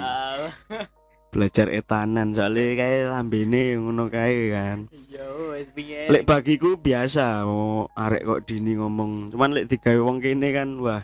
Belajar 1.32 1.72
etanan 1.72 2.36
soalnya 2.36 2.76
kayak 2.76 3.08
lambene 3.08 3.80
ngono 3.80 4.12
kae 4.12 4.52
kan. 4.52 4.84
iya 4.92 5.24
wis 5.56 5.72
piye 5.72 6.12
Lek 6.12 6.28
bagiku 6.28 6.76
biasa 6.76 7.48
mau 7.48 7.88
arek 7.96 8.28
kok 8.28 8.42
dini 8.44 8.76
ngomong. 8.76 9.32
Cuman 9.32 9.56
lek 9.56 9.72
digawe 9.72 9.96
wong 9.96 10.20
kene 10.20 10.52
kan 10.52 10.76
wah, 10.76 11.00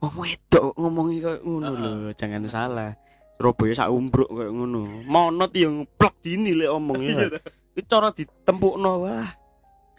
wong 0.00 0.14
wedok 0.16 0.72
kok 0.72 0.76
ngomongi 0.80 1.20
kayak 1.20 1.44
ngono 1.44 1.70
lho, 1.76 1.92
jangan 2.16 2.48
salah. 2.48 2.96
Surabaya 3.36 3.76
sak 3.76 3.92
umbruk 3.92 4.32
kayak 4.32 4.48
ngono. 4.48 5.04
Monot 5.04 5.52
yang 5.52 5.84
plek 5.84 6.16
dini 6.24 6.56
lek 6.56 6.72
omong 6.72 7.04
ya. 7.04 7.28
Itu 7.76 7.84
cara 7.84 8.08
ditempukno 8.16 9.04
wah. 9.04 9.28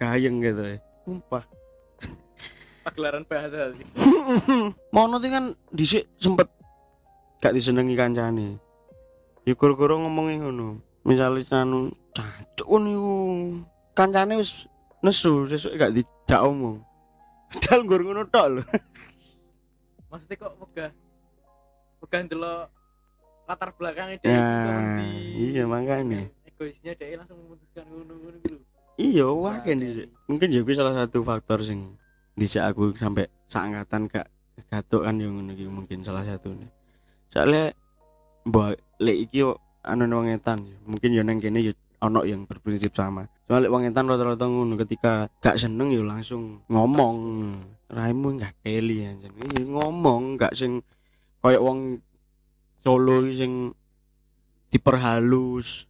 Gayeng 0.01 0.41
gitu 0.41 0.73
ya. 0.73 0.77
Pagelaran 2.79 3.23
bahasa 3.27 3.75
sih 3.75 3.85
Mono 4.95 5.19
tuh 5.19 5.29
kan 5.29 5.45
dhisik 5.69 6.07
sempet 6.15 6.47
gak 7.39 7.55
disenengi 7.55 7.95
kancane. 7.95 8.59
Ya 9.43 9.55
gara-gara 9.55 9.95
ngomongi 9.95 10.43
ngono. 10.43 10.83
Misale 11.03 11.39
anu 11.49 11.87
cacuk 12.11 12.67
niku. 12.79 13.15
Kancane 13.95 14.35
wis 14.35 14.67
nesu 14.99 15.47
sesuk 15.47 15.71
gak 15.75 15.95
dijak 15.95 16.41
omong. 16.43 16.83
Padahal 17.49 17.81
nggur 17.83 18.01
ngono 18.03 18.23
tok 18.27 18.47
lho. 18.47 18.63
maksudnya 20.11 20.41
kok 20.41 20.53
megah 20.57 20.91
megah 22.01 22.19
ndelok 22.25 22.65
latar 23.45 23.69
belakangnya 23.77 24.17
dia 24.17 24.29
Ya, 24.33 24.41
iya 25.37 25.63
makanya. 25.63 26.25
egoisnya 26.43 26.97
dia 26.97 27.13
langsung 27.13 27.37
memutuskan 27.39 27.85
ngono 27.87 28.13
ngono 28.17 28.37
gitu 28.41 28.57
Iya, 28.99 29.31
wah 29.31 29.63
kan 29.63 29.79
dhisik. 29.79 30.11
Mungkin 30.27 30.51
ya 30.51 30.59
kuwi 30.59 30.75
salah 30.75 30.91
satu 30.91 31.23
faktor 31.23 31.63
sing 31.63 31.95
dhisik 32.39 32.63
aku 32.63 32.95
sampai 32.95 33.27
seangkatan 33.51 34.07
gak 34.07 34.27
gatuk 34.71 35.03
kan 35.03 35.19
yang 35.19 35.35
mungkin 35.67 35.99
salah 36.01 36.23
satu 36.23 36.55
nih. 36.55 36.69
Soalnya 37.29 37.75
mbok 38.47 38.79
lek 39.03 39.17
iki 39.27 39.43
anu 39.83 40.03
wong 40.07 40.31
etan. 40.31 40.63
Mungkin 40.87 41.11
yo 41.11 41.21
nang 41.23 41.43
kene 41.43 41.75
ono 41.99 42.23
yang 42.23 42.47
berprinsip 42.47 42.95
sama. 42.95 43.27
Cuma 43.43 43.59
lek 43.59 43.71
wong 43.71 43.83
etan 43.83 44.07
rata-rata 44.07 44.47
ketika 44.87 45.27
gak 45.43 45.59
seneng 45.59 45.91
yo 45.91 46.07
langsung 46.07 46.63
ngomong. 46.71 47.17
Raimu 47.89 48.37
gak 48.39 48.55
keli 48.63 49.03
anjen. 49.03 49.35
Ngomong 49.67 50.39
gak 50.39 50.55
sing 50.55 50.79
koyo 51.43 51.59
wong 51.59 51.99
Solo 52.79 53.27
sing 53.35 53.75
diperhalus. 54.71 55.88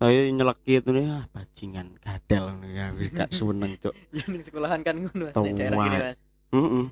Oh 0.00 0.08
Saya 0.12 0.28
nyelekit 0.28 0.84
ini 0.92 1.08
ah 1.08 1.24
bajingan 1.32 1.96
gadel 2.04 2.52
ngono 2.52 2.68
ya 2.68 2.92
wis 2.92 3.08
gak 3.12 3.32
seneng 3.32 3.80
cuk. 3.80 3.94
ya 4.16 4.24
ning 4.28 4.42
sekolahan 4.44 4.80
kan 4.84 4.96
ngono 5.00 5.32
Mas 5.32 5.36
nek 5.40 5.52
daerah 5.56 5.76
gini 5.80 5.96
Mas 5.96 6.16
Heeh. 6.56 6.86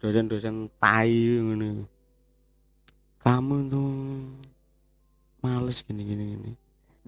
Dosen-dosen 0.00 0.56
tai 0.76 1.20
ngono. 1.40 1.88
Kamu 3.24 3.54
tuh 3.72 3.88
males 5.40 5.80
gini 5.82 6.02
gini 6.04 6.24
gini. 6.36 6.50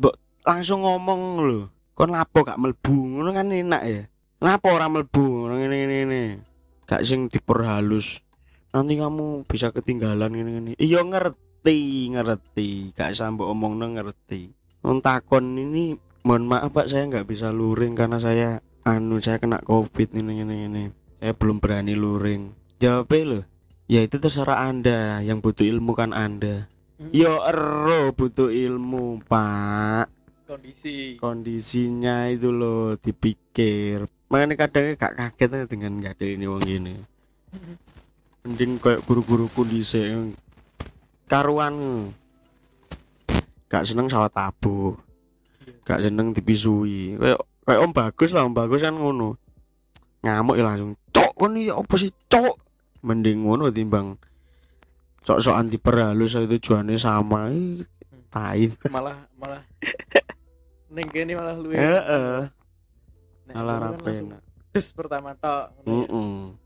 Mbok 0.01 0.15
langsung 0.49 0.81
ngomong 0.81 1.21
lho. 1.45 1.61
Kon 1.93 2.15
lapo 2.15 2.41
gak 2.41 2.57
melbu 2.57 2.97
ngono 3.21 3.31
kan 3.37 3.53
enak 3.53 3.83
ya. 3.85 4.03
Lapo 4.41 4.73
ora 4.73 4.89
melbu 4.89 5.23
ngono 5.45 5.55
ngene 5.61 5.77
ngene 5.77 5.95
ngene. 6.05 6.23
Gak 6.89 7.05
sing 7.05 7.29
diperhalus. 7.29 8.25
Nanti 8.73 8.97
kamu 8.97 9.45
bisa 9.49 9.73
ketinggalan 9.73 10.33
gini 10.33 10.51
gini. 10.57 10.73
Iya 10.77 11.01
ngerti, 11.05 11.48
ngerti. 11.65 12.93
Gak 12.95 13.15
sampe 13.15 13.43
omongno 13.45 13.87
ngerti. 13.91 14.53
Takon 14.83 15.59
ini 15.59 15.99
mohon 16.25 16.49
maaf 16.49 16.73
Pak 16.73 16.89
saya 16.89 17.05
nggak 17.11 17.29
bisa 17.29 17.53
luring 17.53 17.93
karena 17.93 18.17
saya 18.17 18.65
anu 18.87 19.21
saya 19.21 19.37
kena 19.37 19.61
covid 19.61 20.17
ini 20.17 20.45
ini 20.45 20.57
ini 20.71 20.83
saya 21.21 21.33
belum 21.37 21.61
berani 21.61 21.93
luring. 21.93 22.57
Jawabnya 22.81 23.21
loh 23.27 23.45
ya 23.89 24.01
itu 24.05 24.17
terserah 24.17 24.65
anda 24.65 25.21
yang 25.21 25.45
butuh 25.45 25.67
ilmu 25.67 25.93
kan 25.93 26.17
anda. 26.17 26.71
Hmm. 26.99 27.15
yo 27.15 27.43
ero 27.47 28.11
butuh 28.17 28.51
ilmu 28.51 29.23
pak. 29.29 30.09
Kondisi. 30.49 31.21
Kondisinya 31.21 32.33
itu 32.33 32.49
loh 32.49 32.97
dipikir. 32.97 34.09
Makanya 34.33 34.57
kadang 34.57 34.97
gak 34.97 35.37
kaget 35.37 35.69
dengan 35.69 36.01
gak 36.01 36.17
ada 36.17 36.27
ini 36.27 36.45
wong 36.49 36.65
gini 36.65 36.97
mending 38.49 38.81
kayak 38.81 39.05
guru-guru 39.05 39.45
kondisi 39.53 40.01
karuan. 41.29 42.09
Gak 43.69 43.85
seneng 43.85 44.09
sawat 44.09 44.33
tabu. 44.33 44.97
Gak 45.85 46.01
seneng 46.05 46.33
dipisui 46.33 47.17
kayak 47.21 47.41
kayak 47.69 47.85
om 47.85 47.93
bagus 47.93 48.33
lah 48.33 48.49
om 48.49 48.57
bagus 48.57 48.81
kan 48.81 48.97
ngono. 48.97 49.37
Ngamuk 50.25 50.57
ya 50.57 50.65
langsung 50.65 50.97
cok 51.13 51.33
kon 51.37 51.61
iki 51.61 51.71
apa 51.71 51.95
sih 52.01 52.09
cok? 52.33 52.57
Mending 53.05 53.45
ngono 53.45 53.71
timbang 53.71 54.17
sok-sokan 55.23 55.69
diperhalus 55.69 56.35
itu 56.41 56.57
tujuannya 56.57 56.97
sama 56.97 57.53
tai. 58.33 58.73
Malah 58.97 59.29
malah 59.37 59.61
ning 60.97 61.05
kene 61.13 61.37
malah 61.37 61.61
luwe. 61.61 61.77
Heeh. 61.77 62.49
Nek 63.49 63.55
malah 63.55 63.77
kan 63.77 64.01
rapi 64.01 64.13
des 64.73 64.87
pertama 64.97 65.37
tok 65.37 65.77
ngono 65.85 65.93
ya. 65.93 66.09
Heeh. 66.09 66.57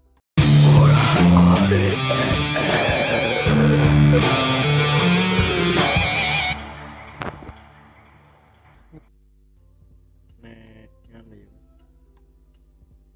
Nek 4.13 4.21
ngono 11.09 11.33
ya. 11.33 11.49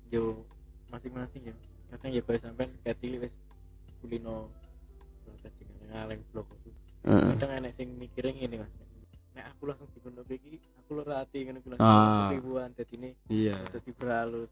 Yo 0.08 0.40
masing-masing 0.88 1.52
ya. 1.52 1.54
Kadang 1.92 2.10
ya 2.16 2.22
kaya 2.24 2.38
sampean 2.40 2.72
kayak 2.80 2.96
cilik 3.04 3.28
wis 3.28 3.36
kulino. 4.00 4.48
Ngaleng 5.92 6.24
blok 6.32 6.48
kadang 7.04 7.50
enek 7.60 7.72
sing 7.76 7.92
mikirnya 8.00 8.32
ngene 8.32 8.56
mas. 8.64 8.72
Nek 9.36 9.52
aku 9.52 9.68
langsung 9.68 9.92
dipondok 9.92 10.32
iki 10.32 10.56
aku 10.80 10.96
lho 10.96 11.12
hati 11.12 11.44
ngono 11.44 11.60
ku 11.60 11.68
Ah. 11.76 11.76
langsung 11.76 12.40
ribuan 12.40 12.72
dadi 12.72 12.96
ini 12.96 13.10
Iya. 13.28 13.60
dadi 13.68 13.92
berhalus 13.92 14.48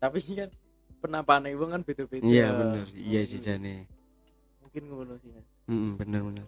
tapi 0.00 0.24
kan 0.32 0.48
penampakan 1.04 1.52
wong 1.52 1.70
kan 1.76 1.82
beda-beda. 1.84 2.24
Iya 2.24 2.48
bener. 2.56 2.88
Iya 2.96 3.20
sih 3.28 3.44
jane. 3.44 3.99
Mungkin 4.70 4.86
ngono 4.86 5.14
sih 5.18 5.30
mas 5.34 5.46
Heeh, 5.66 5.90
bener 5.98 6.22
bener. 6.22 6.46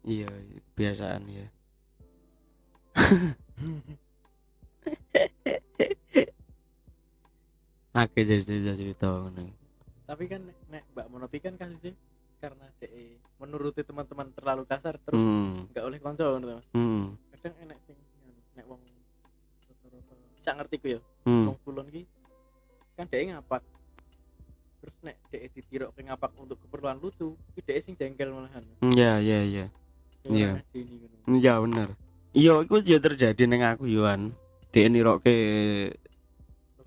Iya, 0.00 0.32
biasaan 0.72 1.28
ya. 1.28 1.44
Oke 7.90 8.22
jadi 8.22 8.40
cerita 8.40 8.72
cerita 8.72 9.06
ngono. 9.10 9.50
tapi 10.06 10.26
kan 10.26 10.42
nek, 10.66 10.82
Mbak 10.90 11.06
Monopi 11.06 11.38
kan 11.38 11.54
kasusnya 11.54 11.94
karena 12.42 12.66
DE 12.82 13.14
menuruti 13.38 13.86
teman-teman 13.86 14.32
terlalu 14.32 14.66
kasar 14.66 14.98
terus 14.98 15.20
Hmm. 15.20 15.70
nggak 15.70 15.84
oleh 15.86 15.98
konco 16.00 16.24
Mas. 16.40 16.66
Hmm. 16.72 17.14
kadang 17.30 17.54
sing 17.86 17.94
anu, 17.94 18.32
nek 18.56 18.64
wong 18.66 18.80
bisa 20.34 20.50
ngerti 20.56 20.76
ku 20.80 20.86
ya 20.90 21.00
Hmm. 21.22 21.46
wong 21.46 21.56
kulon 21.62 21.86
ki 21.92 22.02
kan 22.96 23.06
DE 23.06 23.22
ngapak 23.28 23.62
terus 24.80 24.96
nek 25.04 25.16
DE 25.28 25.46
ditirok 25.52 25.92
ke 25.92 26.00
ngapak 26.08 26.32
untuk 26.40 26.56
keperluan 26.64 26.96
lucu 26.98 27.36
ki 27.52 27.60
DE 27.60 27.80
sing 27.84 27.94
jengkel 27.94 28.32
malahan 28.32 28.64
Iya, 28.80 29.20
iya, 29.20 29.40
iya. 29.44 29.66
Iya. 30.24 30.60
Iya 31.28 31.52
bener. 31.64 31.88
Iya, 32.36 32.64
iku 32.64 32.80
ya 32.84 32.98
terjadi 33.00 33.42
neng 33.48 33.64
aku 33.64 33.88
Yohan. 33.88 34.32
Dia 34.70 34.86
niroke 34.86 35.34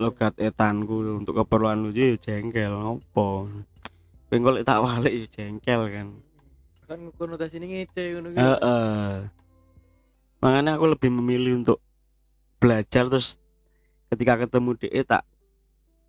logat 0.00 0.34
etanku 0.40 1.22
untuk 1.22 1.38
keperluan 1.38 1.84
lucu 1.84 2.14
ya 2.14 2.16
jengkel 2.18 2.72
ngopo. 2.72 3.50
Pengen 4.30 4.64
tak 4.66 4.82
walik 4.82 5.12
ya 5.12 5.26
jengkel 5.30 5.90
kan. 5.90 6.08
kan 6.84 7.00
konotasi 7.16 7.56
ini 7.56 7.80
ngece 7.80 8.02
ngono 8.12 8.28
ki 8.28 8.36
Heeh. 8.36 9.08
Makanya 10.44 10.76
aku 10.76 10.92
lebih 10.92 11.08
memilih 11.08 11.64
untuk 11.64 11.80
belajar 12.60 13.08
terus 13.08 13.40
ketika 14.12 14.44
ketemu 14.44 14.76
DE 14.76 15.00
tak 15.04 15.24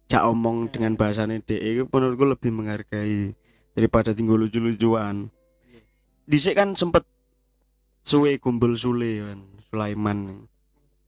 cak 0.06 0.24
omong 0.26 0.70
dengan 0.70 0.94
bahasanya 0.94 1.42
DE 1.42 1.58
itu 1.58 1.84
menurutku 1.90 2.26
lebih 2.30 2.52
menghargai 2.54 3.34
daripada 3.74 4.14
tinggal 4.14 4.38
lucu-lucuan. 4.38 5.34
Dhisik 6.30 6.58
kan 6.58 6.78
sempet 6.78 7.06
suwe 8.06 8.38
kumpul 8.38 8.78
Sule 8.78 9.26
kan, 9.26 9.40
Sulaiman. 9.70 10.50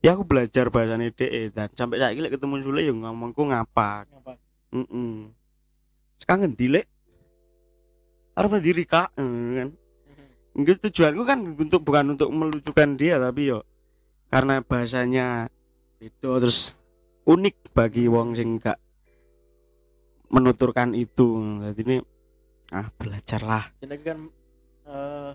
Ya 0.02 0.14
aku 0.14 0.26
belajar 0.26 0.70
bahasanya 0.70 1.10
DE 1.14 1.50
dan 1.54 1.70
sampai 1.74 2.02
saat 2.02 2.14
ini 2.14 2.30
ketemu 2.30 2.54
Sule 2.62 2.80
yang 2.86 2.98
ngomongku 3.02 3.42
ngapa. 3.46 4.06
Mm 4.74 5.30
Sekarang 6.18 6.50
ngendi 6.50 6.66
lek? 6.66 6.86
Arep 8.34 8.58
diri 8.62 8.82
kak 8.86 9.14
kan. 9.14 9.70
Enggak 10.58 10.82
tujuanku 10.82 11.22
kan 11.22 11.38
untuk 11.54 11.80
bukan 11.86 12.18
untuk 12.18 12.34
melucukan 12.34 12.98
dia 12.98 13.18
tapi 13.22 13.54
yo 13.54 13.62
karena 14.28 14.60
bahasanya 14.60 15.46
itu 16.02 16.28
terus 16.42 16.74
unik 17.24 17.72
bagi 17.72 18.10
wong 18.10 18.34
sing 18.34 18.58
gak 18.58 18.76
menuturkan 20.28 20.92
itu. 20.92 21.40
Jadi 21.72 21.80
ini 21.82 21.96
ah 22.68 22.92
belajarlah. 22.94 23.72
jadi 23.80 23.96
kan 24.04 24.18
eh, 24.84 25.30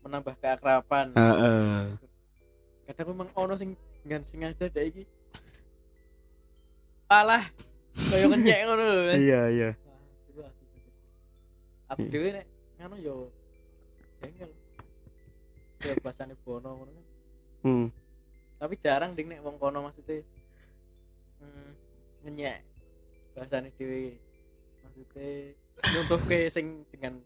menambah 0.00 0.38
keakraban 0.38 1.10
Heeh. 1.12 1.98
kadang 2.86 3.10
memang 3.10 3.28
ono 3.34 3.58
sing 3.58 3.74
dengan 4.06 4.22
sengaja 4.22 4.70
dek 4.70 4.86
iki 4.86 5.02
alah 7.10 7.42
kaya 7.90 8.26
kenyek 8.28 8.58
ngono 8.64 8.82
lho 8.84 9.02
Mas. 9.02 9.18
Iya 9.26 9.40
iya. 9.50 9.70
Asli. 9.74 10.46
aku 11.90 12.02
dhewe 12.06 12.28
nek 12.30 12.46
ngono 12.78 12.96
yo 13.00 13.14
jengkel 14.20 14.50
ya 15.80 15.92
bahasane 15.98 16.38
bono 16.44 16.70
ngono 16.76 16.90
kan 16.94 17.04
Hmm. 17.58 17.90
tapi 18.56 18.78
jarang 18.78 19.18
ding 19.18 19.26
nek 19.26 19.42
wong 19.42 19.58
kono 19.58 19.82
maksudnya 19.82 20.22
hmm, 21.42 21.70
ngenyek 22.22 22.62
bahasane 23.38 23.70
dhewe 23.72 24.18
maksudnya 24.82 25.28
nyontohke 25.94 26.38
sing 26.48 26.66
dengan 26.90 27.22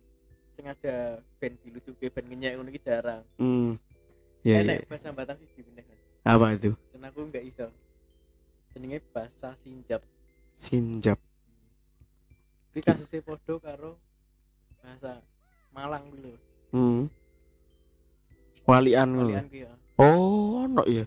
sengaja 0.52 0.94
ben 1.40 1.56
dilucuke 1.58 2.06
ben 2.06 2.24
ngenyek 2.26 2.52
ngono 2.54 2.68
iki 2.68 2.80
jarang 2.80 3.24
Hmm. 3.34 3.80
Iya 4.42 4.60
iya. 4.60 4.76
enek 4.76 4.78
bahasa 4.86 5.08
batang 5.10 5.38
meneh 5.40 5.84
Mas. 5.86 6.00
Apa 6.22 6.46
itu? 6.52 6.76
dan 6.92 7.02
aku 7.04 7.20
nggak 7.24 7.44
iso 7.44 7.66
jenenge 8.70 9.00
bahasa 9.08 9.56
sinjap 9.56 10.04
Sinjap. 10.54 11.16
iki 12.70 12.80
kasusnya 12.82 13.20
podo 13.20 13.56
karo 13.56 13.96
bahasa 14.78 15.24
Malang 15.70 16.04
lho 16.12 16.36
Hmm. 16.68 17.08
Walian 18.62 19.08
ngono. 19.10 19.32
ya 19.50 19.72
Oh, 19.96 20.62
ono 20.62 20.82
ya. 20.84 21.04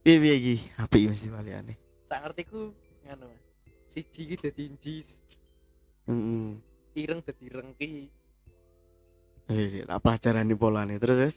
Piye 0.00 0.16
piye 0.16 0.34
iki? 0.34 0.54
Apik 0.76 1.08
mesti 1.08 1.28
waliane. 1.28 1.74
sak 2.04 2.24
ngertiku 2.24 2.72
ngono 3.04 3.28
siji 3.88 4.22
ki 4.28 4.36
dadi 4.36 4.64
njis 4.68 5.24
Heeh. 6.04 6.56
ireng 6.94 7.20
dadi 7.24 7.46
rengki 7.48 7.88
iya, 9.48 9.88
tak 9.88 9.98
pelajaran 10.04 10.44
di 10.44 10.52
polane 10.54 11.00
terus 11.00 11.16
terus. 11.18 11.36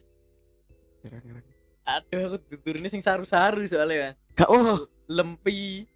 Kira-kira. 1.02 1.40
aduh 1.82 2.20
aku 2.28 2.38
tuturine 2.46 2.88
sing 2.88 3.02
saru-saru 3.02 3.64
soalnya 3.66 4.14
Gak 4.36 4.48
oh. 4.48 4.86
lempi 5.08 5.88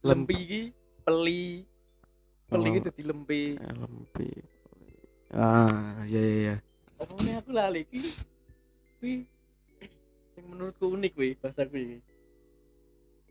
lempi 0.00 0.36
ki 0.46 0.62
peli 1.02 1.66
peli 2.46 2.68
ki 2.70 2.78
Oh. 2.80 2.84
dadi 2.88 3.02
lempi 3.04 3.40
Lempi. 3.58 4.28
Ah, 5.30 6.02
iya 6.06 6.18
iya 6.18 6.34
iya. 6.40 6.56
omongnya 6.98 7.38
aku 7.38 7.50
lali 7.50 7.82
ki 7.86 8.00
kuwi 8.98 9.14
sing 10.34 10.44
menurutku 10.46 10.86
unik 10.88 11.12
kuwi 11.14 11.30
bahasa 11.38 11.62
kuwi 11.66 11.98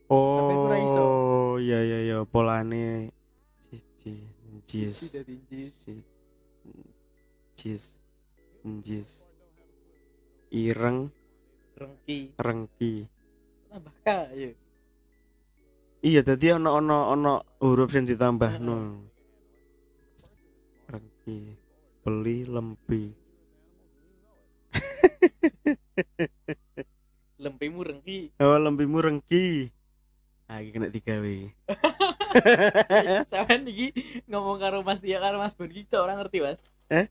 Tapi 0.10 0.54
aku 0.56 0.76
iso. 0.82 1.04
Oh, 1.60 1.68
iya 1.68 1.84
iya 1.84 2.00
iya 2.08 2.18
polane 2.24 3.12
siji 3.68 4.16
Siji 4.16 4.64
jis. 4.64 5.12
njis 5.12 5.76
Jis. 7.60 7.84
Jis. 8.64 9.28
ireng. 10.56 11.12
Rengki. 11.76 12.32
Rengki. 12.40 13.12
Tambah 13.68 13.92
k 14.08 14.08
ya 14.40 14.56
iya 16.00 16.24
tadi 16.24 16.48
ono 16.56 16.80
ono 16.80 17.12
ono 17.12 17.44
huruf 17.60 17.92
yang 17.92 18.08
ditambah 18.08 18.56
no 18.64 19.04
rengki 20.88 21.60
beli 22.08 22.48
lempi. 22.48 23.04
Lempimu 27.44 27.84
rengki. 27.84 28.32
Oh 28.40 28.56
lempimu 28.56 29.04
rengki 29.04 29.76
ah 30.50 30.66
iki 30.66 30.74
kena 30.74 30.90
tiga 30.90 31.22
w 31.22 31.54
sampean 33.32 33.70
iki 33.70 33.94
ngomong 34.26 34.58
karo 34.58 34.82
Mas 34.82 34.98
Tia 34.98 35.22
karo 35.22 35.38
Mas 35.38 35.54
Bun 35.54 35.70
iki 35.70 35.86
cok 35.86 36.02
ora 36.02 36.18
ngerti 36.18 36.42
Mas. 36.42 36.58
Eh? 36.90 37.06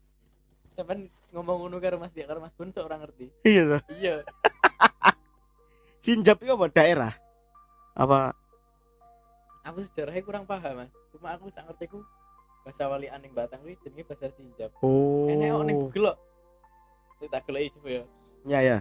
sampean 0.74 1.06
ngomong 1.30 1.66
ngono 1.66 1.78
karo 1.78 2.02
Mas 2.02 2.10
Tia 2.10 2.26
karo 2.26 2.42
Mas 2.42 2.50
Bun 2.58 2.74
cok 2.74 2.82
ora 2.82 2.98
ngerti. 2.98 3.30
Iya 3.46 3.62
toh. 3.78 3.80
Iya. 3.94 4.14
Sinjap 6.04 6.42
itu 6.42 6.50
apa 6.50 6.66
daerah? 6.66 7.14
Apa? 7.94 8.34
Aku 9.70 9.86
sejarahnya 9.86 10.22
kurang 10.26 10.42
paham 10.42 10.82
Mas. 10.82 10.92
Cuma 11.14 11.38
aku 11.38 11.46
sak 11.54 11.66
ngerti 11.70 11.94
ku 11.94 12.02
bahasa 12.66 12.90
wali 12.90 13.06
aning 13.06 13.30
Batang 13.38 13.62
kuwi 13.62 13.78
jenenge 13.86 14.02
bahasa 14.02 14.34
Sinjap 14.34 14.74
oh. 14.82 15.30
Enek 15.30 15.54
kok 15.54 15.62
ning 15.62 15.78
Google 15.78 16.06
kok. 16.10 16.18
Tak 17.30 17.42
goleki 17.46 17.78
ya. 17.86 18.02
Ya 18.46 18.58
ya. 18.66 18.78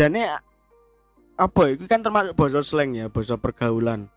Jane 0.00 0.32
apa? 1.38 1.62
Itu 1.70 1.86
kan 1.86 2.02
termasuk 2.02 2.34
bahasa 2.34 2.60
slang 2.66 2.98
ya 2.98 3.06
bahasa 3.06 3.38
pergaulan. 3.38 4.10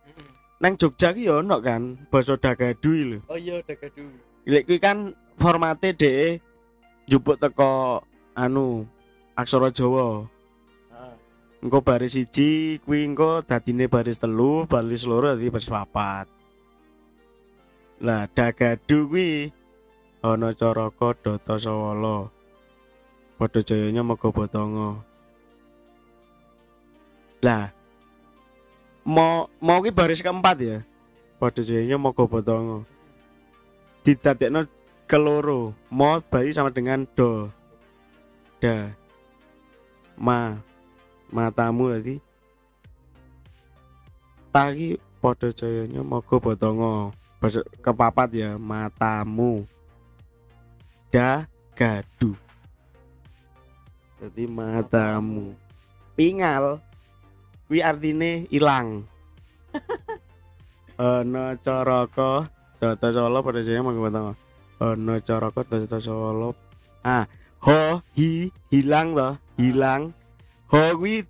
Neng 0.62 0.74
Jogja 0.78 1.14
ki 1.14 1.30
yo 1.30 1.46
ono 1.46 1.62
kan 1.62 2.02
bahasa 2.10 2.34
dagadu 2.38 2.92
lho. 2.94 3.18
Oh 3.30 3.38
iya 3.38 3.62
udah 3.62 3.78
gadu 3.78 4.06
lek 4.46 4.66
kuwi 4.66 4.82
kan 4.82 5.14
formate 5.38 5.94
de 5.94 6.42
njupuk 7.06 7.38
teko 7.38 8.02
anu 8.34 8.90
aksara 9.38 9.70
Jawa. 9.70 10.26
Ah. 10.90 11.14
Engko 11.62 11.86
baris 11.86 12.18
siji 12.18 12.82
kuwi 12.82 13.06
engko 13.06 13.46
dadine 13.46 13.86
baris 13.86 14.18
telu 14.18 14.66
baris 14.66 15.06
loro 15.06 15.38
dadi 15.38 15.54
baris 15.54 15.70
papat. 15.70 16.26
Lah 18.02 18.26
dagadu 18.34 19.10
kuwi 19.10 19.54
ana 20.26 20.54
caraka 20.58 21.14
data 21.22 21.58
sawala. 21.62 22.34
Padha 23.38 23.66
jayanya 23.66 24.06
mega 24.06 24.30
botongo 24.30 25.11
lah 27.42 27.74
mau 29.02 29.50
mau 29.58 29.82
kuwi 29.82 29.94
baris 29.94 30.22
keempat 30.22 30.58
ya? 30.62 30.78
Padha 31.42 31.66
jayanya 31.66 31.98
mega 31.98 32.22
botongo. 32.26 32.86
Didadekno 34.06 34.70
keloro 35.10 35.74
mo 35.90 36.22
bari 36.30 36.54
sama 36.54 36.70
dengan 36.70 37.06
do. 37.18 37.50
Da. 38.62 38.94
Ma 40.14 40.62
matamu 41.34 41.98
tadi 41.98 42.22
tagi 44.54 45.02
padha 45.18 45.50
jayanya 45.50 46.06
moga 46.06 46.38
botongo. 46.38 47.10
Kepapat 47.82 48.30
ya 48.38 48.54
matamu. 48.62 49.66
Da 51.10 51.50
gadu. 51.74 52.38
Jadi 54.22 54.46
matamu. 54.46 55.58
Pingal 56.14 56.78
kuwi 57.72 57.80
artine 57.80 58.52
ilang. 58.52 59.08
Ana 61.00 61.56
caraka 61.64 62.52
data 62.84 63.16
solo 63.16 63.40
pada 63.40 63.64
jaya 63.64 63.80
moga 63.80 64.04
botongo 64.04 64.34
ana 64.84 65.24
caraka 65.24 65.64
data 65.64 66.04
solo. 66.04 66.52
Ah 67.00 67.32
ho 67.64 68.04
hi 68.20 68.52
hilang 68.68 69.16
toh 69.16 69.40
hilang. 69.56 70.12
Ho 70.76 71.00
kuwi 71.00 71.24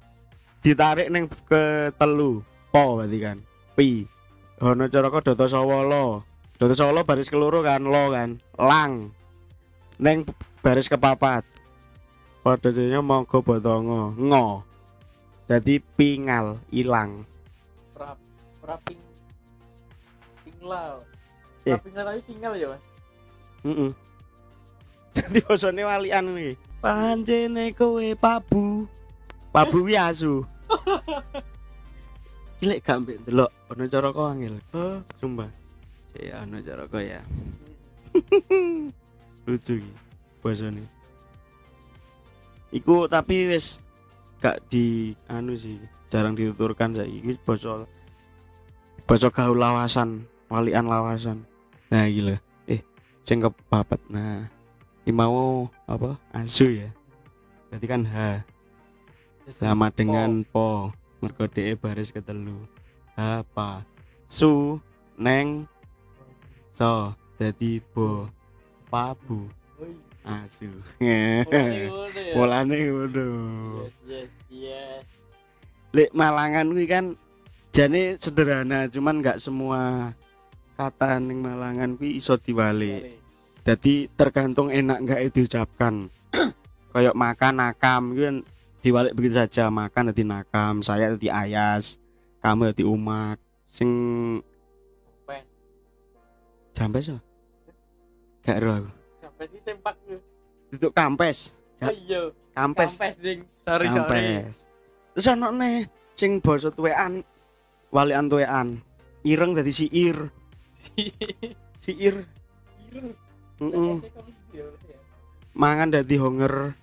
ditarik 0.66 1.14
neng 1.14 1.30
ke 1.46 1.94
telu 1.94 2.42
po 2.74 2.98
berarti 2.98 3.18
kan 3.22 3.38
pi. 3.78 4.10
Ono 4.66 4.89
caraka 4.89 5.22
data 5.22 5.46
sawala 5.46 6.26
data 6.58 6.74
sawala 6.74 7.06
baris 7.06 7.30
keloro 7.30 7.62
kan 7.62 7.86
lo 7.86 8.10
kan 8.10 8.42
lang. 8.58 9.14
Neng 10.02 10.26
baris 10.66 10.89
kepapat. 10.89 11.46
Padha 12.42 12.74
jadinya 12.74 13.06
monggo 13.06 13.46
botongo 13.46 14.18
ngo 14.18 14.71
jadi 15.50 15.76
pingal 15.98 16.58
ilang 16.70 17.26
prap 17.96 18.18
praping 18.60 19.00
pinglau 20.46 21.02
Eh. 21.62 21.78
prapinglau 21.78 22.06
tapi 22.10 22.22
tinggal 22.26 22.54
ya 22.58 22.68
Mas 22.74 22.84
heeh 23.62 23.92
jadi 25.16 25.38
bosone 25.46 25.82
walian 25.86 26.26
iki 26.34 26.52
pancene 26.82 27.66
kowe 27.78 28.08
pabu 28.18 28.88
pabu 29.54 29.78
wi 29.86 29.96
asu 30.00 30.42
Lek 32.62 32.86
gak 32.86 33.02
mbek 33.02 33.18
delok 33.26 33.50
ono 33.74 33.89
caraka 33.89 34.22
angel. 34.30 34.62
Oh, 34.78 35.02
sumpah. 35.18 35.50
Ya 36.14 36.46
ono 36.46 36.62
caraka 36.62 37.02
ya. 37.02 37.18
Lucu 39.50 39.82
iki 39.82 39.92
basane. 40.46 40.86
Iku 42.70 43.10
tapi 43.10 43.50
wis 43.50 43.82
gak 44.42 44.66
di 44.68 45.14
anu 45.30 45.54
sih, 45.54 45.78
jarang 46.10 46.34
dituturkan 46.34 46.98
saiki 46.98 47.22
iki 47.22 47.34
basa 47.46 47.86
basa 49.06 49.30
gaul 49.30 49.56
lawasan, 49.56 50.26
walian 50.50 50.89
lawasan. 50.89 51.46
Nah, 51.94 52.10
lho. 52.10 52.36
Eh, 52.66 52.82
sing 53.22 53.39
kepapat. 53.39 54.02
Nah, 54.10 54.50
mau 55.12 55.70
apa? 55.86 56.18
Asu 56.34 56.74
ya. 56.74 56.89
Berarti 57.70 57.86
kan 57.88 58.04
H 58.04 58.44
sama 59.60 59.89
dengan 59.92 60.46
po 60.48 60.94
mergo 61.20 61.50
DE 61.50 61.76
baris 61.76 62.14
ketelu 62.14 62.64
apa 63.18 63.84
su 64.30 64.80
neng 65.18 65.68
so 66.72 67.12
dadi 67.36 67.82
bo 67.82 68.30
pabu 68.88 69.50
asu. 70.26 70.70
Polane 72.36 72.78
ngono 72.88 73.26
ya. 74.08 74.20
yes 74.22 74.32
yes 74.50 75.04
lek 75.92 76.12
Malangan 76.16 76.72
kuwi 76.72 76.88
kan 76.88 77.06
jane 77.76 78.16
sederhana 78.16 78.88
cuman 78.88 79.20
nggak 79.20 79.44
semua 79.44 80.12
kata 80.80 81.20
ning 81.20 81.44
Malangan 81.44 82.00
kuwi 82.00 82.18
iso 82.18 82.40
diwalik. 82.40 83.20
Jadi 83.62 84.10
tergantung 84.18 84.74
enak 84.74 84.98
nggak 85.06 85.22
diucapkan. 85.36 86.10
Kayak 86.92 87.16
makan 87.16 87.54
nakam 87.60 88.02
gitu 88.16 88.24
kan 88.28 88.38
diwalik 88.82 89.14
begitu 89.14 89.36
saja. 89.38 89.68
Makan 89.68 90.12
jadi 90.16 90.24
nakam 90.26 90.82
saya 90.82 91.14
jadi 91.16 91.30
ayas 91.48 92.02
kamu 92.42 92.74
jadi 92.74 92.84
umak. 92.88 93.38
Sing 93.72 93.90
sampai 96.72 97.04
so 97.04 97.20
gak 98.42 98.58
ero 98.58 98.72
aku 98.80 99.01
sih 99.50 99.62
sempak 99.62 99.96
itu 100.72 100.88
kampes. 100.96 101.52
Oh 101.84 101.92
iya. 101.92 102.32
Kampes. 102.56 102.96
Kampes 102.96 103.16
ding. 103.20 103.39
Sorry 103.68 103.88
sorry. 103.92 104.08
Kampes. 104.48 104.56
Terus 105.16 105.28
ono 105.36 105.48
nih 105.52 105.76
sing 106.16 106.39
basa 106.39 106.72
tuwean 106.72 107.26
walian 107.92 108.32
tuwean 108.32 108.80
ireng 109.28 109.52
jadi 109.58 109.72
siir. 109.72 110.18
Siir. 111.82 112.30
Ireng? 112.89 113.10
Heeh. 113.62 113.96
Ya, 114.54 114.66
ya. 114.66 114.98
mangan 115.58 115.89
dadi 115.89 116.16
honger. 116.22 116.78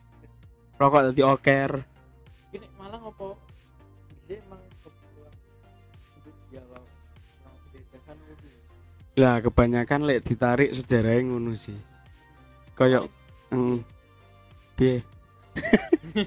Rokok 0.78 1.10
dadi 1.10 1.22
oker. 1.22 1.72
Ini 2.54 2.66
malah 2.74 2.98
ngopo 2.98 3.38
bisa 4.28 4.44
emang 4.44 4.60
kebutuhan 4.84 5.32
untuk 6.20 6.36
dialog 6.52 6.84
yang 6.84 7.56
disediakan 7.72 8.16
itu 8.28 8.46
lah 9.16 9.36
kebanyakan 9.40 10.00
lek 10.04 10.20
ditarik 10.20 10.70
sejarahnya 10.76 11.32
ngono 11.32 11.56
sih 11.56 11.80
kayak 12.78 13.10
mm, 13.50 13.82
piye? 14.78 15.02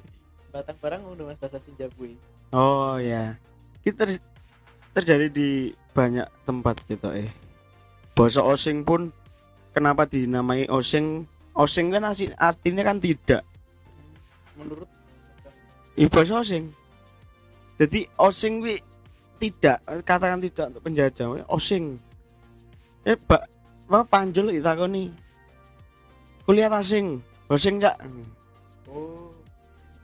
Batang 0.51 0.77
barang 0.83 1.01
udah 1.15 1.25
mas 1.31 1.39
bahasa 1.39 1.63
Sinjabui 1.63 2.19
oh 2.51 2.99
ya 2.99 3.39
kita 3.81 4.03
ter- 4.03 4.29
terjadi 4.91 5.27
di 5.31 5.49
banyak 5.91 6.27
tempat 6.47 6.79
gitu 6.87 7.11
eh. 7.11 7.31
Bahasa 8.15 8.43
osing 8.43 8.83
pun 8.83 9.11
kenapa 9.75 10.07
dinamai 10.07 10.67
osing? 10.67 11.27
Osing 11.51 11.91
kan 11.91 12.07
artinya 12.39 12.83
kan 12.83 12.97
tidak. 12.99 13.43
Menurut 14.55 14.87
bahasa 16.11 16.39
osing. 16.39 16.71
Jadi 17.79 18.07
osing 18.15 18.61
wi 18.63 18.75
tidak 19.41 19.81
katakan 20.05 20.39
tidak 20.39 20.65
untuk 20.75 20.83
penjajah 20.85 21.25
osing. 21.49 21.99
Eh 23.03 23.17
pak 23.17 23.49
apa 23.91 24.07
panjul 24.07 24.55
ditakoni 24.55 25.11
kuliah 26.45 26.71
asing 26.71 27.21
osing 27.47 27.77
cak. 27.77 27.95
Oh. 28.89 29.31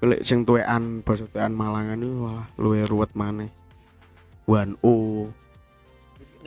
Lek 0.03 0.21
sing 0.21 0.45
tuwean 0.45 1.01
basa 1.01 1.25
tuwean 1.31 1.57
Malangan 1.57 1.97
itu 1.97 2.21
wah 2.21 2.45
luwe 2.61 2.85
ruwet 2.85 3.11
maneh. 3.17 3.49
Wan 4.47 4.79
O. 4.85 5.27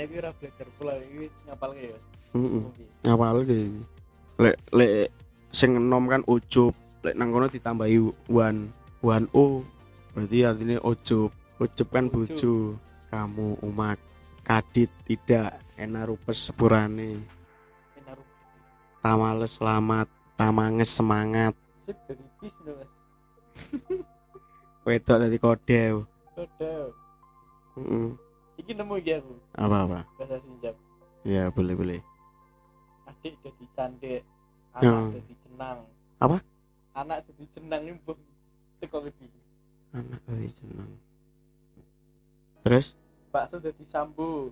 nek 0.01 0.17
ora 0.17 0.31
belajar 0.33 0.69
pula 0.81 0.97
iki 0.97 1.29
wis 1.29 1.35
ngapal 1.45 1.77
ya? 1.77 1.93
Heeh. 2.33 2.63
Mungkin. 2.65 2.87
Ngapal 3.05 3.37
iki. 3.45 3.61
Lek 4.41 4.57
lek 4.73 5.13
sing 5.53 5.77
enom 5.77 6.09
kan 6.09 6.23
ujub, 6.25 6.73
lek 7.05 7.13
nang 7.21 7.29
kono 7.29 7.53
ditambahi 7.53 7.99
one 8.33 8.73
one 9.05 9.27
o. 9.37 9.61
Berarti 10.17 10.39
artinya 10.49 10.81
ojo 10.81 11.29
ojo 11.61 11.85
kan 11.93 12.09
bojo. 12.09 12.81
Kamu 13.11 13.61
umak 13.67 13.99
kadit 14.47 14.89
tidak. 15.05 15.61
Enak 15.81 16.13
rupes 16.13 16.49
sepurane 16.49 17.40
tamales 19.01 19.57
selamat. 19.57 20.09
Tamanges 20.37 20.89
semangat. 20.89 21.53
Sip 21.77 21.97
dari 22.09 22.25
bis 22.41 22.57
wedok 24.89 25.17
dadi 25.21 25.37
kode 25.37 25.81
kode 26.33 26.73
Heeh. 27.77 28.09
iki 28.57 28.73
nemu 28.73 28.97
iki 28.97 29.21
aku. 29.21 29.37
Apa 29.53 29.77
apa? 29.85 30.01
Bahasa 30.17 30.41
sinjap. 30.41 30.73
Ya 31.29 31.53
boleh 31.53 31.77
boleh. 31.77 32.01
Adik 33.05 33.37
jadi 33.45 33.65
candek 33.77 34.23
Ya. 34.81 34.89
anak 34.89 35.21
jadi 35.21 35.35
jenang. 35.45 35.79
Apa? 36.23 36.39
anak 36.95 37.23
jadi 37.27 37.45
jenang 37.59 37.81
ini 37.87 37.93
mbok 38.03 38.19
teko 38.83 39.07
anak 39.91 40.21
tadi 40.27 40.47
jeneng 40.47 40.91
terus? 42.63 42.95
Bakso 43.31 43.63
jadi 43.63 43.85
sambo 43.87 44.51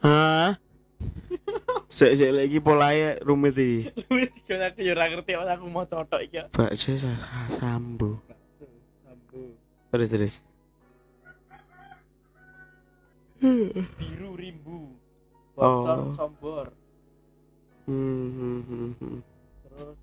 hah 0.00 0.56
sik 1.88 2.14
sik 2.14 2.30
lagi 2.30 2.58
polanya 2.58 3.16
rumit 3.20 3.54
iki. 3.54 3.90
Wih, 4.08 4.26
tiga 4.38 4.66
aku 4.66 4.78
ya 4.80 4.92
ora 4.92 5.04
ngerti 5.06 5.32
aku 5.32 5.64
mau 5.66 5.82
cotok 5.82 6.20
iki. 6.20 6.36
bakso 6.50 6.94
sa- 6.94 7.48
sambo 7.48 8.20
Bakso, 8.22 8.64
sambo, 9.00 9.38
terus 9.90 10.08
terus. 10.08 10.34
Biru 13.96 14.30
rimbu, 14.34 14.94
bocor 15.52 15.96
Oh. 16.00 16.12
sombor, 16.12 16.66
hmm, 17.84 18.26
hmm, 18.28 18.58
hmm, 18.62 18.90
hmm. 18.96 19.18
terus 19.62 19.96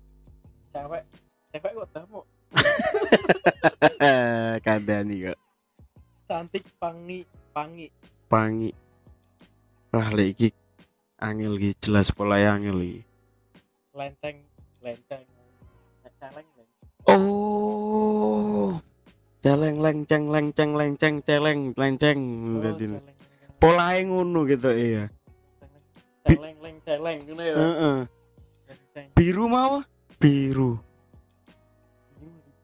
cewek, 0.70 1.02
cewek 1.50 1.70
kok 1.74 1.88
tamu, 1.92 2.20
kandani 4.64 5.14
kok. 5.24 5.38
Cantik 6.24 6.64
pangi, 6.76 7.20
pangi, 7.52 7.86
pangi. 8.26 8.70
Wah 9.90 10.08
lagi 10.10 10.50
angel 11.24 11.56
iki 11.56 11.72
jelas 11.80 12.12
polanya 12.12 12.60
angel 12.60 12.78
iki 12.84 13.00
lenceng, 13.94 14.36
lenceng, 14.82 15.22
celeng, 16.18 16.46
lenceng. 16.50 16.68
oh. 17.06 18.74
Celeng 19.44 19.76
lenceng 19.76 20.24
lenceng 20.32 20.70
lenceng 20.72 21.14
celeng 21.20 21.60
lenceng 21.76 22.18
Oh, 22.56 22.64
dadi 22.64 22.84
celeng, 22.90 23.16
polanya 23.60 24.02
ngono 24.08 24.40
gitu 24.48 24.72
iya. 24.72 25.12
Celeng, 26.24 26.56
celeng, 26.58 26.76
celeng, 26.82 27.18
ngono 27.28 27.42
ya. 27.44 27.54
Heeh. 27.54 27.98
Biru 29.14 29.44
mau 29.46 29.84
biru 30.16 30.80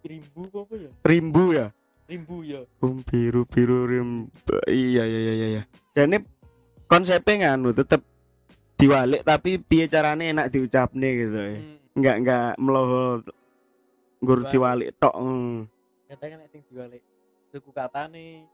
biru, 0.00 0.08
rimbu 0.08 0.42
apa 0.56 0.74
ya? 0.74 0.90
rimbu 1.04 1.44
ya? 1.52 1.66
Rimbu 2.08 2.36
ya. 2.42 2.61
um, 2.82 2.96
biru 3.06 3.46
biru 3.46 3.86
rim 3.86 4.08
iya 4.66 5.04
iya 5.04 5.20
iya 5.20 5.46
iya. 5.46 5.62
Jadi 5.94 6.18
konsepnya 6.90 7.54
nganu 7.54 7.70
tetep 7.76 8.00
diwalik 8.80 9.22
tapi 9.22 9.60
piye 9.60 9.84
carane 9.86 10.32
enak 10.32 10.48
diucapne 10.48 11.08
gitu 11.14 11.38
ya 11.38 11.52
Hmm. 11.52 11.76
nggak 11.92 12.16
nggak 12.22 12.48
meloho 12.56 13.20
nggur 14.20 14.40
Diwalik. 14.46 14.94
tok 14.96 15.14
mm. 15.16 15.56
Kadang 16.08 16.30
kan 16.34 16.48
sing 16.48 16.62
diwalik 16.66 17.02
suku 17.50 17.70
katane. 17.70 18.46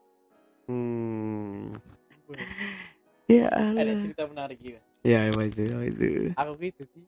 hmm. 0.67 1.75
Ya 3.27 3.51
Ada 3.51 3.75
Allah 3.75 3.97
cerita 3.99 4.23
menarik 4.25 4.59
ya. 4.59 4.81
ya 5.03 5.19
apa 5.27 5.43
itu 5.43 5.63
apa 5.69 5.85
itu 5.85 6.09
Aku 6.33 6.53
ki 6.55 6.69
dadi 6.73 7.03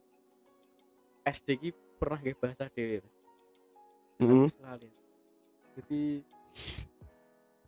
SD 1.24 1.48
ki 1.56 1.68
pernah 1.96 2.18
nggih 2.18 2.34
bahasa 2.34 2.66
dhewe. 2.68 3.02
Mm. 4.18 4.46
Sekali. 4.48 4.88
Jadi 5.76 6.02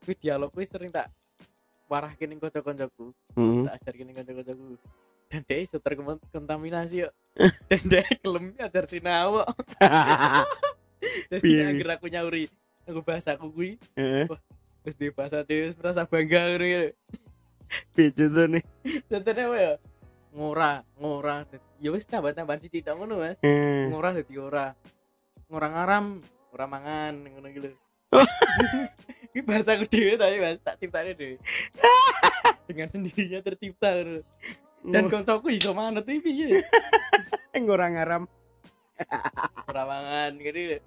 kuwi 0.01 0.15
dialog 0.17 0.51
kuwi 0.51 0.65
sering 0.65 0.91
tak 0.91 1.07
warahke 1.87 2.25
ning 2.25 2.39
kanca-kancaku, 2.39 3.15
Mm. 3.35 3.67
tak 3.67 3.75
ajarke 3.79 4.03
ning 4.03 4.17
kanca-kancaku. 4.17 4.75
Dan 5.31 5.47
dia 5.47 5.63
iso 5.63 5.79
terkontaminasi 5.79 7.07
yo. 7.07 7.09
Dan 7.71 7.83
dia 7.87 8.03
kelem 8.19 8.51
ajar 8.59 8.85
sinau. 8.91 9.47
Jadi 11.31 11.41
Piye, 11.41 11.65
akhir 11.65 11.89
aku 11.97 12.07
nyauri 12.13 12.51
aku 12.91 13.01
bahasa 13.07 13.39
aku 13.39 13.49
Heeh. 13.55 14.27
wis 14.83 14.97
di 14.99 15.09
bahasa 15.15 15.47
wis 15.47 15.79
merasa 15.79 16.03
bangga 16.09 16.59
ya. 16.59 16.91
piye 17.95 18.11
tuh 18.11 18.51
nih 18.51 18.65
Contohnya 19.07 19.45
apa 19.47 19.57
ya? 19.57 19.73
Ngora, 20.31 20.73
ngora. 20.99 21.37
Ya 21.79 21.91
wis 21.95 22.07
tambah-tambahan 22.07 22.63
sithik 22.63 22.87
tok 22.87 22.99
ngono, 22.99 23.23
Mas. 23.23 23.39
Ngora 23.91 24.15
dadi 24.15 24.35
ora. 24.39 24.75
Ngora 25.47 25.67
ngaram, 25.71 26.23
ora 26.51 26.67
mangan 26.67 27.15
ngono 27.31 27.47
iki 27.51 27.61
lho. 27.63 27.71
Ini 29.31 29.47
bahasa 29.47 29.79
aku 29.79 29.87
dhewe 29.87 30.19
tapi 30.19 30.43
Mas, 30.43 30.59
tak 30.63 30.83
ciptake 30.83 31.15
dhewe. 31.15 31.37
Dengan 32.67 32.89
sendirinya 32.91 33.39
tercipta 33.43 33.95
ngono. 33.95 34.23
Dan 34.81 35.13
koncoku 35.13 35.53
iso 35.53 35.77
manut 35.77 36.09
iki 36.09 36.25
piye? 36.25 36.65
ngaram 37.61 38.25
Ora 39.69 39.83
mangan 39.87 40.33
ngene 40.37 40.63
lho. 40.67 40.79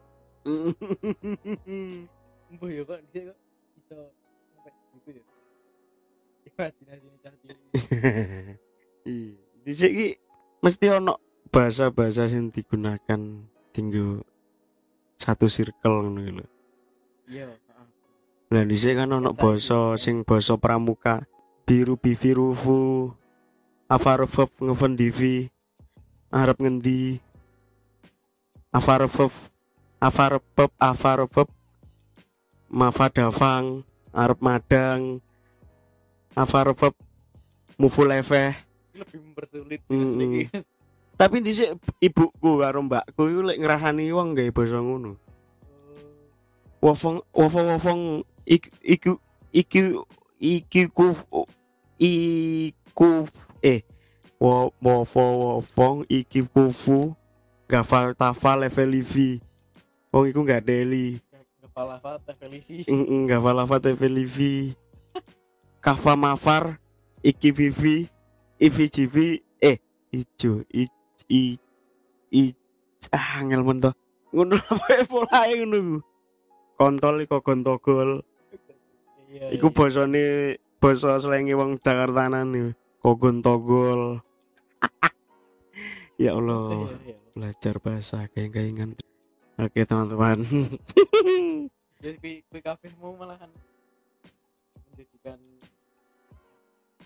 Mbah 2.54 2.70
ya 2.70 2.82
kok 2.86 3.00
dia 3.10 3.22
kok 3.32 3.38
iso 3.80 3.98
sampai 4.54 4.72
gitu 4.94 5.10
ya. 5.18 5.24
Imajinasinya 6.46 7.18
cah 7.24 7.34
cilik. 7.42 7.58
Iya. 9.04 9.36
Dhisik 9.68 9.92
iki 9.92 10.10
mesti 10.64 10.88
ono 10.88 11.20
bahasa-bahasa 11.52 12.32
sing 12.32 12.56
digunakan 12.56 13.20
tinggo 13.76 14.24
satu 15.20 15.52
circle 15.52 16.08
ngono 16.08 16.40
lho. 16.40 16.48
Iya. 17.28 17.52
Lah 18.54 18.64
dhisik 18.64 18.96
kan 18.96 19.12
ono 19.12 19.36
basa 19.36 20.00
sing 20.00 20.24
basa 20.24 20.56
pramuka 20.56 21.28
biru 21.68 22.00
bivirufu 22.00 23.12
afarfef 23.90 24.50
ngeven 24.60 24.94
divi 24.96 25.48
arep 26.34 26.58
ngendi? 26.60 27.20
Afarfef 28.74 29.50
afarpep 30.02 30.72
afarpep 30.82 31.50
mafadafang 32.74 33.86
arep 34.12 34.40
madang. 34.42 35.22
Afarpep 36.34 36.98
mufulefeh 37.78 38.58
Ini 38.94 39.02
lebih 39.02 39.20
mempersulit 39.22 39.82
Mm, 39.90 40.06
sih 40.06 40.18
mm. 40.18 40.34
iki. 40.38 40.44
tapi 41.14 41.46
dhisik 41.46 41.78
ibuku 42.02 42.58
karo 42.58 42.82
mbakku 42.82 43.30
iku 43.30 43.42
lek 43.46 43.62
ngrahani 43.62 44.10
wong 44.10 44.34
gawe 44.34 44.50
basa 44.50 44.82
ngono. 44.82 45.14
Wofong 46.82 47.22
wofong 47.34 47.70
wofong 47.70 48.02
ik 48.46 48.74
iku 48.82 49.18
iki 49.54 49.94
iki 50.42 50.90
ku 52.94 53.26
eh 53.66 53.82
wo 54.38 54.70
wofo 54.82 55.24
wofong 55.58 56.06
iki 56.10 56.46
kufu 56.46 57.14
gafal 57.70 58.14
tafal 58.14 58.64
level 58.64 58.90
livi 58.94 59.42
wong 60.14 60.30
iku 60.30 60.42
gak 60.46 60.66
deli 60.66 61.18
Kepala 61.64 61.98
Fatah 61.98 62.38
Felisi. 62.38 62.86
Mm, 62.86 63.26
gafal 63.26 63.58
lava 63.58 63.82
level 63.82 64.14
livi 64.14 64.78
kafa 65.82 66.14
mafar 66.14 66.78
iki 67.26 67.50
vivi 67.50 68.06
ivi 68.62 68.86
jivi 68.88 69.28
eh 69.58 69.82
ijo 70.14 70.62
i 70.70 70.86
i 71.28 71.58
i 72.30 72.44
ah 73.10 73.42
angel 73.42 73.66
men 73.66 73.82
to 73.82 73.92
ngono 74.30 74.56
apa 74.70 75.02
polahe 75.10 75.54
ngono 75.60 75.78
ku 75.82 75.98
kontol 76.78 77.16
iku 77.26 77.42
gontogol 77.42 78.22
Iya. 79.34 79.50
Iku 79.58 79.74
basane 79.74 80.56
basa 80.78 81.18
slenge 81.18 81.58
wong 81.58 81.82
Jakartanan 81.82 82.54
nih. 82.54 82.70
Kogon 83.04 83.44
togol. 83.44 84.24
ya 86.24 86.32
Allah, 86.40 86.88
Iya, 86.88 86.98
iya. 87.04 87.18
belajar 87.36 87.76
bahasa 87.84 88.18
kayak 88.32 88.52
kaingan. 88.56 88.90
Oke 89.60 89.84
teman-teman. 89.84 90.40
Jadi 92.00 92.16
kui 92.20 92.34
kui 92.48 92.60
kafe 92.60 92.90
mau 92.98 93.14
malahan 93.14 93.52
menjadikan 94.90 95.40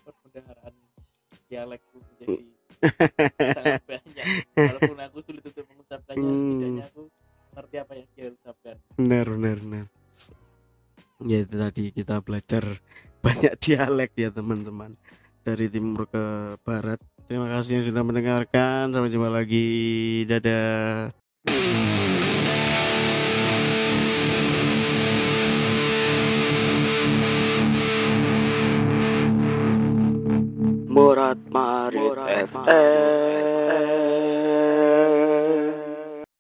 perbendaharaan 0.02 0.74
dialekku 1.50 1.98
menjadi 1.98 2.36
sangat 3.58 3.84
banyak. 3.84 4.26
Walaupun 4.54 4.98
aku 5.02 5.18
sulit 5.26 5.44
untuk 5.44 5.66
mengucapkannya, 5.66 6.22
Hmm. 6.24 6.40
setidaknya 6.40 6.86
aku 6.88 7.04
ngerti 7.58 7.76
apa 7.78 7.94
yang 7.94 8.08
dia 8.14 8.28
ucapkan. 8.32 8.76
benar 8.96 9.26
benar 9.34 9.58
benar. 9.60 9.86
Ya 11.26 11.38
itu 11.42 11.56
tadi 11.58 11.84
kita 11.90 12.22
belajar 12.22 12.64
banyak 13.20 13.54
dialek 13.58 14.12
ya 14.14 14.30
teman-teman 14.30 14.94
dari 15.48 15.72
timur 15.72 16.04
ke 16.12 16.60
barat. 16.60 17.00
Terima 17.32 17.48
kasih 17.48 17.80
yang 17.80 17.86
sudah 17.88 18.04
mendengarkan. 18.04 18.92
Sampai 18.92 19.08
jumpa 19.08 19.32
lagi. 19.32 20.28
Dadah. 20.28 21.16
Murat 30.92 31.40
Marit 31.54 32.18
FM 32.52 34.07